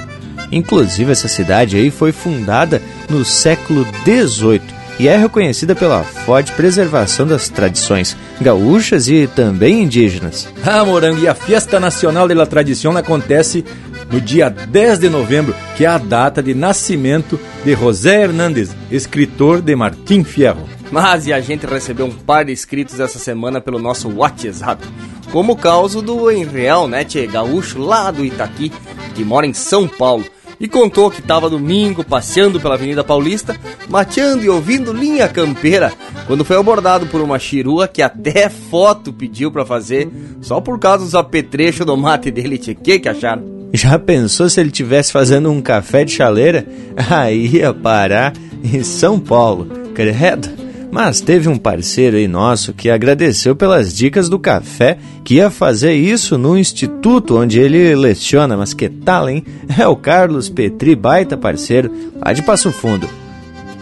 Inclusive, 0.52 1.12
essa 1.12 1.28
cidade 1.28 1.78
aí 1.78 1.90
foi 1.90 2.12
fundada 2.12 2.82
no 3.10 3.24
século 3.24 3.86
XVIII 4.04 4.81
e 5.02 5.08
é 5.08 5.18
reconhecida 5.18 5.74
pela 5.74 6.04
forte 6.04 6.52
preservação 6.52 7.26
das 7.26 7.50
tradições 7.50 8.16
gaúchas 8.40 9.08
e 9.08 9.26
também 9.26 9.82
indígenas. 9.82 10.48
Ah, 10.64 10.86
Morango, 10.86 11.20
e 11.20 11.28
a 11.28 11.34
Fiesta 11.34 11.80
Nacional 11.80 12.28
de 12.28 12.36
la 12.36 12.46
Tradición 12.46 12.96
acontece 12.96 13.66
no 14.12 14.22
dia 14.22 14.48
10 14.48 15.00
de 15.00 15.10
novembro, 15.10 15.56
que 15.76 15.86
é 15.86 15.88
a 15.88 15.98
data 15.98 16.44
de 16.44 16.54
nascimento 16.54 17.40
de 17.66 17.74
José 17.74 18.22
Hernández, 18.22 18.76
escritor 18.92 19.60
de 19.60 19.76
Martim 19.76 20.24
Fierro. 20.24 20.70
Mas 20.92 21.26
e 21.26 21.34
a 21.34 21.42
gente 21.42 21.66
recebeu 21.66 22.06
um 22.06 22.12
par 22.12 22.46
de 22.46 22.52
inscritos 22.52 23.00
essa 23.00 23.18
semana 23.18 23.60
pelo 23.60 23.80
nosso 23.80 24.08
WhatsApp. 24.08 24.88
Como 25.32 25.54
o 25.54 25.58
caso 25.58 26.00
do 26.04 26.30
Enreal, 26.30 26.88
né, 26.88 27.04
tchê, 27.04 27.26
gaúcho 27.26 27.80
lá 27.80 28.12
do 28.12 28.24
Itaqui, 28.24 28.72
que 29.16 29.26
mora 29.26 29.48
em 29.48 29.54
São 29.54 29.88
Paulo 29.88 30.26
e 30.62 30.68
contou 30.68 31.10
que 31.10 31.20
estava 31.20 31.50
domingo 31.50 32.04
passeando 32.04 32.60
pela 32.60 32.76
Avenida 32.76 33.04
Paulista, 33.04 33.60
mateando 33.90 34.44
e 34.44 34.50
ouvindo 34.50 34.94
linha 34.94 35.28
campeira, 35.28 35.92
quando 36.28 36.46
foi 36.46 36.56
abordado 36.56 37.08
por 37.08 37.20
uma 37.20 37.40
chirua 37.40 37.88
que 37.88 38.02
até 38.02 38.48
foto 38.48 39.12
pediu 39.12 39.52
para 39.52 39.66
fazer, 39.66 40.08
só 40.40 40.62
por 40.62 40.78
causa 40.78 41.04
dos 41.04 41.16
apetrechos 41.16 41.86
do 41.86 41.98
mate 41.98 42.30
dele, 42.30 42.60
tchê. 42.60 42.76
Que 42.76 43.00
que 43.00 43.10
acharam? 43.10 43.44
Já 43.74 43.98
pensou 43.98 44.50
se 44.50 44.60
ele 44.62 44.70
tivesse 44.70 45.12
fazendo 45.12 45.50
um 45.50 45.62
café 45.62 46.06
de 46.06 46.12
chaleira? 46.12 46.66
Aí 47.10 47.48
ia 47.48 47.74
parar 47.74 48.34
em 48.64 48.84
São 48.84 49.20
Paulo, 49.20 49.66
credo. 49.96 50.71
Mas 50.92 51.22
teve 51.22 51.48
um 51.48 51.58
parceiro 51.58 52.18
aí 52.18 52.28
nosso 52.28 52.74
que 52.74 52.90
agradeceu 52.90 53.56
pelas 53.56 53.96
dicas 53.96 54.28
do 54.28 54.38
café, 54.38 54.98
que 55.24 55.36
ia 55.36 55.50
fazer 55.50 55.94
isso 55.94 56.38
no 56.38 56.58
instituto 56.58 57.38
onde 57.38 57.62
ele 57.62 57.96
leciona, 57.96 58.58
mas 58.58 58.74
que 58.74 58.90
tal, 58.90 59.30
hein? 59.30 59.46
É 59.80 59.88
o 59.88 59.96
Carlos 59.96 60.50
Petri, 60.50 60.94
baita 60.94 61.38
parceiro, 61.38 61.90
lá 62.24 62.34
de 62.34 62.42
Passo 62.42 62.72
Fundo. 62.74 63.10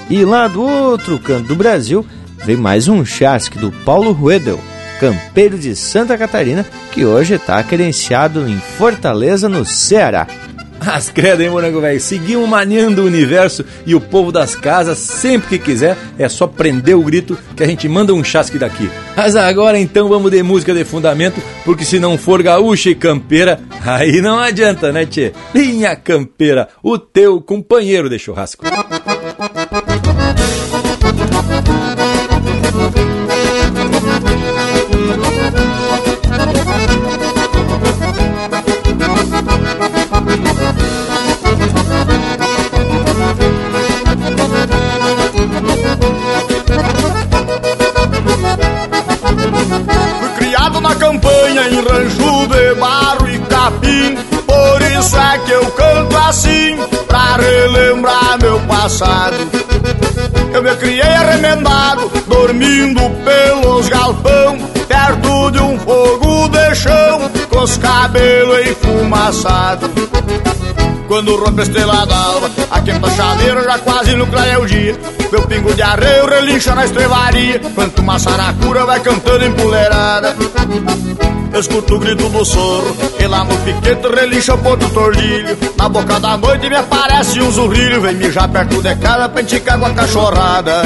E 0.07 0.23
lá 0.23 0.48
do 0.48 0.61
outro 0.61 1.18
canto 1.18 1.48
do 1.48 1.56
Brasil, 1.56 2.06
vem 2.45 2.56
mais 2.56 2.88
um 2.88 3.03
chasque 3.03 3.57
do 3.57 3.72
Paulo 3.72 4.11
Ruedel, 4.11 4.60
campeiro 4.99 5.57
de 5.57 5.76
Santa 5.76 6.15
Catarina, 6.15 6.65
que 6.91 7.06
hoje 7.06 7.34
está 7.34 7.61
credenciado 7.64 8.48
em 8.48 8.57
Fortaleza, 8.60 9.49
no 9.49 9.65
Ceará. 9.65 10.27
As 10.80 11.10
credo, 11.10 11.41
hein, 11.41 11.49
morango 11.49 11.81
velho? 11.81 11.99
Seguimos 11.99 12.47
maniando 12.47 13.01
o 13.01 13.06
universo 13.06 13.65
e 13.85 13.93
o 13.93 14.01
povo 14.01 14.31
das 14.31 14.56
casas, 14.56 14.97
sempre 14.97 15.57
que 15.57 15.65
quiser, 15.65 15.97
é 16.18 16.30
só 16.30 16.47
prender 16.47 16.95
o 16.95 17.03
grito 17.03 17.38
que 17.56 17.64
a 17.64 17.68
gente 17.68 17.88
manda 17.88 18.14
um 18.14 18.23
chasque 18.23 18.57
daqui. 18.57 18.89
Mas 19.15 19.35
agora 19.35 19.77
então 19.77 20.07
vamos 20.07 20.31
de 20.31 20.41
música 20.41 20.73
de 20.73 20.84
fundamento, 20.84 21.41
porque 21.65 21.84
se 21.84 21.99
não 21.99 22.18
for 22.18 22.41
gaúcha 22.41 22.89
e 22.89 22.95
campeira, 22.95 23.60
aí 23.85 24.22
não 24.22 24.39
adianta, 24.39 24.91
né, 24.91 25.06
tchê? 25.06 25.34
Linha 25.53 25.95
Campeira, 25.95 26.69
o 26.81 26.97
teu 26.97 27.41
companheiro 27.41 28.10
de 28.10 28.18
churrasco. 28.18 28.65
Campanha 51.60 51.69
em 51.69 51.81
rancho 51.81 52.48
de 52.48 52.76
barro 52.76 53.30
e 53.30 53.40
capim 53.40 54.15
Por 54.45 54.81
isso 54.81 55.18
é 55.18 55.38
que 55.40 55.52
eu 55.52 55.65
canto 55.72 56.18
assim 56.18 56.77
Pra 57.07 57.36
relembrar 57.36 58.38
meu 58.41 58.60
passado 58.61 59.36
Eu 60.53 60.64
me 60.64 60.76
criei 60.76 61.02
arremendado 61.02 62.10
Dormindo 62.27 63.02
pelos 63.23 63.90
galpão 63.90 64.57
Perto 64.88 65.52
de 65.52 65.60
um 65.60 65.77
fogo 65.80 66.49
de 66.49 66.76
chão 66.76 67.30
Com 67.49 67.60
os 67.60 67.77
cabelos 67.77 68.68
enfumaçados 68.68 69.90
quando 71.07 71.36
rompe 71.38 71.61
a 71.61 71.64
estrela 71.64 72.06
d'alva, 72.06 72.52
a 72.69 72.81
quenta 72.81 73.10
chaleira 73.10 73.64
já 73.64 73.80
quase 73.80 74.14
no 74.14 74.27
clareia 74.27 74.60
o 74.60 74.68
dia. 74.68 74.95
Meu 75.31 75.41
pingo 75.48 75.73
de 75.73 75.81
arreio 75.81 76.27
relincha 76.27 76.76
na 76.76 76.86
estrevaria, 76.86 77.60
quanto 77.73 78.03
uma 78.03 78.19
saracura 78.19 78.86
vai 78.86 78.99
cantando 78.99 79.44
empoleirada. 79.44 80.36
Escuto 81.54 81.96
o 81.96 82.00
grito 82.00 82.30
do 82.30 82.46
soro, 82.46 82.96
e 83.20 83.28
lá 83.28 83.44
no 83.44 83.56
piquete 83.58 84.08
relincha 84.08 84.58
ponto 84.58 84.90
tordilho. 84.90 85.58
Na 85.78 85.90
boca 85.90 86.20
da 86.20 86.38
noite 86.38 86.70
me 86.70 86.76
aparece 86.76 87.42
um 87.42 87.52
zurrilho, 87.52 88.02
vem 88.02 88.16
mijar 88.16 88.48
perto 88.50 88.82
de 88.82 88.96
casa 88.96 89.30
pra 89.30 89.42
enticar 89.42 89.80
com 89.80 89.86
a 89.86 89.90
cachorrada. 89.92 90.84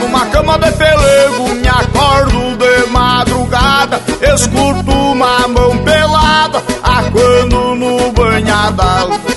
Numa 0.00 0.26
cama 0.26 0.58
de 0.58 0.70
pelego 0.72 1.54
me 1.54 1.68
acordo 1.68 2.56
de 2.56 2.90
madrugada 2.90 4.00
Escuto 4.34 4.90
uma 4.90 5.48
mão 5.48 5.76
pelada 5.78 6.62
Aquando 6.82 7.74
no 7.74 8.12
sonhava 8.38 9.27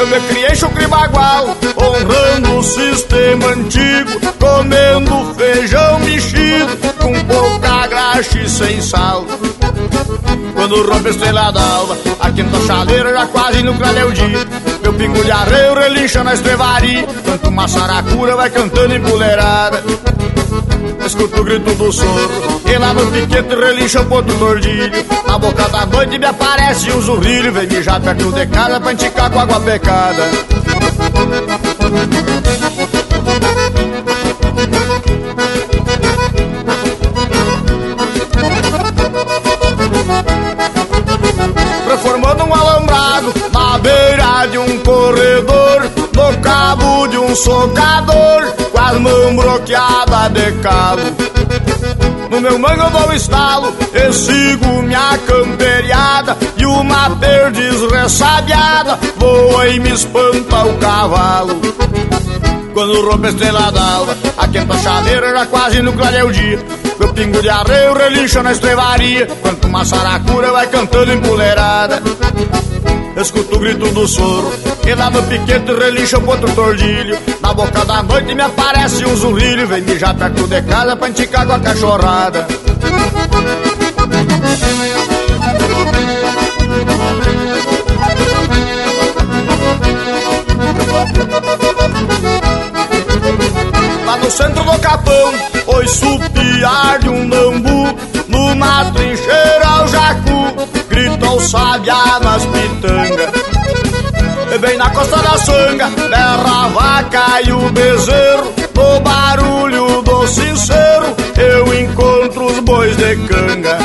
Eu 0.00 0.06
me 0.06 0.18
criei 0.28 0.54
chucre 0.56 0.86
bagual 0.86 1.54
Honrando 1.76 2.56
o 2.56 2.62
sistema 2.62 3.48
antigo 3.48 4.18
Comendo 4.40 5.34
feijão 5.34 6.00
mexido 6.00 6.74
Com 6.98 7.12
pouca 7.26 7.86
graxa 7.86 8.38
e 8.38 8.48
sem 8.48 8.80
sal 8.80 9.26
quando 10.54 10.86
rompe 10.86 11.08
a 11.08 11.10
estrela 11.10 11.50
d'alva, 11.52 11.96
a 12.20 12.30
quinta 12.30 12.60
chaleira 12.66 13.12
já 13.12 13.26
quase 13.28 13.62
no 13.62 13.72
o 13.72 14.12
dia. 14.12 14.46
Meu 14.82 14.92
pingo 14.92 15.24
de 15.24 15.30
arreio 15.30 15.74
relincha 15.74 16.22
na 16.22 16.34
estrevaria, 16.34 17.06
quanto 17.24 17.48
uma 17.48 17.66
saracura 17.66 18.36
vai 18.36 18.50
cantando 18.50 18.94
empoleirada. 18.94 19.82
Escuto 21.06 21.40
o 21.40 21.44
grito 21.44 21.74
do 21.74 21.90
soro, 21.90 22.60
e 22.66 22.78
lá 22.78 22.92
no 22.92 23.10
piquete 23.10 23.54
relincha 23.54 24.02
o 24.02 24.06
ponto 24.06 24.34
tordilho. 24.34 24.92
Na 25.26 25.38
boca 25.38 25.68
da 25.68 25.86
noite 25.86 26.18
me 26.18 26.26
aparece 26.26 26.92
um 26.92 27.00
zurrilho, 27.00 27.52
vem 27.52 27.66
mijar 27.66 28.00
perto 28.00 28.30
de 28.30 28.46
casa 28.46 28.80
pra 28.80 28.92
enticar 28.92 29.30
com 29.30 29.40
água 29.40 29.60
pecada. 29.60 29.89
Transformando 41.84 42.44
um 42.44 42.54
alambrado 42.54 43.34
na 43.52 43.78
beira 43.78 44.46
de 44.46 44.58
um 44.58 44.78
corredor 44.78 45.82
No 46.14 46.40
cabo 46.40 47.08
de 47.08 47.18
um 47.18 47.34
socador 47.34 48.44
Com 48.70 48.78
as 48.78 48.98
mãos 48.98 49.34
bloqueadas 49.34 50.32
de 50.32 50.52
calo 50.62 51.39
No 52.30 52.40
meu 52.40 52.58
mango 52.58 52.82
eu 52.82 52.90
dou 52.90 53.12
estalo 53.12 53.74
E 53.92 54.12
sigo 54.12 54.82
minha 54.82 55.18
camperiada 55.26 56.36
E 56.56 56.64
uma 56.64 57.10
perdiz 57.16 57.80
ressabiada 57.90 58.98
Voa 59.16 59.68
e 59.68 59.80
me 59.80 59.90
espanta 59.90 60.64
o 60.64 60.78
cavalo 60.78 61.60
quando 62.72 63.02
rompe 63.02 63.26
a 63.26 63.30
estrela 63.30 63.72
d'alva, 63.72 64.16
a 64.38 64.46
quenta 64.46 64.78
chaleira 64.78 65.32
já 65.32 65.46
quase 65.46 65.82
no 65.82 65.92
clareia 65.92 66.24
o 66.24 66.32
dia. 66.32 66.58
Meu 66.98 67.12
pingo 67.12 67.42
de 67.42 67.48
arreio 67.48 67.94
relincha 67.94 68.42
na 68.42 68.52
estrevaria, 68.52 69.26
quanto 69.42 69.66
uma 69.66 69.84
saracura 69.84 70.52
vai 70.52 70.68
cantando 70.68 71.12
empoleirada. 71.12 72.00
Escuto 73.16 73.56
o 73.56 73.58
grito 73.58 73.86
do 73.88 74.06
soro, 74.06 74.52
e 74.86 74.94
lá 74.94 75.10
no 75.10 75.22
piquete 75.24 75.72
relincha 75.72 76.18
o 76.18 76.22
ponto 76.22 76.50
tordilho. 76.54 77.18
Na 77.40 77.52
boca 77.52 77.84
da 77.84 78.02
noite 78.02 78.34
me 78.34 78.42
aparece 78.42 79.04
um 79.04 79.16
zurrilho, 79.16 79.66
vem 79.66 79.82
mijar 79.82 80.14
perto 80.14 80.46
de 80.46 80.62
casa 80.62 80.96
pra 80.96 81.08
enticar 81.08 81.46
com 81.46 81.52
a 81.52 81.60
cachorrada. 81.60 82.46
Lá 94.06 94.16
no 94.16 94.30
centro 94.30 94.64
do 94.64 94.78
capão, 94.78 95.32
oi 95.66 95.88
supiar 95.88 96.98
de 97.00 97.08
um 97.08 97.28
bambu 97.28 98.10
Numa 98.30 98.84
trincheira 98.92 99.84
o 99.84 99.88
jacu, 99.88 100.69
o 101.30 101.40
sabiá 101.40 102.20
nas 102.20 102.44
pitangas 102.46 103.50
bem 104.60 104.76
na 104.76 104.90
costa 104.90 105.16
da 105.16 105.38
sanga, 105.38 105.88
berra 105.88 106.64
a 106.64 106.68
vaca 106.68 107.40
e 107.46 107.52
o 107.52 107.70
bezerro 107.70 108.52
No 108.74 109.00
barulho 109.00 110.02
do 110.02 110.26
sincero, 110.26 111.14
eu 111.36 111.82
encontro 111.82 112.46
os 112.46 112.58
bois 112.60 112.96
de 112.96 113.16
canga 113.28 113.78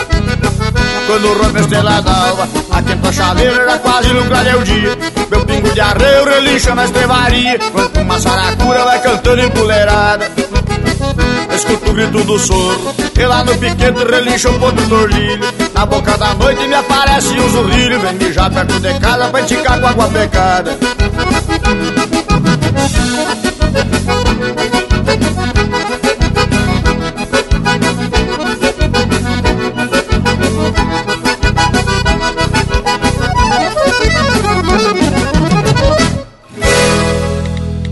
quando 1.05 1.33
rompe 1.33 1.59
a 1.59 1.61
estrela 1.61 2.01
d'alva, 2.01 2.49
a 2.71 2.81
quenta 2.81 3.11
chaleira 3.11 3.65
já 3.65 3.77
quase 3.77 4.11
no 4.11 4.25
clareia 4.25 4.57
o 4.57 4.63
dia. 4.63 4.97
Meu 5.29 5.45
pingo 5.45 5.71
de 5.71 5.79
arreio 5.79 6.25
relincha 6.25 6.73
na 6.73 6.85
estrevaria, 6.85 7.59
quanto 7.71 7.99
uma 7.99 8.19
saracura 8.19 8.83
vai 8.85 8.99
cantando 9.01 9.41
empoleirada. 9.41 10.31
Escuto 11.55 11.89
o 11.89 11.93
grito 11.93 12.21
do 12.25 12.37
soro, 12.37 12.93
e 13.17 13.25
lá 13.25 13.43
no 13.45 13.57
piquete 13.57 14.03
relincha 14.03 14.49
um 14.49 14.59
ponto 14.59 14.89
tordilho. 14.89 15.39
Na 15.73 15.85
boca 15.85 16.17
da 16.17 16.33
noite 16.33 16.67
me 16.67 16.75
aparece 16.75 17.29
um 17.39 17.49
zurrilho, 17.49 17.99
vem 18.01 18.13
mijar 18.15 18.51
perto 18.51 18.77
de 18.77 18.93
casa 18.99 19.29
pra 19.29 19.41
enticar 19.41 19.79
com 19.79 19.87
água 19.87 20.07
pecada. 20.09 20.77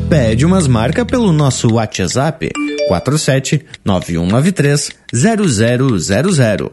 Pede 0.09 0.45
umas 0.45 0.67
marcas 0.67 1.05
pelo 1.05 1.31
nosso 1.31 1.73
WhatsApp 1.73 2.51
447 2.87 3.65
9193 3.83 4.91
0000. 5.13 6.71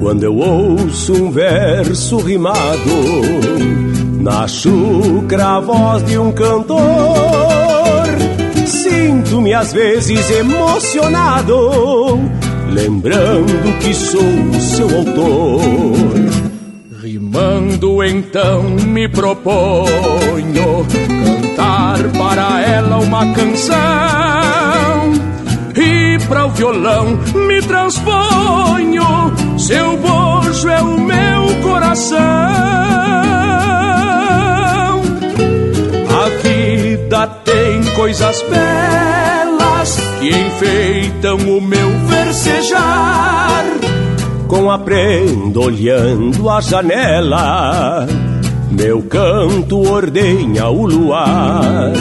Quando 0.00 0.22
eu 0.22 0.36
ouço 0.36 1.12
um 1.12 1.30
verso 1.30 2.16
rimado, 2.18 2.58
na 4.20 4.48
chucra 4.48 5.56
a 5.56 5.60
voz 5.60 6.04
de 6.06 6.18
um 6.18 6.32
cantor 6.32 7.97
sinto-me 9.08 9.54
às 9.54 9.72
vezes 9.72 10.30
emocionado, 10.30 12.20
lembrando 12.68 13.78
que 13.78 13.94
sou 13.94 14.20
o 14.20 14.60
seu 14.60 14.98
autor. 14.98 15.62
Rimando 17.00 18.04
então 18.04 18.64
me 18.64 19.08
proponho 19.08 20.86
cantar 21.24 22.02
para 22.18 22.60
ela 22.60 22.98
uma 22.98 23.32
canção 23.32 23.78
e 25.74 26.18
para 26.26 26.44
o 26.44 26.50
violão 26.50 27.18
me 27.34 27.62
transponho. 27.62 29.04
Seu 29.58 29.96
bojo 29.96 30.68
é 30.68 30.82
o 30.82 31.00
meu 31.00 31.62
coração. 31.62 32.18
Coisas 37.98 38.42
belas 38.42 39.98
que 40.20 40.28
enfeitam 40.28 41.34
o 41.34 41.60
meu 41.60 41.90
versejar 42.06 43.64
com 44.46 44.70
a 44.70 44.78
prenda 44.78 45.58
olhando 45.58 46.48
a 46.48 46.60
janela. 46.60 48.06
Meu 48.70 49.02
canto 49.02 49.80
ordenha 49.80 50.68
o 50.68 50.86
luar. 50.86 51.92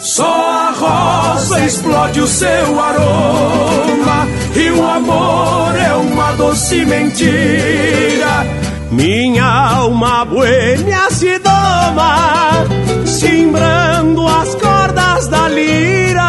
Só 0.00 0.24
a 0.24 0.72
rosa 0.72 1.64
explode 1.64 2.20
o 2.22 2.26
seu 2.26 2.80
aroma 2.80 4.26
e 4.56 4.70
o 4.70 4.84
amor 4.84 5.76
é 5.76 5.94
uma 5.94 6.32
doce 6.32 6.84
mentira. 6.84 8.44
Minha 8.90 9.44
alma 9.44 10.24
boêmia 10.24 11.08
se 11.10 11.38
doma, 11.38 12.64
simbrando 13.06 14.26
as 14.26 14.56
cordas 15.16 15.28
da 15.28 15.48
lira. 15.48 16.26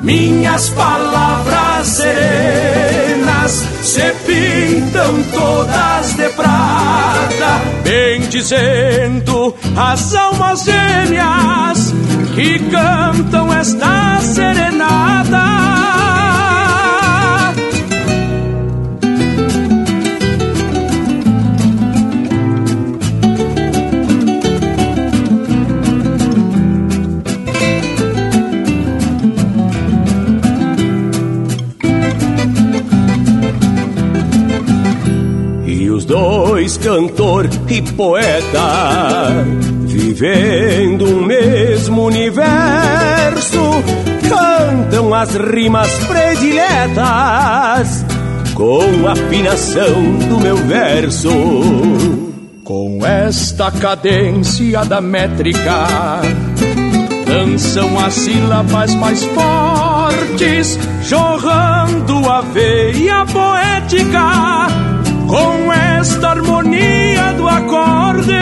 Minhas 0.00 0.68
palavras 0.70 1.86
serenas 1.86 3.64
se 3.82 4.12
pintam 4.26 5.22
todas 5.32 6.16
de 6.16 6.28
prata, 6.30 7.60
bem 7.84 8.20
dizendo 8.22 9.54
as 9.76 10.14
almas 10.14 10.64
gêmeas 10.64 11.94
que 12.34 12.58
cantam 12.70 13.52
esta 13.52 14.20
serenata. 14.20 15.71
Dois, 36.62 36.76
cantor 36.76 37.50
e 37.68 37.82
poeta, 37.82 39.44
vivendo 39.84 41.06
um 41.06 41.26
mesmo 41.26 42.04
universo, 42.04 43.58
cantam 44.28 45.12
as 45.12 45.34
rimas 45.34 45.90
prediletas 46.04 48.04
com 48.54 49.08
a 49.08 49.12
afinação 49.12 50.02
do 50.28 50.40
meu 50.40 50.56
verso. 50.56 51.30
Com 52.62 53.04
esta 53.04 53.72
cadência 53.72 54.84
da 54.84 55.00
métrica, 55.00 56.20
dançam 57.26 57.98
as 57.98 58.14
sílabas 58.14 58.94
mais 58.94 59.24
fortes, 59.24 60.78
jorrando 61.02 62.30
a 62.30 62.40
veia 62.40 63.26
poética 63.26 65.01
com 65.28 65.72
esta 65.72 66.30
harmonia 66.30 67.32
do 67.34 67.48
acorde. 67.48 68.32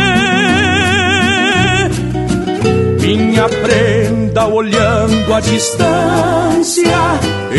Minha 3.01 3.49
prenda 3.49 4.47
olhando 4.47 5.35
a 5.35 5.41
distância, 5.41 6.99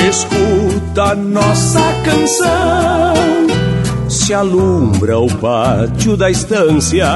escuta 0.09 1.15
nossa 1.15 1.81
canção. 2.03 3.41
Se 4.07 4.33
alumbra 4.33 5.17
o 5.17 5.27
pátio 5.37 6.17
da 6.17 6.29
estância 6.29 7.07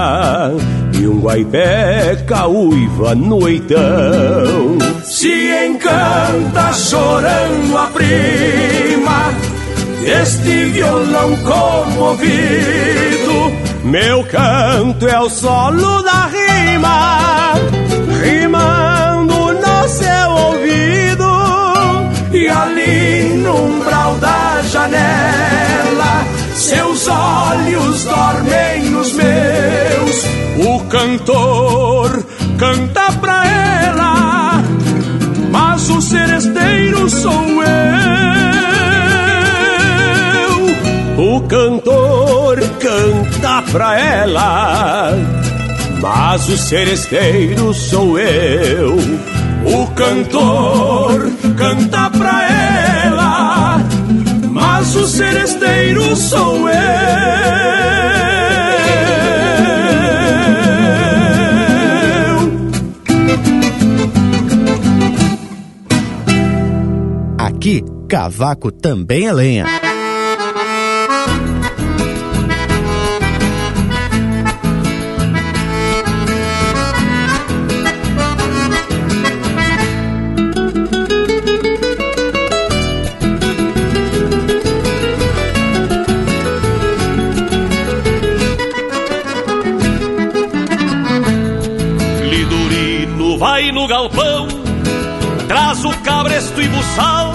e 0.97 1.07
um 1.07 1.19
guaipé 1.19 2.15
uiva 2.47 3.13
noitão. 3.13 4.77
Se 5.03 5.65
encanta 5.65 6.73
chorando 6.73 7.77
a 7.77 7.87
prima 7.87 9.33
este 10.05 10.65
violão 10.65 11.35
comovido. 11.37 12.35
Meu 13.83 14.23
canto 14.25 15.07
é 15.07 15.19
o 15.19 15.29
solo 15.29 16.01
da 16.03 16.27
rima, 16.27 17.53
rimando 18.21 19.53
no 19.53 19.89
seu 19.89 20.29
ouvido. 20.31 21.25
E 22.31 22.47
ali 22.47 23.37
no 23.43 23.55
umbral 23.55 24.15
da 24.17 24.61
janela, 24.63 26.25
seus 26.53 27.07
olhos 27.07 28.03
dormem 28.03 28.85
nos 28.91 29.13
meus. 29.13 30.25
O 30.67 30.79
cantor 30.85 32.25
canta 32.57 33.11
pra 33.19 33.45
ela, 33.47 34.63
mas 35.51 35.89
o 35.89 36.01
seresteiro 36.01 37.09
sou 37.09 37.63
eu. 37.63 38.34
Cantor 41.47 42.59
canta 42.79 43.61
pra 43.71 43.99
ela, 43.99 45.13
mas 46.01 46.49
o 46.49 46.57
seresteiro 46.57 47.73
sou 47.73 48.19
eu. 48.19 48.95
O 49.65 49.87
cantor 49.91 51.31
canta 51.57 52.09
pra 52.11 53.03
ela, 53.03 53.79
mas 54.51 54.95
o 54.95 55.07
seresteiro 55.07 56.15
sou 56.15 56.69
eu. 56.69 56.75
Aqui, 67.37 67.83
cavaco 68.07 68.71
também 68.71 69.27
é 69.27 69.33
lenha. 69.33 69.84
Buçal 96.85 97.33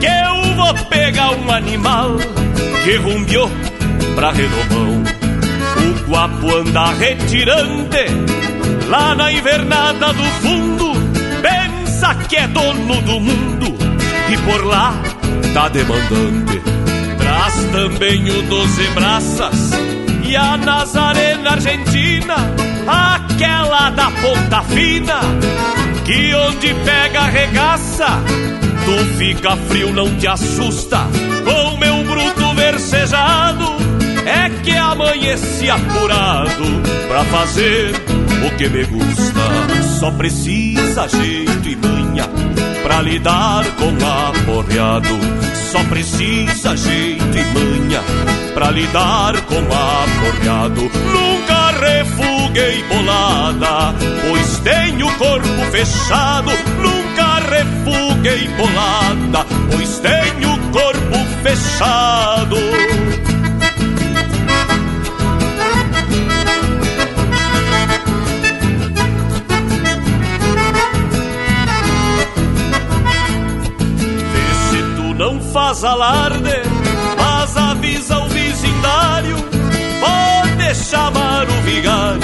Que 0.00 0.06
eu 0.06 0.54
vou 0.54 0.74
pegar 0.86 1.30
um 1.32 1.50
animal 1.50 2.16
Que 2.84 2.96
rumbiou 2.96 3.50
pra 4.14 4.32
redomão 4.32 5.02
O 5.76 6.10
guapo 6.10 6.54
anda 6.56 6.92
retirante 6.92 8.06
Lá 8.88 9.14
na 9.14 9.32
invernada 9.32 10.12
do 10.12 10.24
fundo 10.40 10.92
Pensa 11.42 12.14
que 12.28 12.36
é 12.36 12.46
dono 12.48 13.00
do 13.02 13.20
mundo 13.20 13.76
E 14.30 14.36
por 14.38 14.64
lá 14.64 14.94
tá 15.52 15.68
demandante. 15.68 16.60
Traz 17.18 17.54
também 17.72 18.28
o 18.30 18.42
Doze 18.42 18.86
Braças 18.94 19.70
E 20.22 20.36
a 20.36 20.56
Nazarena 20.56 21.52
Argentina 21.52 22.36
Aquela 22.86 23.90
da 23.90 24.10
ponta 24.10 24.62
fina 24.62 25.20
que 26.06 26.32
onde 26.36 26.72
pega 26.84 27.22
regaça, 27.22 28.06
tu 28.86 29.04
fica 29.18 29.56
frio, 29.68 29.92
não 29.92 30.08
te 30.16 30.28
assusta. 30.28 30.98
Com 31.44 31.76
meu 31.76 32.04
bruto 32.04 32.54
versejado, 32.54 33.64
é 34.24 34.48
que 34.62 34.76
amanheci 34.76 35.68
apurado 35.68 36.64
pra 37.08 37.24
fazer 37.24 37.92
o 38.46 38.56
que 38.56 38.68
me 38.68 38.84
gusta. 38.84 39.40
Só 39.98 40.10
precisa 40.12 41.08
jeito 41.08 41.68
e 41.68 41.76
manha 41.76 42.28
pra 42.84 43.02
lidar 43.02 43.64
com 43.76 43.92
aporreado. 44.06 45.18
Só 45.72 45.82
precisa 45.84 46.76
jeito 46.76 47.24
e 47.24 47.44
manha 47.44 48.00
pra 48.54 48.70
lidar 48.70 49.40
com 49.42 49.58
aporreado. 49.58 50.82
Nunca 50.82 51.70
refuguei 51.80 52.84
bolada, 52.84 53.94
pois 54.28 54.60
tenho 54.60 55.10
corpo 55.18 55.70
fechado. 55.72 56.50
Nunca 56.80 57.05
refuguei 57.50 58.48
bolada, 58.56 59.46
pois 59.70 59.98
tenho 59.98 60.58
corpo 60.72 61.18
fechado. 61.42 62.56
faz 75.56 75.82
alarde, 75.84 76.52
mas 77.16 77.56
avisa 77.56 78.18
o 78.18 78.28
vizindário, 78.28 79.36
pode 80.00 80.74
chamar 80.74 81.46
o 81.48 81.62
vigário, 81.62 82.20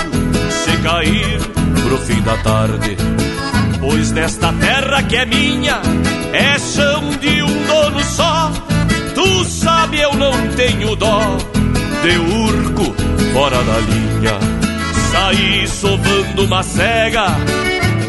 se 0.50 0.76
cair 0.82 1.40
pro 1.82 1.96
fim 1.98 2.20
da 2.20 2.36
tarde. 2.42 2.96
Pois 3.82 4.12
desta 4.12 4.50
terra 4.54 5.02
que 5.02 5.16
é 5.16 5.26
minha, 5.26 5.82
é 6.32 6.58
chão 6.58 7.10
de 7.20 7.42
um 7.42 7.66
dono 7.66 8.02
só, 8.04 8.50
tu 9.14 9.44
sabe 9.44 10.00
eu 10.00 10.14
não 10.14 10.32
tenho 10.56 10.96
dó, 10.96 11.36
de 12.02 12.16
urco 12.16 12.94
fora 13.34 13.62
da 13.62 13.78
linha. 13.80 14.38
Saí 15.10 15.68
sovando 15.68 16.46
uma 16.46 16.62
cega, 16.62 17.26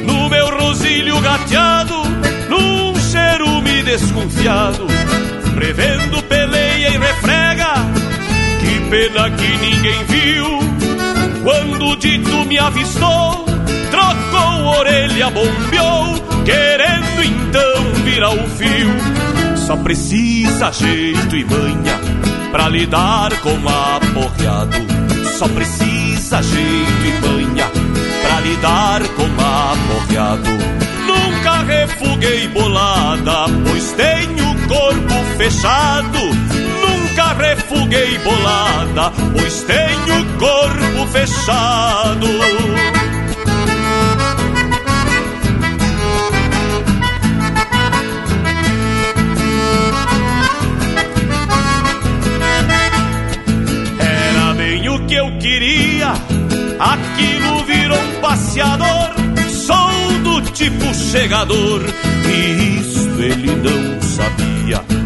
no 0.05 0.29
meu 0.29 0.49
rosilho 0.57 1.19
gateado, 1.19 2.01
num 2.47 2.95
cherume 3.11 3.83
desconfiado 3.83 4.87
prevendo 5.53 6.21
peleia 6.23 6.89
e 6.89 6.97
refrega. 6.97 7.73
Que 8.59 8.89
pena 8.89 9.29
que 9.31 9.57
ninguém 9.57 10.03
viu 10.05 10.59
quando 11.43 11.85
o 11.87 11.95
dito 11.95 12.45
me 12.45 12.57
avistou. 12.57 13.52
Orelha, 14.65 15.29
bombeou, 15.29 16.15
querendo 16.45 17.23
então 17.23 18.03
virar 18.03 18.31
o 18.31 18.49
fio. 18.49 18.89
Só 19.55 19.77
precisa 19.77 20.71
jeito 20.71 21.35
e 21.35 21.45
manha 21.45 21.99
pra 22.51 22.69
lidar 22.69 23.31
com 23.37 23.57
aporreado. 23.67 24.77
Só 25.37 25.47
precisa 25.47 26.41
jeito 26.41 27.05
e 27.05 27.27
manha 27.27 27.65
pra 28.21 28.39
lidar 28.41 29.01
com 29.09 29.23
aporreado. 29.23 30.83
Nunca 31.07 31.63
refuguei 31.63 32.47
bolada, 32.49 33.45
pois 33.67 33.91
tenho 33.93 34.67
corpo 34.67 35.13
fechado. 35.37 36.19
Nunca 36.81 37.33
refuguei 37.33 38.17
bolada, 38.19 39.11
pois 39.35 39.63
tenho 39.63 40.25
corpo 40.37 41.07
fechado. 41.11 42.92
Aquilo 56.83 57.63
virou 57.65 57.99
um 57.99 58.21
passeador. 58.21 59.11
Sou 59.49 60.19
do 60.23 60.41
tipo 60.51 60.93
chegador, 60.93 61.81
e 62.27 62.79
isso 62.79 63.09
ele 63.21 63.55
não 63.55 64.01
sabia 64.01 65.03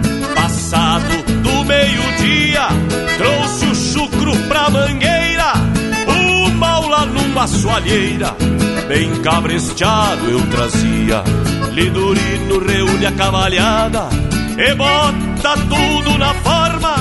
passado 0.57 1.23
do 1.43 1.65
meio-dia, 1.65 2.67
trouxe 3.17 3.65
o 3.65 3.75
chucro 3.75 4.35
pra 4.47 4.69
mangueira, 4.69 5.53
mal 6.55 6.87
lá 6.87 7.05
numa 7.05 7.45
soalheira, 7.47 8.35
bem 8.87 9.13
cabresteado 9.21 10.29
eu 10.29 10.41
trazia. 10.47 11.23
Lidurino 11.73 12.59
reúne 12.65 13.05
a 13.05 13.11
cavalhada 13.11 14.09
e 14.57 14.73
bota 14.73 15.55
tudo 15.69 16.17
na 16.17 16.33
forma, 16.35 16.95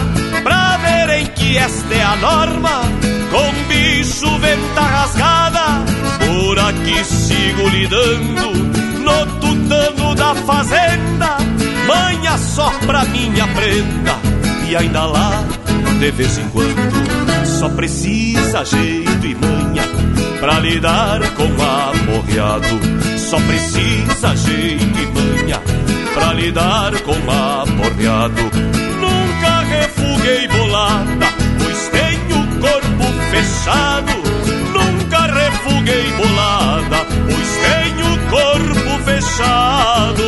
que 1.34 1.58
esta 1.58 1.94
é 1.94 2.02
a 2.02 2.16
norma, 2.16 2.82
com 3.30 3.68
bicho 3.68 4.38
venta 4.38 4.80
rasgada, 4.80 5.84
por 6.26 6.58
aqui 6.58 7.04
sigo 7.04 7.68
lidando, 7.68 8.52
no 9.02 9.26
tutano 9.40 10.14
da 10.14 10.34
fazenda 10.34 11.36
manha 11.86 12.36
só 12.36 12.70
pra 12.84 13.04
minha 13.04 13.46
prenda 13.48 14.18
e 14.68 14.76
ainda 14.76 15.04
lá 15.06 15.44
de 15.98 16.10
vez 16.10 16.38
em 16.38 16.48
quando 16.48 17.46
só 17.46 17.68
precisa 17.68 18.64
jeito 18.64 19.26
e 19.26 19.34
manha 19.34 19.84
pra 20.40 20.58
lidar 20.58 21.20
com 21.34 21.44
aporreado 21.44 23.18
só 23.18 23.38
precisa 23.40 24.36
jeito 24.36 24.98
e 24.98 25.06
manha 25.06 25.60
pra 26.14 26.32
lidar 26.32 27.00
com 27.02 27.12
aporreado 27.12 28.42
nunca 28.42 28.95
refuguei 29.68 30.48
bolada 30.48 31.26
pois 31.58 31.88
tenho 31.88 32.46
corpo 32.60 33.06
fechado 33.30 34.12
nunca 34.72 35.26
refuguei 35.26 36.12
bolada 36.12 37.04
pois 37.28 37.50
tenho 37.66 38.10
corpo 38.30 39.04
fechado 39.04 40.26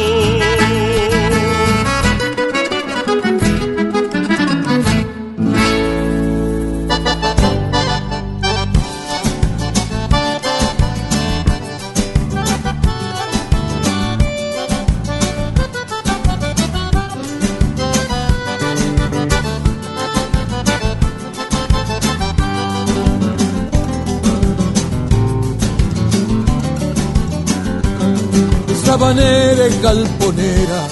Sabaneira 28.99 29.69
e 29.69 29.77
galponera, 29.77 30.89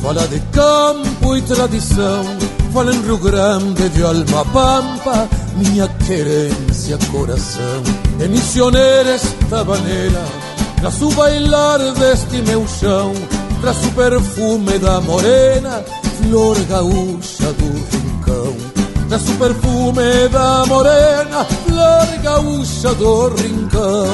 fala 0.00 0.26
de 0.28 0.40
campo 0.50 1.36
e 1.36 1.42
tradição, 1.42 2.24
fala 2.72 2.90
em 2.90 3.02
Rio 3.02 3.18
Grande, 3.18 3.86
de 3.90 4.02
Alma 4.02 4.46
Pampa, 4.46 5.28
minha 5.56 5.86
querência, 6.06 6.96
coração. 7.12 7.82
É 8.18 8.26
missioneira 8.28 9.10
esta 9.10 9.62
maneira, 9.62 10.24
traz 10.80 11.02
o 11.02 11.10
bailar 11.10 11.80
deste 11.96 12.40
meu 12.40 12.66
chão, 12.66 13.12
traz 13.60 13.76
o 13.84 13.90
perfume 13.90 14.78
da 14.78 14.98
morena, 15.02 15.84
flor 16.16 16.58
gaúcha 16.60 17.52
do 17.52 17.66
rincão. 17.92 18.56
Traz 19.10 19.28
o 19.28 19.34
perfume 19.34 20.28
da 20.32 20.64
morena, 20.64 21.44
flor 21.66 22.22
gaúcha 22.22 22.94
do 22.94 23.28
rincão. 23.34 24.06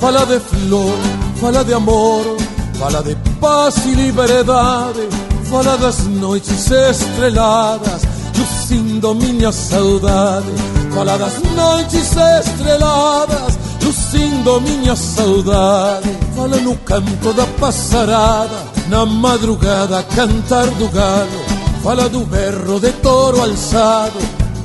Fala 0.00 0.24
de 0.24 0.40
flor, 0.40 0.96
fala 1.38 1.62
de 1.64 1.74
amor, 1.74 2.43
Fala 2.84 3.02
de 3.02 3.16
paz 3.40 3.76
e 3.86 3.94
liberdade 3.94 5.08
Fala 5.44 5.74
das 5.78 6.00
noites 6.04 6.70
estreladas 6.70 8.02
Lucindo 8.36 9.14
minha 9.14 9.50
saudade. 9.50 10.52
Fala 10.94 11.16
das 11.16 11.42
noites 11.56 12.14
estreladas 12.14 13.58
Lucindo 13.82 14.60
minha 14.60 14.94
saudade. 14.94 16.10
Fala 16.36 16.58
no 16.58 16.76
canto 16.76 17.32
da 17.32 17.46
passarada 17.58 18.66
Na 18.90 19.06
madrugada 19.06 20.02
cantar 20.14 20.66
do 20.66 20.86
galo 20.88 21.42
Fala 21.82 22.06
do 22.10 22.20
berro 22.26 22.78
de 22.80 22.92
touro 22.92 23.40
alçado 23.40 24.18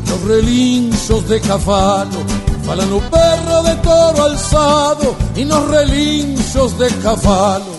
Nos 0.09 0.27
relinchos 0.27 1.23
de 1.23 1.39
cavalo. 1.39 2.25
Fala 2.65 2.83
no 2.83 2.99
berro 2.99 3.63
de 3.63 3.75
touro 3.81 4.21
alçado 4.23 5.15
E 5.37 5.45
nos 5.45 5.71
relinchos 5.71 6.73
de 6.73 6.89
cavalo 6.95 7.78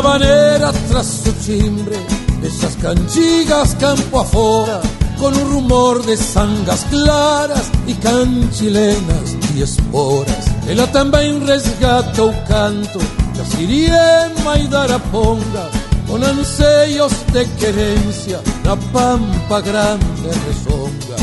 Traz 0.00 1.26
o 1.26 1.32
timbre 1.44 1.96
Dessas 2.40 2.74
cantigas 2.76 3.74
campo 3.74 4.20
afora 4.20 4.80
con 5.18 5.36
un 5.36 5.50
rumor 5.50 6.02
de 6.06 6.16
sangas 6.16 6.86
claras 6.88 7.70
y 7.86 7.92
canchilenas 7.94 9.36
y 9.54 9.60
esporas. 9.60 10.46
Ela 10.66 10.86
também 10.86 11.38
resgata 11.44 12.24
o 12.24 12.32
canto 12.48 12.98
da 13.36 13.44
siriema 13.44 14.58
e 14.58 14.66
da 14.68 14.84
araponga, 14.84 15.68
con 16.08 16.24
anseios 16.24 17.12
de 17.32 17.44
querencia 17.58 18.40
na 18.64 18.74
pampa 18.90 19.60
grande 19.60 20.30
resonga. 20.46 21.16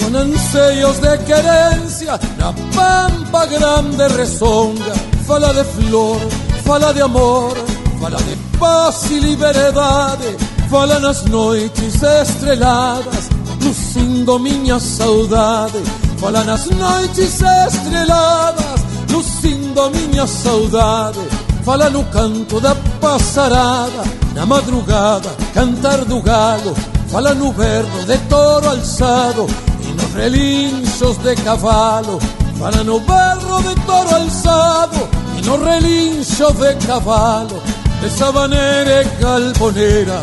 Con 0.00 0.14
anseios 0.14 1.00
de 1.00 1.18
querencia 1.18 2.20
na 2.38 2.52
pampa 2.76 3.46
grande 3.46 4.06
resonga. 4.16 4.94
Fala 5.26 5.52
de 5.52 5.64
flor, 5.64 6.20
fala 6.64 6.92
de 6.92 7.02
amor, 7.02 7.56
fala 8.00 8.16
de 8.16 8.36
paz 8.58 9.10
e 9.10 9.18
liberdade, 9.20 10.36
fala 10.70 10.98
nas 10.98 11.22
noites 11.24 12.02
estreladas, 12.02 13.28
lucindo 13.62 14.38
minha 14.38 14.80
saudade. 14.80 15.82
Fala 16.18 16.42
nas 16.44 16.66
noites 16.66 17.40
estreladas, 17.42 18.80
lucindo 19.10 19.90
minha 19.90 20.26
saudade. 20.26 21.20
Fala 21.62 21.90
no 21.90 22.02
canto 22.04 22.58
da 22.58 22.74
passarada, 23.00 24.02
na 24.34 24.46
madrugada, 24.46 25.28
cantar 25.52 26.04
do 26.06 26.22
galo. 26.22 26.74
Fala 27.08 27.34
no 27.34 27.52
verbo 27.52 28.04
de 28.06 28.16
toro 28.28 28.70
alçado 28.70 29.46
e 29.82 29.92
nos 29.92 30.14
relinchos 30.14 31.18
de 31.18 31.34
cavalo. 31.36 32.18
Fala 32.58 32.82
no 32.82 33.00
berro 33.00 33.62
de 33.62 33.74
toro 33.86 34.14
alçado 34.14 35.08
e 35.38 35.42
no 35.42 35.62
relincho 35.62 36.52
de 36.52 36.74
cavalo. 36.86 37.60
Essa 38.04 38.32
maneira 38.32 38.90
é 38.90 39.04
galponera, 39.20 40.20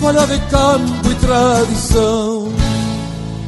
fala 0.00 0.26
de 0.26 0.38
campo 0.50 1.10
e 1.10 1.14
tradição. 1.16 2.52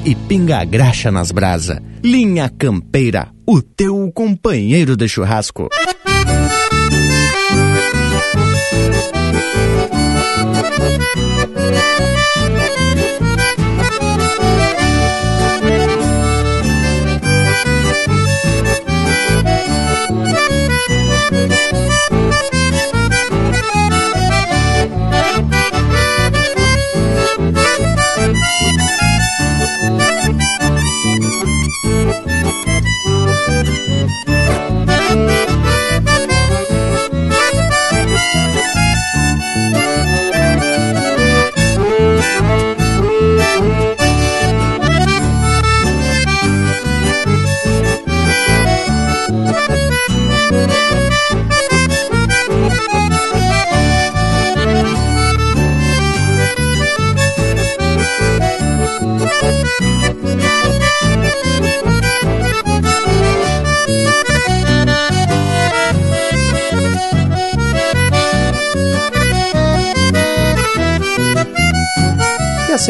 E 0.05 0.15
pinga 0.15 0.65
graxa 0.65 1.11
nas 1.11 1.31
brasa. 1.31 1.83
Linha 2.03 2.49
Campeira, 2.49 3.29
o 3.47 3.61
teu 3.63 4.11
companheiro 4.15 4.97
de 4.97 5.09
churrasco. 5.09 5.69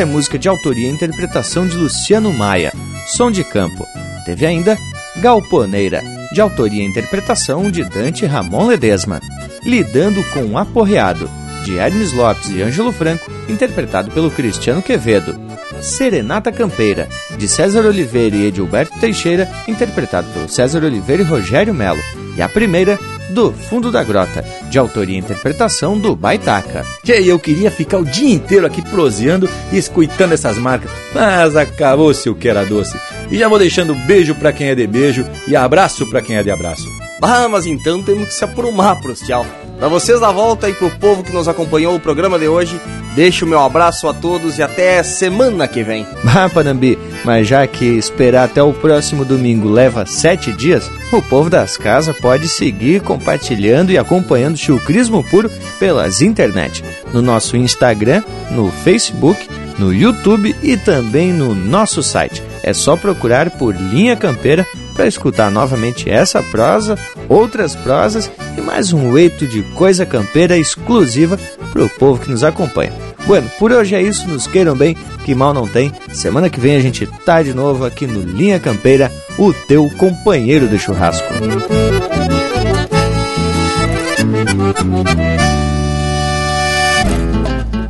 É 0.01 0.05
música 0.07 0.39
de 0.39 0.49
autoria 0.49 0.89
e 0.89 0.91
interpretação 0.91 1.67
de 1.67 1.77
Luciano 1.77 2.33
Maia, 2.33 2.73
Som 3.07 3.31
de 3.31 3.45
Campo. 3.45 3.87
Teve 4.25 4.47
ainda 4.47 4.79
Galponeira, 5.17 6.03
de 6.33 6.41
autoria 6.41 6.83
e 6.83 6.87
interpretação 6.87 7.71
de 7.71 7.85
Dante 7.85 8.25
Ramon 8.25 8.67
Ledesma. 8.67 9.21
Lidando 9.63 10.25
com 10.33 10.43
o 10.47 10.57
Aporreado, 10.57 11.31
de 11.65 11.77
Hermes 11.77 12.15
Lopes 12.15 12.49
e 12.49 12.63
Ângelo 12.63 12.93
Franco, 12.93 13.31
interpretado 13.47 14.11
pelo 14.11 14.31
Cristiano 14.31 14.81
Quevedo. 14.81 15.39
Serenata 15.83 16.51
Campeira, 16.51 17.07
de 17.37 17.47
César 17.47 17.85
Oliveira 17.85 18.37
e 18.37 18.47
Edilberto 18.47 18.99
Teixeira, 18.99 19.53
interpretado 19.69 20.33
pelo 20.33 20.49
César 20.49 20.83
Oliveira 20.83 21.23
e 21.23 21.27
Rogério 21.27 21.75
Melo. 21.75 22.01
E 22.39 22.41
a 22.41 22.49
primeira, 22.49 22.99
do 23.31 23.53
Fundo 23.53 23.91
da 23.91 24.03
Grota, 24.03 24.45
de 24.69 24.79
autoria 24.79 25.17
e 25.17 25.19
interpretação 25.19 25.99
do 25.99 26.15
Baitaca. 26.15 26.85
Que 27.05 27.13
eu 27.13 27.39
queria 27.39 27.71
ficar 27.71 27.99
o 27.99 28.05
dia 28.05 28.35
inteiro 28.35 28.67
aqui 28.67 28.83
proseando 28.83 29.49
e 29.73 29.79
escutando 29.79 30.33
essas 30.33 30.59
marcas, 30.59 30.91
mas 31.15 31.57
acabou-se 31.57 32.29
o 32.29 32.35
que 32.35 32.49
era 32.49 32.65
doce. 32.65 32.99
E 33.31 33.39
já 33.39 33.49
vou 33.49 33.59
deixando 33.59 33.95
beijo 34.07 34.35
para 34.35 34.53
quem 34.53 34.69
é 34.69 34.75
de 34.75 34.87
beijo 34.87 35.25
e 35.47 35.57
abraço 35.57 36.09
para 36.11 36.21
quem 36.21 36.37
é 36.37 36.43
de 36.43 36.51
abraço. 36.51 36.87
Ah, 37.23 37.49
mas 37.49 37.67
então 37.67 38.03
temos 38.03 38.29
que 38.29 38.35
se 38.35 38.45
aprumar 38.45 39.01
pros 39.01 39.21
tchau. 39.21 39.47
Pra 39.79 39.89
vocês 39.89 40.21
da 40.21 40.31
volta 40.31 40.69
e 40.69 40.75
pro 40.75 40.91
povo 40.91 41.23
que 41.23 41.33
nos 41.33 41.49
acompanhou 41.49 41.95
o 41.95 42.01
programa 42.01 42.39
de 42.39 42.49
hoje, 42.49 42.79
deixo 43.15 43.45
o 43.45 43.49
meu 43.49 43.61
abraço 43.61 44.09
a 44.09 44.15
todos 44.15 44.59
e 44.59 44.63
até 44.63 45.03
semana 45.03 45.67
que 45.69 45.83
vem. 45.83 46.07
Ah, 46.33 46.49
Panambi, 46.49 46.97
mas 47.25 47.49
já 47.49 47.67
que 47.67 47.85
esperar 47.85 48.45
até 48.45 48.63
o 48.63 48.73
próximo 48.73 49.25
domingo 49.25 49.69
leva 49.69 50.07
sete 50.07 50.53
dias, 50.53 50.89
o 51.13 51.21
povo 51.21 51.51
das 51.51 51.77
casas 51.77 52.17
pode 52.17 52.49
seguir 52.49 53.03
compartilhando 53.03 53.91
e 53.91 53.99
acompanhando 53.99 54.55
o 54.55 54.59
chucrismo 54.59 55.25
puro 55.25 55.51
pelas 55.81 56.23
internet, 56.23 56.85
no 57.13 57.21
nosso 57.21 57.57
Instagram, 57.57 58.23
no 58.53 58.71
Facebook, 58.71 59.49
no 59.77 59.93
YouTube 59.93 60.55
e 60.63 60.77
também 60.77 61.33
no 61.33 61.55
nosso 61.55 62.03
site. 62.03 62.43
É 62.63 62.73
só 62.73 62.97
procurar 62.97 63.51
por 63.51 63.75
Linha 63.75 64.15
Campeira 64.15 64.67
para 64.95 65.07
escutar 65.07 65.51
novamente 65.51 66.11
essa 66.11 66.43
prosa, 66.43 66.99
outras 67.29 67.75
prosas 67.75 68.31
e 68.57 68.61
mais 68.61 68.93
um 68.93 69.17
eito 69.17 69.47
de 69.47 69.63
coisa 69.75 70.05
campeira 70.05 70.59
exclusiva 70.59 71.39
para 71.73 71.85
o 71.85 71.89
povo 71.89 72.21
que 72.21 72.31
nos 72.31 72.45
acompanha. 72.45 72.93
Bueno, 73.27 73.49
por 73.59 73.73
hoje 73.73 73.95
é 73.95 74.03
isso, 74.03 74.29
nos 74.29 74.47
queiram 74.47 74.77
bem, 74.77 74.97
que 75.25 75.35
mal 75.35 75.55
não 75.55 75.67
tem. 75.67 75.93
Semana 76.13 76.49
que 76.51 76.61
vem 76.61 76.77
a 76.77 76.81
gente 76.81 77.07
tá 77.25 77.43
de 77.43 77.55
novo 77.55 77.85
aqui 77.85 78.07
no 78.07 78.21
Linha 78.21 78.59
Campeira, 78.59 79.11
o 79.39 79.53
teu 79.53 79.89
companheiro 79.97 80.69
de 80.69 80.79
churrasco. 80.79 81.29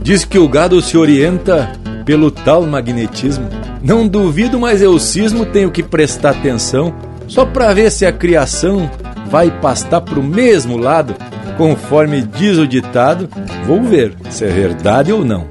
Diz 0.03 0.25
que 0.25 0.39
o 0.39 0.49
gado 0.49 0.81
se 0.83 0.97
orienta 0.97 1.73
pelo 2.05 2.31
tal 2.31 2.67
magnetismo. 2.67 3.49
Não 3.83 4.07
duvido, 4.07 4.59
mas 4.59 4.83
eu 4.83 4.99
cismo 4.99 5.47
tenho 5.47 5.71
que 5.71 5.83
prestar 5.83 6.31
atenção 6.31 6.93
só 7.29 7.47
para 7.47 7.73
ver 7.73 7.91
se 7.93 8.05
a 8.05 8.13
criação 8.13 8.91
vai 9.31 9.51
pastar 9.61 10.01
pro 10.01 10.23
mesmo 10.23 10.77
lado, 10.77 11.15
conforme 11.61 12.23
diz 12.23 12.57
o 12.57 12.67
ditado. 12.67 13.29
Vou 13.67 13.83
ver 13.83 14.15
se 14.31 14.47
é 14.47 14.49
verdade 14.49 15.13
ou 15.13 15.23
não. 15.23 15.50